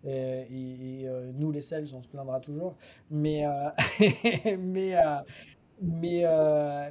Et, 0.05 1.07
nous, 1.35 1.51
les 1.51 1.61
sales, 1.61 1.87
on 1.93 2.01
se 2.01 2.07
plaindra 2.07 2.39
toujours, 2.39 2.75
mais, 3.09 3.45
mais, 4.59 4.95
mais, 5.81 6.23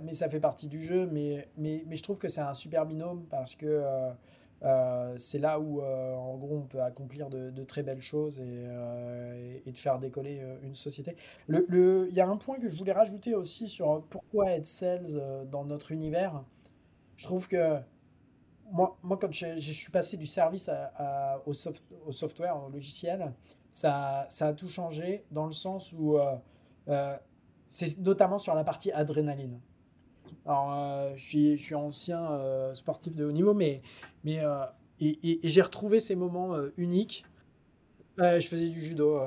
mais 0.03 0.13
ça 0.13 0.29
fait 0.29 0.41
partie 0.41 0.69
du 0.69 0.81
jeu. 0.81 1.07
Mais, 1.07 1.49
mais, 1.57 1.85
mais 1.87 1.97
je 1.97 2.03
trouve 2.03 2.19
que 2.19 2.29
c'est 2.29 2.41
un 2.41 2.55
super 2.55 2.87
binôme 2.87 3.25
parce 3.31 3.55
que 3.55 4.15
euh, 4.63 5.15
c'est 5.19 5.39
là 5.39 5.61
où, 5.61 5.83
euh, 5.83 6.15
en 6.15 6.37
gros, 6.37 6.57
on 6.57 6.67
peut 6.67 6.81
accomplir 6.81 7.29
de, 7.29 7.65
très 7.65 7.83
belles 7.83 8.01
choses 8.01 8.39
et, 8.41 8.65
euh, 8.67 9.59
de 9.65 9.77
faire 9.77 9.99
décoller 9.99 10.41
une 10.63 10.75
société. 10.75 11.17
Il 11.49 11.65
le, 11.69 12.09
y 12.13 12.21
a 12.21 12.27
un 12.27 12.37
point 12.37 12.59
que 12.59 12.69
je 12.69 12.77
voulais 12.77 12.93
rajouter 12.93 13.35
aussi 13.35 13.69
sur 13.69 14.03
pourquoi 14.09 14.53
être 14.53 14.67
sales 14.67 15.47
dans 15.51 15.65
notre 15.65 15.93
univers. 15.93 16.45
Je 17.17 17.25
trouve 17.25 17.49
que 17.49 17.79
moi, 18.71 18.97
moi 19.03 19.17
quand 19.17 19.33
je, 19.33 19.59
suis 19.59 19.91
passé 19.91 20.17
du 20.17 20.27
service 20.27 20.71
au, 21.47 21.53
soft, 21.53 21.85
au, 22.07 22.13
software, 22.13 22.57
au 22.63 22.71
logiciel, 22.71 23.33
ça, 23.73 24.27
ça, 24.29 24.49
a 24.49 24.53
tout 24.53 24.69
changé 24.69 25.25
dans 25.31 25.47
le 25.47 25.53
sens 25.53 25.93
où 25.93 26.19
c'est 27.67 27.99
notamment 27.99 28.39
sur 28.39 28.55
la 28.55 28.65
partie 28.65 28.93
adrénaline. 28.93 29.61
Alors, 30.45 30.73
euh, 30.73 31.13
je, 31.17 31.23
suis, 31.25 31.57
je 31.57 31.65
suis 31.65 31.75
ancien 31.75 32.31
euh, 32.31 32.75
sportif 32.75 33.15
de 33.15 33.25
haut 33.25 33.33
niveau, 33.33 33.55
mais, 33.55 33.83
mais 34.25 34.41
euh, 34.41 34.65
j'ai 35.01 35.63
retrouvé 35.63 36.01
ces 36.01 36.15
moments 36.15 36.57
uniques. 36.77 37.25
je 38.19 38.47
faisais 38.49 38.69
du 38.69 38.81
judo, 38.81 39.21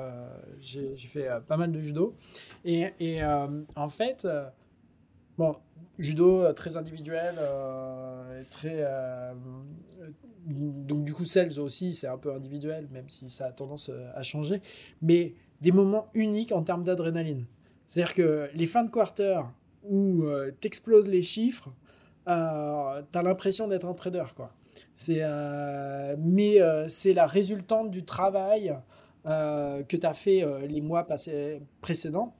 j'ai 0.60 0.96
fait 0.96 1.28
pas 1.46 1.56
mal 1.56 1.70
de 1.70 1.80
judo. 1.80 2.16
Et 2.64 3.22
en 3.22 3.88
fait, 3.88 4.26
bon, 5.38 5.56
judo 6.00 6.52
très 6.52 6.76
individuel, 6.76 7.34
très. 8.50 8.84
donc, 10.46 11.04
du 11.04 11.12
coup, 11.12 11.24
sales 11.24 11.58
aussi, 11.60 11.94
c'est 11.94 12.08
un 12.08 12.18
peu 12.18 12.32
individuel, 12.32 12.88
même 12.90 13.08
si 13.08 13.30
ça 13.30 13.46
a 13.46 13.52
tendance 13.52 13.90
à 14.14 14.22
changer. 14.22 14.62
Mais 15.02 15.34
des 15.60 15.72
moments 15.72 16.08
uniques 16.14 16.52
en 16.52 16.62
termes 16.62 16.84
d'adrénaline. 16.84 17.46
C'est-à-dire 17.86 18.14
que 18.14 18.50
les 18.54 18.66
fins 18.66 18.84
de 18.84 18.90
quarter, 18.90 19.40
où 19.82 20.22
euh, 20.22 20.50
tu 20.60 20.66
exploses 20.66 21.08
les 21.08 21.22
chiffres, 21.22 21.70
euh, 22.28 23.02
tu 23.10 23.18
as 23.18 23.22
l'impression 23.22 23.68
d'être 23.68 23.86
un 23.86 23.94
trader. 23.94 24.24
Quoi. 24.36 24.52
Euh, 25.08 26.16
mais 26.18 26.58
c'est 26.88 27.12
la 27.12 27.26
résultante 27.26 27.90
du 27.90 28.04
travail 28.04 28.76
que 29.24 29.96
tu 29.96 30.06
as 30.06 30.14
fait 30.14 30.44
les 30.66 30.80
mois 30.80 31.04
passés, 31.04 31.60
précédents. 31.80 32.34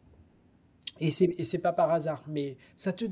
Et 1.01 1.11
c'est 1.11 1.59
pas 1.59 1.73
par 1.73 1.91
hasard. 1.91 2.23
Mais 2.29 2.57
ça 2.77 2.93
te 2.93 3.07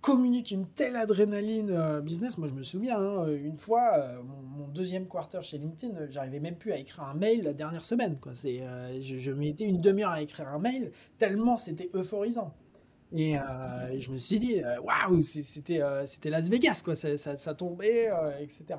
communique 0.00 0.50
une 0.50 0.66
telle 0.66 0.96
adrénaline 0.96 2.00
business. 2.00 2.38
Moi, 2.38 2.48
je 2.48 2.54
me 2.54 2.62
souviens, 2.62 2.98
hein, 2.98 3.26
une 3.28 3.58
fois, 3.58 4.22
mon, 4.22 4.68
deuxième 4.68 5.08
quarter 5.08 5.42
chez 5.42 5.58
LinkedIn, 5.58 6.10
j'arrivais 6.10 6.40
même 6.40 6.56
plus 6.56 6.72
à 6.72 6.76
écrire 6.76 7.04
un 7.04 7.14
mail 7.14 7.42
la 7.42 7.52
dernière 7.52 7.84
semaine. 7.84 8.18
Quoi. 8.20 8.32
je, 8.34 9.00
je 9.00 9.32
mettais 9.32 9.64
une 9.64 9.80
demi-heure 9.80 10.10
à 10.10 10.22
écrire 10.22 10.48
un 10.48 10.58
mail, 10.58 10.92
tellement 11.16 11.56
c'était 11.56 11.90
euphorisant. 11.94 12.54
Euh, 13.14 13.88
et, 13.90 14.00
je 14.00 14.10
me 14.10 14.18
suis 14.18 14.38
dit, 14.38 14.62
euh, 14.62 14.80
waouh, 14.80 15.22
c'était 15.22 15.80
euh, 15.80 16.04
c'était 16.04 16.30
Las 16.30 16.48
Vegas, 16.48 16.82
quoi. 16.84 16.94
Ça, 16.94 17.16
ça, 17.16 17.54
tombait, 17.54 18.10
etc. 18.40 18.78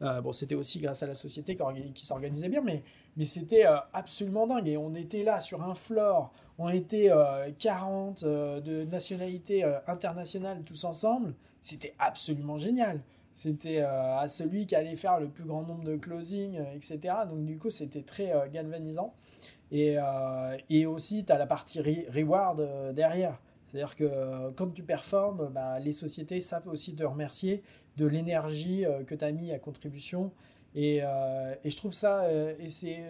bon, 0.00 0.32
c'était 0.32 0.54
aussi 0.54 0.80
grâce 0.80 1.02
à 1.02 1.06
la 1.06 1.14
société 1.14 1.56
qui, 1.94 2.06
s'organisait 2.06 2.48
bien, 2.48 2.60
mais, 2.60 2.82
mais 3.16 3.24
c'était 3.24 3.64
absolument 3.92 4.46
dingue. 4.46 4.68
Et 4.68 4.76
on 4.76 4.94
était 4.94 5.22
là 5.22 5.40
sur 5.40 5.62
un 5.62 5.74
floor, 5.74 6.32
on 6.58 6.68
était 6.68 7.10
40 7.58 8.24
de 8.24 8.84
nationalités 8.84 9.64
internationales 9.86 10.62
tous 10.64 10.84
ensemble. 10.84 11.34
C'était 11.60 11.94
absolument 11.98 12.58
génial. 12.58 13.02
C'était 13.32 13.80
à 13.80 14.26
celui 14.26 14.66
qui 14.66 14.74
allait 14.74 14.96
faire 14.96 15.20
le 15.20 15.28
plus 15.28 15.44
grand 15.44 15.62
nombre 15.62 15.84
de 15.84 15.96
closing, 15.96 16.58
etc. 16.74 17.14
Donc, 17.28 17.44
du 17.44 17.58
coup, 17.58 17.70
c'était 17.70 18.02
très 18.02 18.32
galvanisant. 18.52 19.14
Et, 19.70 19.96
et 20.70 20.86
aussi, 20.86 21.24
tu 21.24 21.32
as 21.32 21.38
la 21.38 21.46
partie 21.46 21.80
reward 21.80 22.94
derrière. 22.94 23.38
C'est-à-dire 23.68 23.96
que 23.96 24.04
euh, 24.04 24.50
quand 24.56 24.72
tu 24.72 24.82
performes, 24.82 25.50
bah, 25.52 25.78
les 25.78 25.92
sociétés 25.92 26.40
savent 26.40 26.68
aussi 26.68 26.94
te 26.94 27.04
remercier 27.04 27.62
de 27.98 28.06
l'énergie 28.06 28.86
euh, 28.86 29.04
que 29.04 29.14
tu 29.14 29.22
as 29.22 29.30
mis 29.30 29.52
à 29.52 29.58
contribution. 29.58 30.32
Et, 30.74 31.00
euh, 31.02 31.54
je 31.66 31.76
trouve 31.76 31.92
ça, 31.92 32.30
et 32.32 32.68
c'est, 32.68 33.02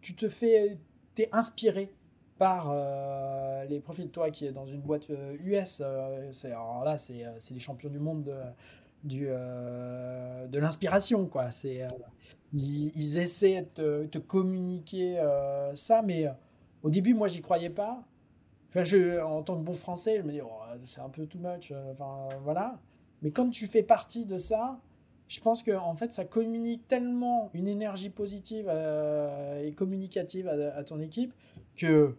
tu 0.00 0.14
te 0.14 0.28
fais, 0.28 0.78
tu 1.14 1.22
es 1.22 1.28
inspiré 1.32 1.92
par 2.38 2.74
les 3.68 3.80
profils 3.80 4.06
de 4.06 4.10
toi 4.10 4.30
qui 4.30 4.46
est 4.46 4.52
dans 4.52 4.66
une 4.66 4.80
boîte 4.80 5.10
US. 5.44 5.82
c'est, 6.32 6.48
alors 6.48 6.84
là, 6.84 6.98
c'est, 6.98 7.24
c'est 7.38 7.54
les 7.54 7.60
champions 7.60 7.90
du 7.90 8.00
monde 8.00 8.34
de, 9.04 10.46
de 10.46 10.58
l'inspiration. 10.58 11.26
Quoi. 11.26 11.52
C'est, 11.52 11.86
ils, 12.52 13.18
essaient 13.18 13.62
de 13.62 13.68
te, 13.68 14.06
te 14.06 14.18
communiquer 14.18 15.22
ça, 15.74 16.02
mais 16.02 16.26
au 16.82 16.90
début, 16.90 17.14
moi, 17.14 17.28
j'y 17.28 17.40
croyais 17.40 17.70
pas. 17.70 18.04
Enfin, 18.70 18.84
je, 18.84 19.20
en 19.20 19.42
tant 19.42 19.56
que 19.58 19.64
bon 19.64 19.74
français, 19.74 20.18
je 20.18 20.22
me 20.22 20.30
dis, 20.30 20.40
oh, 20.40 20.48
c'est 20.84 21.00
un 21.00 21.08
peu 21.08 21.26
too 21.26 21.40
much. 21.40 21.72
Euh, 21.72 21.92
enfin, 21.92 22.28
voilà. 22.44 22.78
Mais 23.22 23.32
quand 23.32 23.50
tu 23.50 23.66
fais 23.66 23.82
partie 23.82 24.24
de 24.26 24.38
ça, 24.38 24.78
je 25.26 25.40
pense 25.40 25.64
que 25.64 25.72
en 25.72 25.96
fait, 25.96 26.12
ça 26.12 26.24
communique 26.24 26.86
tellement 26.86 27.50
une 27.52 27.66
énergie 27.66 28.10
positive 28.10 28.66
euh, 28.68 29.64
et 29.64 29.72
communicative 29.72 30.48
à, 30.48 30.84
ton 30.84 31.00
équipe 31.00 31.34
que 31.76 32.16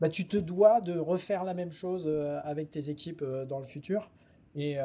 bah, 0.00 0.10
tu 0.10 0.28
te 0.28 0.36
dois 0.36 0.80
de 0.82 0.98
refaire 0.98 1.44
la 1.44 1.54
même 1.54 1.72
chose 1.72 2.04
euh, 2.06 2.40
avec 2.44 2.70
tes 2.70 2.90
équipes 2.90 3.24
dans 3.48 3.58
le 3.58 3.66
futur. 3.66 4.10
Et, 4.56 4.76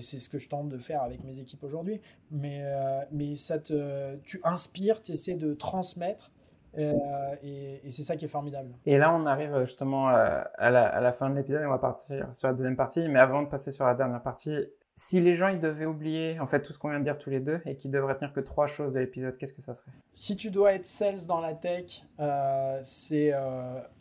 c'est 0.00 0.18
ce 0.18 0.28
que 0.28 0.38
je 0.38 0.48
tente 0.48 0.68
de 0.70 0.78
faire 0.78 1.02
avec 1.02 1.22
mes 1.22 1.38
équipes 1.38 1.62
aujourd'hui. 1.62 2.00
Mais, 2.30 2.64
mais 3.12 3.34
ça 3.34 3.58
te, 3.58 4.16
tu 4.24 4.40
inspires, 4.42 5.02
tu 5.02 5.12
essaies 5.12 5.36
de 5.36 5.54
transmettre 5.54 6.32
euh, 6.78 7.36
et, 7.42 7.90
c'est 7.90 8.02
ça 8.02 8.16
qui 8.16 8.24
est 8.24 8.28
formidable. 8.28 8.74
Et 8.86 8.98
là, 8.98 9.14
on 9.14 9.26
arrive 9.26 9.60
justement 9.60 10.10
euh, 10.10 10.42
à 10.56 10.70
la, 10.70 11.12
fin 11.12 11.30
de 11.30 11.36
l'épisode. 11.36 11.62
On 11.66 11.70
va 11.70 11.78
partir 11.78 12.34
sur 12.34 12.48
la 12.48 12.54
deuxième 12.54 12.76
partie. 12.76 13.08
Mais 13.08 13.18
avant 13.18 13.42
de 13.42 13.48
passer 13.48 13.70
sur 13.70 13.84
la 13.84 13.94
dernière 13.94 14.22
partie, 14.22 14.56
si 14.94 15.20
les 15.20 15.34
gens 15.34 15.48
ils 15.48 15.60
devaient 15.60 15.86
oublier 15.86 16.38
en 16.38 16.46
fait 16.46 16.62
tout 16.62 16.72
ce 16.72 16.78
qu'on 16.78 16.90
vient 16.90 16.98
de 16.98 17.04
dire 17.04 17.18
tous 17.18 17.30
les 17.30 17.40
deux 17.40 17.60
et 17.64 17.76
qu'ils 17.76 17.90
devraient 17.90 18.14
tenir 18.16 18.32
que 18.32 18.40
trois 18.40 18.66
choses 18.66 18.92
de 18.92 19.00
l'épisode, 19.00 19.36
qu'est-ce 19.38 19.54
que 19.54 19.62
ça 19.62 19.74
serait? 19.74 19.90
Si 20.14 20.36
tu 20.36 20.50
dois 20.50 20.74
être 20.74 20.86
sales 20.86 21.26
dans 21.26 21.40
la 21.40 21.54
tech, 21.54 22.04
euh, 22.20 22.78
c'est 22.82 23.32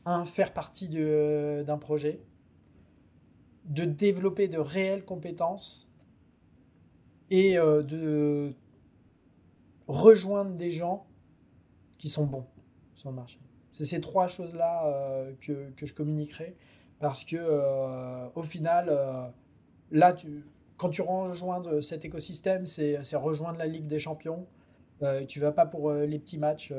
un 0.05 0.25
faire 0.25 0.53
partie 0.53 0.89
d'un 0.89 1.77
projet, 1.77 2.21
de 3.65 3.85
développer 3.85 4.47
de 4.47 4.59
réelles 4.59 5.05
compétences 5.05 5.89
et 7.29 7.55
de 7.55 8.53
rejoindre 9.87 10.51
des 10.55 10.69
gens 10.69 11.05
qui 11.97 12.09
sont 12.09 12.25
bons 12.25 12.45
sur 13.01 13.11
marché. 13.11 13.39
C'est 13.71 13.85
ces 13.85 14.01
trois 14.01 14.27
choses-là 14.27 14.85
euh, 14.85 15.33
que, 15.41 15.71
que, 15.71 15.85
je 15.85 15.93
communiquerai 15.93 16.55
parce 16.99 17.23
que 17.23 17.37
euh, 17.37 18.27
au 18.35 18.43
final, 18.43 18.87
euh, 18.89 19.27
là, 19.91 20.13
tu, 20.13 20.45
quand 20.77 20.89
tu 20.89 21.01
rejoins 21.01 21.81
cet 21.81 22.05
écosystème, 22.05 22.65
c'est 22.65 23.15
rejoindre 23.15 23.57
la 23.57 23.67
Ligue 23.67 23.87
des 23.87 23.99
Champions. 23.99 24.47
tu 25.27 25.39
vas 25.39 25.51
pas 25.51 25.65
pour 25.65 25.91
les 25.93 26.19
petits 26.19 26.39
matchs 26.39 26.73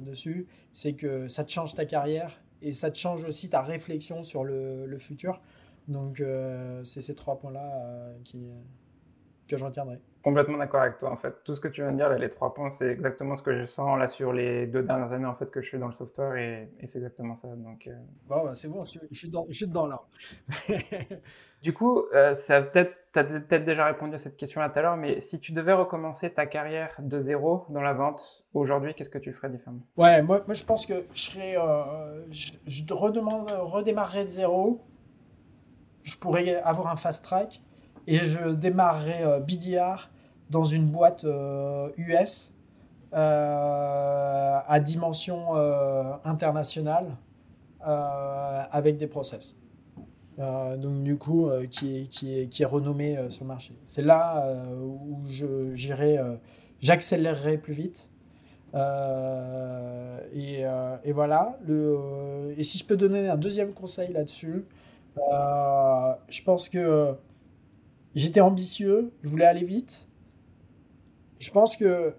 dessus. 0.00 0.46
C'est 0.72 0.94
que 0.94 1.28
ça 1.28 1.44
te 1.44 1.50
change 1.50 1.74
ta 1.74 1.84
carrière 1.84 2.40
et 2.62 2.72
ça 2.72 2.90
te 2.90 2.96
change 2.96 3.24
aussi 3.24 3.50
ta 3.50 3.60
réflexion 3.60 4.22
sur 4.22 4.42
le, 4.42 4.86
le 4.86 4.98
futur. 4.98 5.42
Donc, 5.86 6.22
c'est 6.84 7.02
ces 7.02 7.14
trois 7.14 7.38
points-là 7.38 8.14
que 8.32 9.56
je 9.56 9.64
retiendrai. 9.64 10.00
Complètement 10.26 10.58
d'accord 10.58 10.82
avec 10.82 10.98
toi. 10.98 11.12
En 11.12 11.16
fait, 11.16 11.44
tout 11.44 11.54
ce 11.54 11.60
que 11.60 11.68
tu 11.68 11.82
viens 11.82 11.92
de 11.92 11.98
dire, 11.98 12.08
les 12.08 12.28
trois 12.28 12.52
points, 12.52 12.68
c'est 12.68 12.88
exactement 12.88 13.36
ce 13.36 13.42
que 13.44 13.56
je 13.56 13.64
sens 13.64 13.96
là 13.96 14.08
sur 14.08 14.32
les 14.32 14.66
deux 14.66 14.82
dernières 14.82 15.12
années 15.12 15.24
en 15.24 15.36
fait 15.36 15.52
que 15.52 15.62
je 15.62 15.68
suis 15.68 15.78
dans 15.78 15.86
le 15.86 15.92
software 15.92 16.34
et, 16.34 16.68
c'est 16.82 16.98
exactement 16.98 17.36
ça. 17.36 17.46
Donc, 17.54 17.86
euh, 17.86 17.94
bon, 18.26 18.42
bah, 18.42 18.56
c'est 18.56 18.66
bon, 18.66 18.84
je, 18.84 18.98
suis 19.12 19.28
dans, 19.28 19.46
je 19.48 19.54
suis 19.54 19.68
dedans 19.68 19.86
là. 19.86 20.02
du 21.62 21.72
coup, 21.72 22.06
euh, 22.12 22.32
ça 22.32 22.60
peut-être, 22.60 22.92
tu 23.12 23.20
as 23.20 23.22
peut-être 23.22 23.64
déjà 23.64 23.84
répondu 23.84 24.14
à 24.14 24.18
cette 24.18 24.36
question 24.36 24.60
là 24.60 24.68
tout 24.68 24.80
à 24.80 24.82
l'heure, 24.82 24.96
mais 24.96 25.20
si 25.20 25.38
tu 25.38 25.52
devais 25.52 25.74
recommencer 25.74 26.28
ta 26.28 26.46
carrière 26.46 26.96
de 26.98 27.20
zéro 27.20 27.64
dans 27.68 27.82
la 27.82 27.92
vente 27.92 28.44
aujourd'hui, 28.52 28.94
qu'est-ce 28.94 29.10
que 29.10 29.18
tu 29.18 29.32
ferais 29.32 29.50
différemment? 29.50 29.82
Ouais, 29.96 30.22
moi, 30.22 30.42
moi 30.44 30.54
je 30.54 30.64
pense 30.64 30.86
que 30.86 31.04
je 31.14 31.20
serais, 31.20 31.56
euh, 31.56 32.24
je, 32.32 32.54
je 32.66 32.82
redemande, 32.92 33.52
redémarrerais 33.52 34.24
de 34.24 34.30
zéro. 34.30 34.80
Je 36.02 36.16
pourrais 36.16 36.56
avoir 36.56 36.88
un 36.88 36.96
fast 36.96 37.24
track 37.24 37.62
et 38.08 38.16
je 38.16 38.48
démarrerai 38.48 39.40
BDR 39.46 40.10
dans 40.50 40.64
une 40.64 40.86
boîte 40.86 41.26
US 41.96 42.52
à 43.12 44.80
dimension 44.80 45.54
internationale 46.24 47.16
avec 47.80 48.96
des 48.98 49.06
process. 49.06 49.54
donc 50.38 51.02
du 51.02 51.16
coup, 51.16 51.48
qui, 51.70 51.98
est, 51.98 52.06
qui, 52.08 52.48
qui, 52.48 52.62
est, 52.62 52.66
renommé 52.66 53.16
sur 53.28 53.44
le 53.44 53.48
marché. 53.48 53.74
C'est 53.86 54.02
là 54.02 54.56
où 54.82 55.22
j'irai, 55.74 56.18
j'accélérerai 56.80 57.58
plus 57.58 57.74
vite. 57.74 58.08
Et, 60.32 60.64
et, 61.04 61.12
voilà. 61.12 61.58
Le, 61.66 62.54
et 62.56 62.62
si 62.62 62.78
je 62.78 62.84
peux 62.84 62.96
donner 62.96 63.28
un 63.28 63.36
deuxième 63.36 63.72
conseil 63.72 64.12
là-dessus, 64.12 64.64
je 65.16 66.42
pense 66.44 66.68
que 66.68 67.14
j'étais 68.14 68.40
ambitieux, 68.40 69.12
je 69.22 69.28
voulais 69.28 69.46
aller 69.46 69.64
vite. 69.64 70.06
Je 71.38 71.50
pense 71.50 71.76
que 71.76 72.14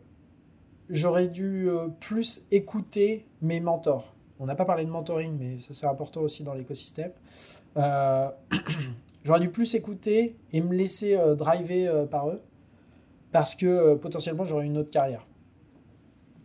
j'aurais 0.89 1.28
dû 1.28 1.70
euh, 1.70 1.88
plus 1.99 2.45
écouter 2.51 3.26
mes 3.41 3.59
mentors. 3.59 4.15
On 4.39 4.45
n'a 4.45 4.55
pas 4.55 4.65
parlé 4.65 4.86
de 4.86 4.91
mentoring, 4.91 5.38
mais 5.38 5.57
ça 5.57 5.74
c'est 5.74 5.88
important 5.88 6.22
aussi 6.22 6.43
dans 6.43 6.53
l'écosystème. 6.53 7.11
Euh, 7.78 8.30
j'aurais 9.24 9.39
dû 9.39 9.49
plus 9.49 9.74
écouter 9.76 10.36
et 10.53 10.61
me 10.61 10.74
laisser 10.74 11.15
euh, 11.15 11.36
driver 11.36 12.07
par 12.07 12.30
eux, 12.30 12.41
parce 13.32 13.55
que 13.55 13.95
potentiellement 13.95 14.45
j'aurais 14.45 14.65
une 14.65 14.78
autre 14.78 14.91
carrière. 14.91 15.28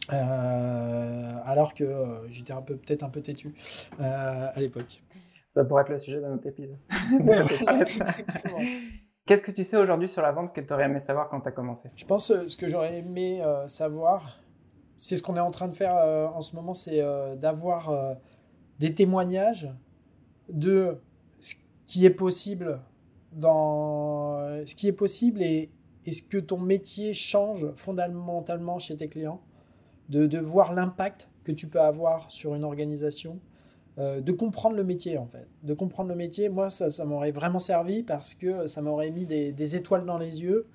alors 0.08 1.74
que 1.74 2.26
j'étais 2.28 2.52
un 2.52 2.62
peu 2.62 2.76
peut-être 2.76 3.02
un 3.02 3.10
peu 3.10 3.20
têtu 3.20 3.54
à 3.98 4.58
l'époque. 4.58 5.02
Ça 5.50 5.64
pourrait 5.64 5.82
être 5.82 5.90
le 5.90 5.98
sujet 5.98 6.20
d'un 6.20 6.32
autre 6.32 6.46
épisode. 6.46 6.78
Qu'est-ce 9.24 9.42
que 9.42 9.52
tu 9.52 9.62
sais 9.62 9.76
aujourd'hui 9.76 10.08
sur 10.08 10.20
la 10.20 10.32
vente 10.32 10.52
que 10.52 10.60
tu 10.60 10.72
aurais 10.72 10.86
aimé 10.86 10.98
savoir 10.98 11.28
quand 11.28 11.40
tu 11.40 11.48
as 11.48 11.52
commencé? 11.52 11.90
Je 11.94 12.04
pense 12.04 12.28
que 12.28 12.32
euh, 12.32 12.48
ce 12.48 12.56
que 12.56 12.66
j'aurais 12.66 12.98
aimé 12.98 13.40
euh, 13.44 13.68
savoir, 13.68 14.40
c'est 14.96 15.14
ce 15.14 15.22
qu'on 15.22 15.36
est 15.36 15.40
en 15.40 15.52
train 15.52 15.68
de 15.68 15.74
faire 15.74 15.94
euh, 15.94 16.26
en 16.26 16.40
ce 16.40 16.56
moment, 16.56 16.74
c'est 16.74 17.00
d'avoir 17.36 18.16
des 18.78 18.94
témoignages 18.94 19.70
de 20.48 21.00
ce 21.38 21.54
qui 21.86 22.04
est 22.04 22.10
possible 22.10 22.80
dans 23.32 24.38
ce 24.66 24.74
qui 24.74 24.88
est 24.88 24.92
possible 24.92 25.42
et, 25.42 25.70
est 26.04 26.12
ce 26.12 26.22
que 26.24 26.38
ton 26.38 26.58
métier 26.58 27.14
change 27.14 27.72
fondamentalement 27.76 28.80
chez 28.80 28.96
tes 28.96 29.08
clients, 29.08 29.40
de 30.08 30.38
voir 30.38 30.74
l'impact 30.74 31.30
que 31.44 31.52
tu 31.52 31.68
peux 31.68 31.80
avoir 31.80 32.28
sur 32.30 32.56
une 32.56 32.64
organisation, 32.64 33.38
euh, 33.98 34.22
de 34.22 34.32
comprendre 34.32 34.74
le 34.76 34.84
métier 34.84 35.18
en 35.18 35.26
fait. 35.26 35.46
De 35.62 35.74
comprendre 35.74 36.08
le 36.08 36.14
métier, 36.14 36.48
moi 36.48 36.70
ça, 36.70 36.90
ça 36.90 37.04
m'aurait 37.04 37.30
vraiment 37.30 37.58
servi 37.58 38.02
parce 38.02 38.34
que 38.34 38.66
ça 38.66 38.80
m'aurait 38.80 39.10
mis 39.10 39.26
des, 39.26 39.76
étoiles 39.76 40.06
dans 40.06 40.16
les 40.16 40.42
yeux 40.42 40.66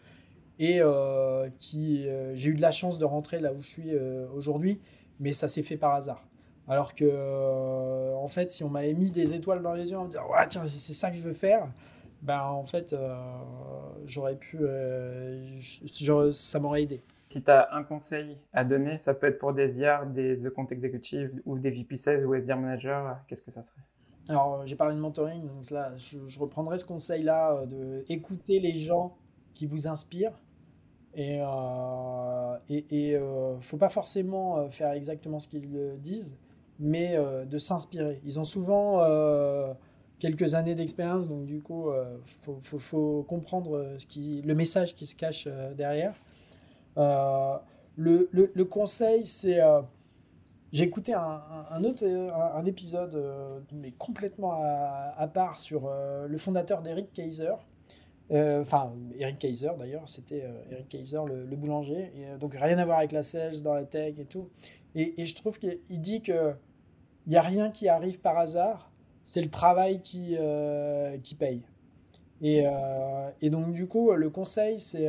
et 0.59 0.82
euh, 0.82 1.49
qui 1.59 2.07
euh, 2.07 2.36
j'ai 2.36 2.51
eu 2.51 2.55
de 2.55 2.61
la 2.61 2.70
chance 2.70 2.99
de 2.99 3.05
rentrer 3.05 3.39
là 3.39 3.53
où 3.53 3.61
je 3.61 3.70
suis 3.70 3.95
aujourd'hui, 4.36 4.80
mais 5.20 5.34
ça 5.34 5.47
s'est 5.47 5.63
fait 5.63 5.78
par 5.78 5.95
hasard. 5.95 6.24
Alors 6.68 6.93
que 6.93 8.13
en 8.15 8.28
fait, 8.28 8.51
si 8.51 8.63
on 8.63 8.70
m'avait 8.70 8.93
mis 8.93 9.11
des 9.11 9.34
étoiles 9.34 9.63
dans 9.63 9.74
les 9.74 9.89
yeux 9.89 9.97
en 9.97 10.03
me 10.03 10.09
disant 10.09 10.30
ouais 10.30 10.47
tiens 10.47 10.68
c'est 10.68 10.93
ça 10.93 11.09
que 11.09 11.18
je 11.18 11.24
veux 11.24 11.34
faire, 11.34 11.68
ben 12.22 12.41
en 12.41 12.68
fait 12.68 12.95
j'aurais 14.05 14.36
pu, 14.36 14.59
ça 16.34 16.59
m'aurait 16.59 16.84
aidé. 16.84 17.01
Si 17.28 17.43
tu 17.43 17.51
as 17.51 17.73
un 17.73 17.84
conseil 17.84 18.38
à 18.53 18.63
donner, 18.63 18.97
ça 18.97 19.13
peut 19.13 19.28
être 19.28 19.39
pour 19.39 19.53
des 19.53 19.80
IR, 19.80 20.05
des 20.05 20.36
comptes 20.55 20.71
exécutifs 20.71 21.32
ou 21.45 21.59
des 21.59 21.71
VP16 21.71 22.23
ou 22.23 22.34
SDR 22.34 22.57
manager, 22.57 23.17
qu'est-ce 23.28 23.41
que 23.41 23.51
ça 23.51 23.63
serait? 23.63 23.82
Alors, 24.30 24.65
j'ai 24.65 24.75
parlé 24.75 24.95
de 24.95 24.99
mentoring, 24.99 25.45
donc 25.47 25.69
là, 25.71 25.93
je, 25.95 26.39
reprendrai 26.39 26.78
ce 26.78 26.86
conseil-là 26.86 27.53
euh, 27.53 27.65
de 27.65 28.05
écouter 28.09 28.59
les 28.59 28.73
gens 28.73 29.15
qui 29.53 29.65
vous 29.65 29.88
inspirent. 29.88 30.38
Et 31.13 31.38
il 31.38 31.41
euh, 31.41 32.57
et, 32.69 33.15
euh, 33.15 33.59
faut 33.61 33.78
pas 33.78 33.89
forcément 33.89 34.69
faire 34.69 34.91
exactement 34.91 35.39
ce 35.39 35.47
qu'ils 35.47 35.97
disent, 35.99 36.38
mais 36.80 37.17
de 37.45 37.57
s'inspirer. 37.57 38.21
Ils 38.23 38.39
ont 38.39 38.43
souvent 38.43 39.01
quelques 40.19 40.53
années 40.53 40.75
d'expérience, 40.75 41.28
donc 41.28 41.45
du 41.45 41.59
coup, 41.59 41.89
il 42.47 42.80
faut, 42.80 43.23
comprendre 43.23 43.97
le 44.15 44.53
message 44.53 44.93
qui 44.93 45.07
se 45.07 45.15
cache 45.15 45.47
derrière. 45.75 46.13
Euh, 46.97 47.57
le, 47.95 48.63
conseil, 48.63 49.25
c'est. 49.25 49.61
Euh, 49.61 49.81
j'ai 50.71 50.83
écouté 50.83 51.13
un, 51.13 51.83
autre 51.83 52.05
un, 52.05 52.65
épisode, 52.65 53.15
euh, 53.15 53.59
mais 53.71 53.91
complètement 53.91 54.51
à, 54.51 55.27
part, 55.27 55.59
sur 55.59 55.89
le 56.27 56.37
fondateur 56.37 56.81
d'Eric 56.81 57.13
Kaiser. 57.13 57.53
Enfin, 58.29 58.93
Eric 59.17 59.39
Kaiser 59.39 59.71
d'ailleurs, 59.79 60.09
c'était 60.09 60.43
Eric 60.69 60.89
Kaiser, 60.89 61.21
le, 61.25 61.55
boulanger. 61.55 62.11
Donc 62.39 62.53
rien 62.53 62.77
à 62.77 62.85
voir 62.85 62.97
avec 62.97 63.13
la 63.13 63.23
sales 63.23 63.61
dans 63.63 63.73
la 63.73 63.85
tech 63.85 64.15
et 64.19 64.25
tout. 64.25 64.49
Et, 64.93 65.23
je 65.23 65.35
trouve 65.35 65.57
qu'il 65.57 66.01
dit 66.01 66.21
que 66.21 66.53
il 67.25 67.31
n'y 67.31 67.37
a 67.37 67.41
rien 67.41 67.71
qui 67.71 67.87
arrive 67.87 68.19
par 68.19 68.37
hasard, 68.37 68.91
c'est 69.23 69.41
le 69.41 69.49
travail 69.49 70.01
qui, 70.01 70.37
qui 71.23 71.35
paye. 71.35 71.61
Et, 72.41 72.65
donc 73.49 73.71
du 73.71 73.87
coup, 73.87 74.11
le 74.11 74.29
conseil, 74.29 74.81
c'est 74.81 75.07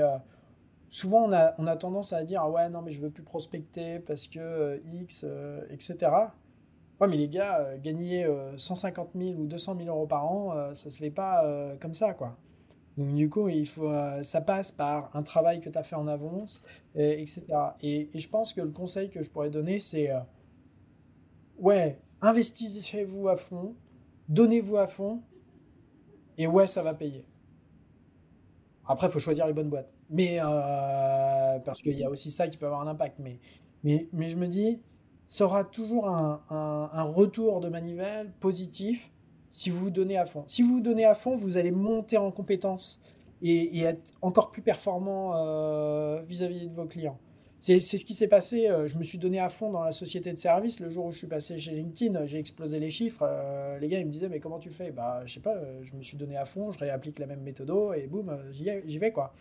souvent 0.91 1.25
on 1.25 1.33
a, 1.33 1.55
on 1.59 1.67
a, 1.67 1.77
tendance 1.77 2.13
à 2.13 2.25
dire 2.25 2.43
ah 2.43 2.51
ouais 2.51 2.69
non 2.69 2.83
mais 2.83 2.91
je 2.91 3.01
veux 3.01 3.11
plus 3.11 3.23
prospecter 3.23 3.99
parce 4.01 4.27
que 4.27 4.39
euh, 4.39 4.79
X 5.03 5.25
euh, 5.25 5.61
etc 5.71 6.11
ouais 7.01 7.09
mais 7.09 7.17
les 7.17 7.29
gars 7.29 7.61
euh, 7.61 7.79
gagner 7.79 8.27
150 8.57 9.11
000 9.15 9.41
ou 9.41 9.47
200 9.47 9.77
000 9.79 9.89
euros 9.89 10.07
par 10.07 10.27
an 10.31 10.75
ça 10.75 10.91
se 10.91 10.97
fait 10.97 11.11
pas 11.11 11.45
comme 11.81 11.95
ça 11.95 12.15
quoi. 12.15 12.37
Donc 12.97 13.15
du 13.15 13.29
coup 13.29 13.49
il 13.49 13.67
faut 13.67 13.93
ça 14.23 14.41
passe 14.41 14.73
par 14.73 15.15
un 15.15 15.23
travail 15.23 15.61
que 15.61 15.69
tu 15.69 15.79
as 15.79 15.83
fait 15.83 15.97
en 15.97 16.09
avance 16.09 16.63
etc 16.95 17.45
et, 17.81 18.11
et, 18.13 18.19
je 18.19 18.29
pense 18.29 18.53
que 18.53 18.61
le 18.61 18.71
conseil 18.71 19.11
que 19.11 19.23
je 19.23 19.31
pourrais 19.31 19.51
donner 19.51 19.79
c'est 19.79 20.11
ouais 21.59 22.01
investissez-vous 22.23 23.29
à 23.29 23.37
fond 23.37 23.77
donnez-vous 24.29 24.77
à 24.77 24.87
fond 24.87 25.23
et 26.37 26.47
ouais 26.47 26.67
ça 26.67 26.83
va 26.83 26.95
payer. 26.95 27.25
Après 28.87 29.07
il 29.07 29.11
faut 29.11 29.19
choisir 29.19 29.47
les 29.47 29.53
bonnes 29.53 29.69
boîtes 29.69 29.98
mais 30.11 30.39
euh, 30.41 31.59
parce 31.65 31.83
qu'il 31.83 31.99
y 31.99 32.05
a 32.05 32.11
aussi 32.11 32.31
ça 32.31 32.49
qui 32.49 32.57
peut 32.57 32.67
avoir 32.67 32.81
un 32.81 32.87
impact. 32.87 33.19
Mais, 33.19 33.39
mais, 33.85 34.09
mais 34.13 34.29
je 34.29 34.37
me 34.37 34.47
dis, 34.47 34.81
ça 35.27 35.45
aura 35.45 35.65
toujours 35.65 36.09
un, 36.09 36.43
un, 36.51 37.03
retour 37.03 37.61
de 37.61 37.69
manivelle 37.69 38.31
positif 38.41 39.11
si 39.51 39.71
vous 39.71 39.81
vous 39.81 39.91
donnez 39.91 40.17
à 40.17 40.27
fond. 40.27 40.45
Si 40.47 40.63
vous 40.63 40.75
vous 40.75 40.81
donnez 40.81 41.05
à 41.05 41.15
fond, 41.15 41.37
vous 41.37 41.57
allez 41.57 41.71
monter 41.71 42.17
en 42.17 42.31
compétences 42.31 43.01
et, 43.43 43.81
être 43.81 44.13
encore 44.23 44.51
plus 44.51 44.63
performant 44.63 45.33
euh, 45.37 46.23
vis-à-vis 46.27 46.67
-vis 46.67 46.71
de 46.71 46.75
vos 46.75 46.87
clients. 46.87 47.19
C'est 47.61 47.81
ce 47.81 48.05
qui 48.05 48.15
s'est 48.15 48.29
passé. 48.29 48.69
Euh, 48.69 48.87
je 48.87 48.97
me 48.97 49.03
suis 49.03 49.19
donné 49.19 49.41
à 49.41 49.49
fond 49.49 49.73
dans 49.73 49.83
la 49.83 49.91
société 49.91 50.33
de 50.33 50.39
service. 50.39 50.79
Le 50.79 50.89
jour 50.91 51.07
où 51.07 51.11
je 51.11 51.19
suis 51.19 51.27
passé 51.27 51.59
chez 51.59 51.73
LinkedIn, 51.73 52.25
j'ai 52.25 52.39
explosé 52.39 52.79
les 52.79 52.91
chiffres. 52.91 53.25
les 53.81 53.89
gars, 53.89 53.99
ils 53.99 54.07
me 54.07 54.13
disaient, 54.13 54.29
mais 54.29 54.41
comment 54.41 54.61
tu 54.61 54.71
fais? 54.71 54.93
Bah, 54.93 55.23
je 55.27 55.35
sais 55.35 55.41
pas, 55.41 55.57
je 55.83 55.93
me 55.95 56.03
suis 56.03 56.17
donné 56.17 56.37
à 56.37 56.45
fond, 56.45 56.71
je 56.71 56.79
réapplique 56.79 57.19
la 57.19 57.27
même 57.27 57.43
méthode 57.43 57.71
et 57.97 58.07
boum, 58.07 58.39
j'y 58.53 58.99
vais, 58.99 59.13
quoi. 59.13 59.35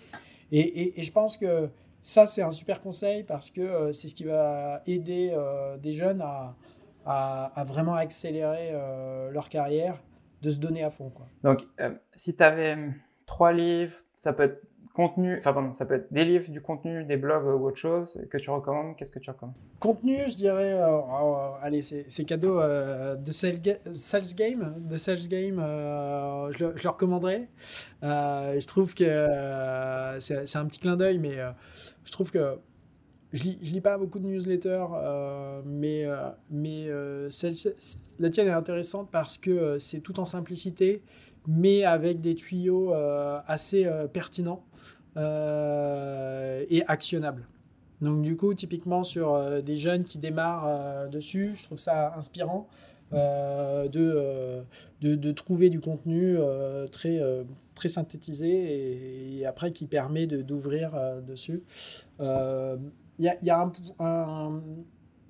Et, 0.52 1.02
je 1.02 1.12
pense 1.12 1.38
que 1.38 1.70
ça, 2.02 2.26
c'est 2.26 2.42
un 2.42 2.52
super 2.52 2.82
conseil 2.82 3.24
parce 3.24 3.52
que 3.52 3.62
euh, 3.62 3.92
c'est 3.92 4.08
ce 4.08 4.16
qui 4.16 4.24
va 4.24 4.82
aider 4.86 5.32
euh, 5.34 5.78
des 5.78 5.92
jeunes 5.92 6.22
à, 6.22 6.56
vraiment 7.66 7.96
accélérer 7.96 8.70
euh, 8.72 9.32
leur 9.32 9.50
carrière, 9.50 10.02
de 10.42 10.50
se 10.50 10.60
donner 10.60 10.84
à 10.84 10.90
fond. 10.90 11.12
Donc, 11.44 11.68
si 12.16 12.36
tu 12.36 12.44
avais 12.44 12.78
trois 13.26 13.52
livres, 13.52 13.96
ça 14.18 14.34
peut 14.34 14.44
être 14.44 14.67
contenu, 14.98 15.38
enfin 15.38 15.54
pardon, 15.54 15.74
ça 15.74 15.86
peut 15.86 15.94
être 15.94 16.12
des 16.12 16.26
livres, 16.26 16.50
du 16.50 16.60
contenu, 16.60 17.04
des 17.04 17.18
blogs 17.18 17.46
ou 17.46 17.68
autre 17.68 17.78
chose 17.78 18.20
que 18.32 18.38
tu 18.40 18.50
recommandes. 18.50 18.96
Qu'est-ce 18.96 19.12
que 19.12 19.20
tu 19.20 19.30
recommandes? 19.30 19.54
Contenu, 19.80 20.18
je 20.28 20.36
dirais, 20.36 20.74
euh, 20.74 21.00
allez, 21.62 21.84
c'est 21.84 22.26
cadeau 22.26 22.60
euh, 22.60 23.16
de 23.16 23.32
Sales, 23.32 23.62
Game, 23.62 24.74
de 24.90 24.98
Sales 24.98 25.28
Game, 25.28 25.60
euh, 25.60 26.52
je, 26.52 26.66
je, 26.76 26.84
le, 26.84 26.90
recommanderais. 26.90 27.48
je 28.02 28.66
trouve 28.66 28.96
que 28.96 30.18
c'est 30.20 30.56
un 30.56 30.66
petit 30.66 30.80
clin 30.80 30.98
d'œil, 30.98 31.20
mais 31.20 31.36
je 32.04 32.12
trouve 32.12 32.32
que 32.32 32.58
je 33.34 33.44
lis, 33.44 33.60
lis 33.62 33.82
pas 33.82 34.00
beaucoup 34.00 34.18
de 34.18 34.26
newsletters, 34.26 34.88
mais, 35.64 36.08
mais 36.50 36.88
la 38.18 38.30
tienne 38.32 38.48
est 38.48 38.52
intéressante 38.52 39.10
parce 39.12 39.38
que 39.38 39.78
c'est 39.78 40.00
tout 40.00 40.20
en 40.20 40.26
simplicité, 40.26 41.04
mais 41.48 41.84
avec 41.84 42.22
des 42.22 42.36
tuyaux 42.36 42.94
assez 43.48 43.90
pertinents. 44.14 44.64
Euh, 45.18 46.64
et 46.70 46.86
actionnable. 46.86 47.48
Donc 48.02 48.22
du 48.22 48.38
coup, 48.38 48.54
typiquement 48.54 49.04
sur 49.04 49.34
euh, 49.34 49.62
des 49.62 49.76
jeunes 49.76 50.04
qui 50.04 50.20
démarrent 50.20 50.68
euh, 50.68 51.08
dessus, 51.08 51.54
je 51.56 51.64
trouve 51.64 51.80
ça 51.80 52.14
inspirant 52.16 52.68
de, 53.12 54.62
de, 55.02 55.32
trouver 55.32 55.70
du 55.70 55.80
contenu 55.80 56.38
très, 56.92 57.22
très 57.74 57.88
synthétisé 57.88 59.40
et, 59.40 59.46
après 59.46 59.72
qui 59.72 59.86
permet 59.86 60.28
d'ouvrir 60.28 60.92
dessus. 61.26 61.64
Il 62.20 62.26
y 63.20 63.30
a, 63.30 63.38
y 63.42 63.50
a 63.50 63.62
un, 64.00 64.62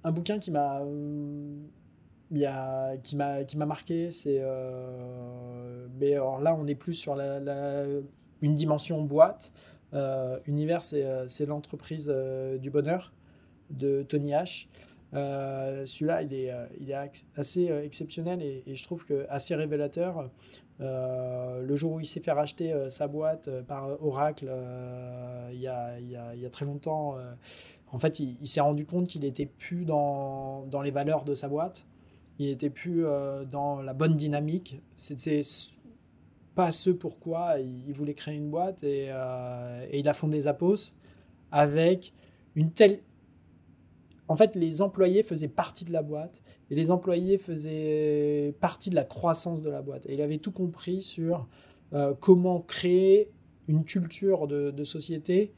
un, 0.04 0.12
bouquin 0.12 0.40
qui 0.40 0.50
m'a 0.50 0.82
qui 3.04 3.16
m'a 3.16 3.44
qui 3.46 3.58
m'a 3.58 3.66
marqué 3.66 4.12
c'est 4.12 4.42
mais 6.00 6.14
alors 6.14 6.42
là 6.42 6.56
on 6.56 6.68
est 6.68 6.76
plus 6.76 6.94
sur 6.94 7.16
la, 7.16 7.86
une 8.42 8.54
dimension 8.54 9.02
boîte 9.02 9.52
Univers, 10.46 10.84
c'est 10.84 11.46
l'entreprise 11.46 12.14
du 12.60 12.70
bonheur 12.70 13.14
de 13.70 14.04
Tony 14.04 14.32
H. 14.32 14.68
Celui-là, 15.14 16.22
il 16.24 16.34
est, 16.34 16.52
il 16.80 16.92
est 16.92 17.26
assez 17.36 17.66
exceptionnel 17.66 18.42
et, 18.42 18.64
je 18.76 18.84
trouve 18.84 19.06
que 19.06 19.26
assez 19.30 19.56
révélateur. 19.56 20.30
le 20.80 21.76
jour 21.76 21.94
où 21.94 22.00
il 22.00 22.06
s'est 22.06 22.20
fait 22.20 22.32
racheter 22.32 22.74
sa 22.90 23.08
boîte 23.08 23.50
par 23.62 24.02
Oracle, 24.04 24.52
il 25.52 25.60
y, 25.60 25.68
a, 25.68 26.00
y 26.00 26.50
très 26.50 26.66
longtemps, 26.66 27.16
en 27.92 27.98
fait, 27.98 28.20
il, 28.20 28.38
il 28.42 28.48
s'est 28.48 28.60
rendu 28.62 28.86
compte 28.86 29.08
qu'il 29.08 29.22
n'était 29.22 29.46
plus 29.46 29.86
dans, 29.86 30.66
dans, 30.66 30.82
les 30.82 30.92
valeurs 30.92 31.24
de 31.24 31.34
sa 31.34 31.48
boîte 31.48 31.86
il 32.40 32.50
était 32.50 32.70
plus 32.70 33.06
euh, 33.06 33.46
dans 33.46 33.82
la 33.82 33.94
bonne 33.94 34.16
dynamique. 34.16 34.80
C'était 34.96 35.42
pas 36.56 36.72
ce 36.72 36.90
pourquoi 36.90 37.60
il, 37.60 37.94
voulait 37.94 38.14
créer 38.14 38.36
une 38.36 38.50
boîte 38.50 38.84
et, 38.84 39.08
euh, 39.10 39.86
et, 39.92 40.00
il 40.00 40.10
a 40.10 40.14
fondé 40.14 40.40
Zappos 40.42 40.94
avec 41.52 42.14
une 42.56 42.72
telle. 42.72 43.00
En 44.28 44.36
fait, 44.36 44.56
les 44.56 44.82
employés 44.82 45.24
faisaient 45.24 45.48
partie 45.48 45.86
de 45.86 45.94
la 45.94 46.02
boîte 46.02 46.42
et 46.70 46.76
les 46.76 46.92
employés 46.92 47.38
faisaient 47.38 48.54
partie 48.60 48.90
de 48.90 48.96
la 48.96 49.06
croissance 49.06 49.62
de 49.62 49.70
la 49.70 49.82
boîte. 49.82 50.06
Et 50.08 50.16
il 50.16 50.22
avait 50.22 50.40
tout 50.40 50.52
compris 50.52 51.02
sur 51.02 51.48
euh, 51.94 52.14
comment 52.20 52.60
créer 52.60 53.30
une 53.68 53.84
culture 53.84 54.48
de, 54.48 54.72
de, 54.72 54.84
société, 54.84 55.54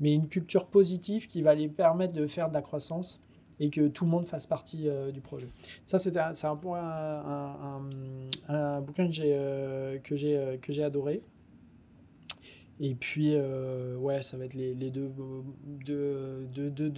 mais 0.00 0.14
une 0.14 0.28
culture 0.28 0.66
positive 0.66 1.28
qui 1.28 1.42
va 1.42 1.54
les 1.54 1.68
permettre 1.68 2.12
de 2.12 2.26
faire 2.26 2.48
de 2.48 2.54
la 2.54 2.62
croissance 2.62 3.20
et 3.62 3.70
que 3.70 3.86
tout 3.86 4.04
le 4.04 4.10
monde 4.10 4.26
fasse 4.26 4.46
partie 4.46 4.88
euh, 4.88 5.12
du 5.12 5.20
projet. 5.20 5.46
Ça, 5.86 5.98
c'est 6.00 6.16
un, 6.16 6.32
un, 6.44 7.80
un, 8.48 8.80
bouquin 8.80 9.06
que 9.06 9.12
j'ai 9.12 9.34
euh, 9.36 9.98
euh, 10.12 10.58
que 10.58 10.72
j'ai 10.72 10.82
adoré. 10.82 11.22
Et 12.80 12.96
puis, 12.96 13.36
ouais, 13.36 14.22
ça 14.22 14.36
va 14.36 14.46
être 14.46 14.54
les, 14.54 14.74
deux, 14.90 15.06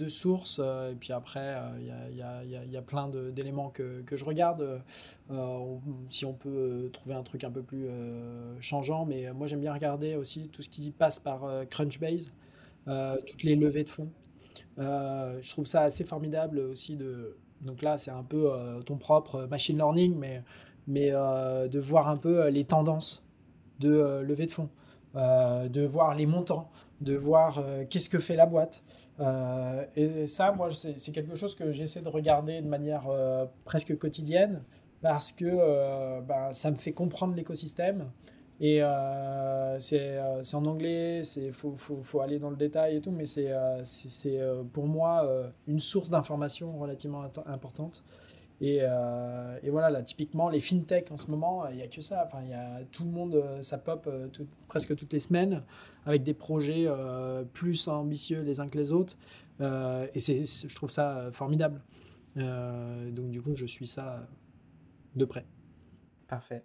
sources. 0.09 0.59
Et 0.59 0.95
puis 0.95 1.13
après, 1.13 1.55
il 1.79 1.85
y, 1.85 1.91
a, 1.91 2.41
y, 2.43 2.55
a, 2.55 2.65
y, 2.65 2.77
a, 2.77 2.81
plein 2.81 3.07
d'éléments 3.09 3.69
que, 3.69 4.01
que, 4.01 4.17
je 4.17 4.25
regarde. 4.25 4.81
si 6.09 6.25
on 6.25 6.33
peut 6.33 6.89
trouver 6.91 7.13
un 7.13 7.21
truc 7.21 7.43
un 7.43 7.51
peu 7.51 7.61
plus 7.61 7.87
changeant. 8.61 9.05
Mais 9.05 9.31
moi, 9.33 9.45
j'aime 9.45 9.61
bien 9.61 9.73
regarder 9.73 10.15
aussi 10.15 10.49
tout 10.49 10.63
ce 10.63 10.69
qui 10.69 10.89
passe 10.89 11.19
par 11.19 11.47
Crunchbase, 11.69 12.31
toutes 13.27 13.43
les 13.43 13.55
levées 13.55 13.83
de 13.83 13.89
fonds. 13.89 14.09
Euh, 14.79 15.39
je 15.41 15.49
trouve 15.51 15.65
ça 15.65 15.81
assez 15.81 16.03
formidable 16.03 16.59
aussi 16.59 16.95
de. 16.95 17.37
Donc 17.61 17.81
là, 17.81 17.97
c'est 17.97 18.11
un 18.11 18.23
peu 18.23 18.51
euh, 18.51 18.81
ton 18.81 18.97
propre 18.97 19.47
machine 19.49 19.77
learning, 19.77 20.15
mais, 20.17 20.43
mais 20.87 21.09
euh, 21.11 21.67
de 21.67 21.79
voir 21.79 22.09
un 22.09 22.17
peu 22.17 22.47
les 22.49 22.65
tendances 22.65 23.25
de 23.79 24.21
levée 24.21 24.45
de 24.45 24.51
fonds, 24.51 24.69
de 25.13 25.85
voir 25.85 26.15
les 26.15 26.25
montants, 26.25 26.69
de 27.01 27.15
voir 27.15 27.61
qu'est-ce 27.89 28.09
que 28.09 28.19
fait 28.19 28.37
la 28.37 28.45
boîte. 28.45 28.83
et 29.97 30.27
ça, 30.27 30.53
moi, 30.53 30.69
c'est 30.71 31.11
quelque 31.11 31.35
chose 31.35 31.55
que 31.55 31.73
j'essaie 31.73 32.01
de 32.01 32.07
regarder 32.07 32.61
de 32.61 32.67
manière 32.67 33.05
presque 33.65 33.97
quotidienne 33.97 34.63
parce 35.01 35.33
que 35.33 36.21
ben, 36.21 36.53
ça 36.53 36.71
me 36.71 36.77
fait 36.77 36.93
comprendre 36.93 37.35
l'écosystème 37.35 38.05
et 38.59 38.81
euh, 38.81 38.87
euh, 38.87 39.79
c'est 39.79 40.55
en 40.55 40.65
anglais, 40.65 41.21
il 41.35 41.51
faut, 41.51 41.75
faut, 41.75 42.01
faut, 42.01 42.21
aller 42.21 42.39
dans 42.39 42.49
le 42.49 42.55
détail 42.55 42.97
et 42.97 43.01
tout, 43.01 43.11
mais 43.11 43.25
c'est 43.25 43.51
euh, 43.51 43.83
c'est 43.83 44.39
pour 44.71 44.87
moi 44.87 45.29
une 45.67 45.79
source 45.79 46.09
d'information 46.09 46.77
relativement 46.77 47.23
importante. 47.45 48.03
Et, 48.61 48.77
et, 48.77 49.69
voilà, 49.69 49.89
là, 49.89 50.01
typiquement, 50.01 50.47
les 50.49 50.61
fintech 50.61 51.11
en 51.11 51.17
ce 51.17 51.29
moment, 51.29 51.67
il 51.67 51.75
n'y 51.75 51.81
a 51.81 51.87
que 51.87 51.99
ça. 51.99 52.23
Enfin, 52.25 52.41
y 52.45 52.53
a, 52.53 52.79
tout 52.91 53.03
le 53.03 53.11
monde, 53.11 53.43
ça 53.61 53.77
pop 53.77 54.09
tout, 54.31 54.47
presque 54.69 54.95
toutes 54.95 55.11
les 55.11 55.19
semaines 55.19 55.61
avec 56.05 56.23
des 56.23 56.33
projets 56.33 56.87
plus 57.53 57.89
ambitieux 57.89 58.41
les 58.41 58.61
uns 58.61 58.69
que 58.69 58.77
les 58.77 58.93
autres. 58.93 59.17
et 59.59 60.19
je 60.19 60.75
trouve 60.75 60.91
ça 60.91 61.29
formidable. 61.33 61.81
donc, 62.37 63.29
du 63.29 63.41
coup, 63.41 63.55
je 63.55 63.65
suis 63.65 63.87
ça 63.87 64.25
de 65.15 65.25
près. 65.25 65.45
Parfait. 66.27 66.63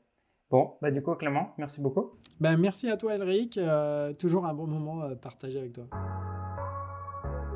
Bon, 0.51 0.73
bah 0.83 0.91
du 0.91 1.01
coup, 1.01 1.15
Clément, 1.15 1.53
merci 1.59 1.81
beaucoup. 1.81 2.11
Ben, 2.41 2.57
merci 2.57 2.91
à 2.91 2.97
toi, 2.97 3.15
Elric. 3.15 3.57
Euh, 3.57 4.13
toujours 4.15 4.47
un 4.47 4.55
bon 4.55 4.67
moment 4.67 5.03
euh, 5.05 5.15
partagé 5.15 5.59
avec 5.59 5.75
toi. 5.75 5.85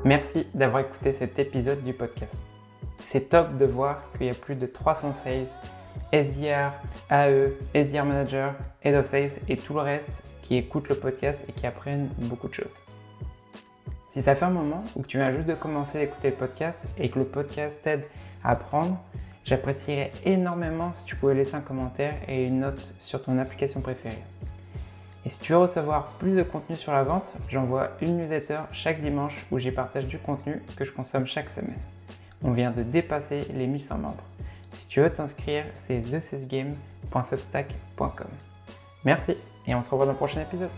Merci 0.05 0.47
d'avoir 0.53 0.83
écouté 0.83 1.11
cet 1.11 1.37
épisode 1.37 1.83
du 1.83 1.93
podcast. 1.93 2.37
C'est 2.99 3.27
top 3.27 3.57
de 3.57 3.65
voir 3.65 4.09
qu'il 4.13 4.27
y 4.27 4.29
a 4.29 4.33
plus 4.33 4.55
de 4.55 4.65
300 4.65 5.11
sales, 5.11 5.47
SDR, 6.13 6.71
AE, 7.09 7.51
SDR 7.73 8.05
Manager, 8.05 8.55
Head 8.81 8.95
of 8.95 9.05
Sales 9.05 9.31
et 9.49 9.57
tout 9.57 9.73
le 9.73 9.81
reste 9.81 10.23
qui 10.41 10.55
écoutent 10.55 10.87
le 10.87 10.95
podcast 10.95 11.43
et 11.49 11.51
qui 11.51 11.67
apprennent 11.67 12.07
beaucoup 12.29 12.47
de 12.47 12.53
choses. 12.53 12.75
Si 14.11 14.21
ça 14.21 14.35
fait 14.35 14.45
un 14.45 14.51
moment 14.51 14.83
ou 14.95 15.01
que 15.01 15.07
tu 15.07 15.17
viens 15.17 15.31
juste 15.31 15.47
de 15.47 15.55
commencer 15.55 15.97
à 15.97 16.03
écouter 16.03 16.29
le 16.29 16.35
podcast 16.37 16.87
et 16.97 17.09
que 17.09 17.19
le 17.19 17.25
podcast 17.25 17.77
t'aide 17.81 18.05
à 18.41 18.51
apprendre, 18.51 18.97
J'apprécierais 19.45 20.11
énormément 20.25 20.93
si 20.95 21.05
tu 21.05 21.15
pouvais 21.15 21.35
laisser 21.35 21.55
un 21.55 21.61
commentaire 21.61 22.17
et 22.27 22.45
une 22.45 22.59
note 22.61 22.95
sur 22.99 23.21
ton 23.21 23.37
application 23.37 23.79
préférée. 23.79 24.23
Et 25.23 25.29
si 25.29 25.39
tu 25.39 25.51
veux 25.53 25.59
recevoir 25.59 26.07
plus 26.17 26.35
de 26.35 26.43
contenu 26.43 26.75
sur 26.75 26.91
la 26.91 27.03
vente, 27.03 27.33
j'envoie 27.47 27.91
une 28.01 28.17
newsletter 28.17 28.61
chaque 28.71 29.01
dimanche 29.01 29.45
où 29.51 29.59
j'y 29.59 29.71
partage 29.71 30.07
du 30.07 30.17
contenu 30.17 30.63
que 30.75 30.83
je 30.83 30.91
consomme 30.91 31.27
chaque 31.27 31.49
semaine. 31.49 31.77
On 32.43 32.51
vient 32.51 32.71
de 32.71 32.83
dépasser 32.83 33.45
les 33.53 33.67
1100 33.67 33.99
membres. 33.99 34.23
Si 34.71 34.87
tu 34.87 34.99
veux 34.99 35.11
t'inscrire, 35.11 35.65
c'est 35.77 35.99
thecesgame.substack.com. 35.99 38.27
Merci 39.03 39.35
et 39.67 39.75
on 39.75 39.81
se 39.81 39.89
revoit 39.91 40.07
dans 40.07 40.13
le 40.13 40.17
prochain 40.17 40.41
épisode. 40.41 40.71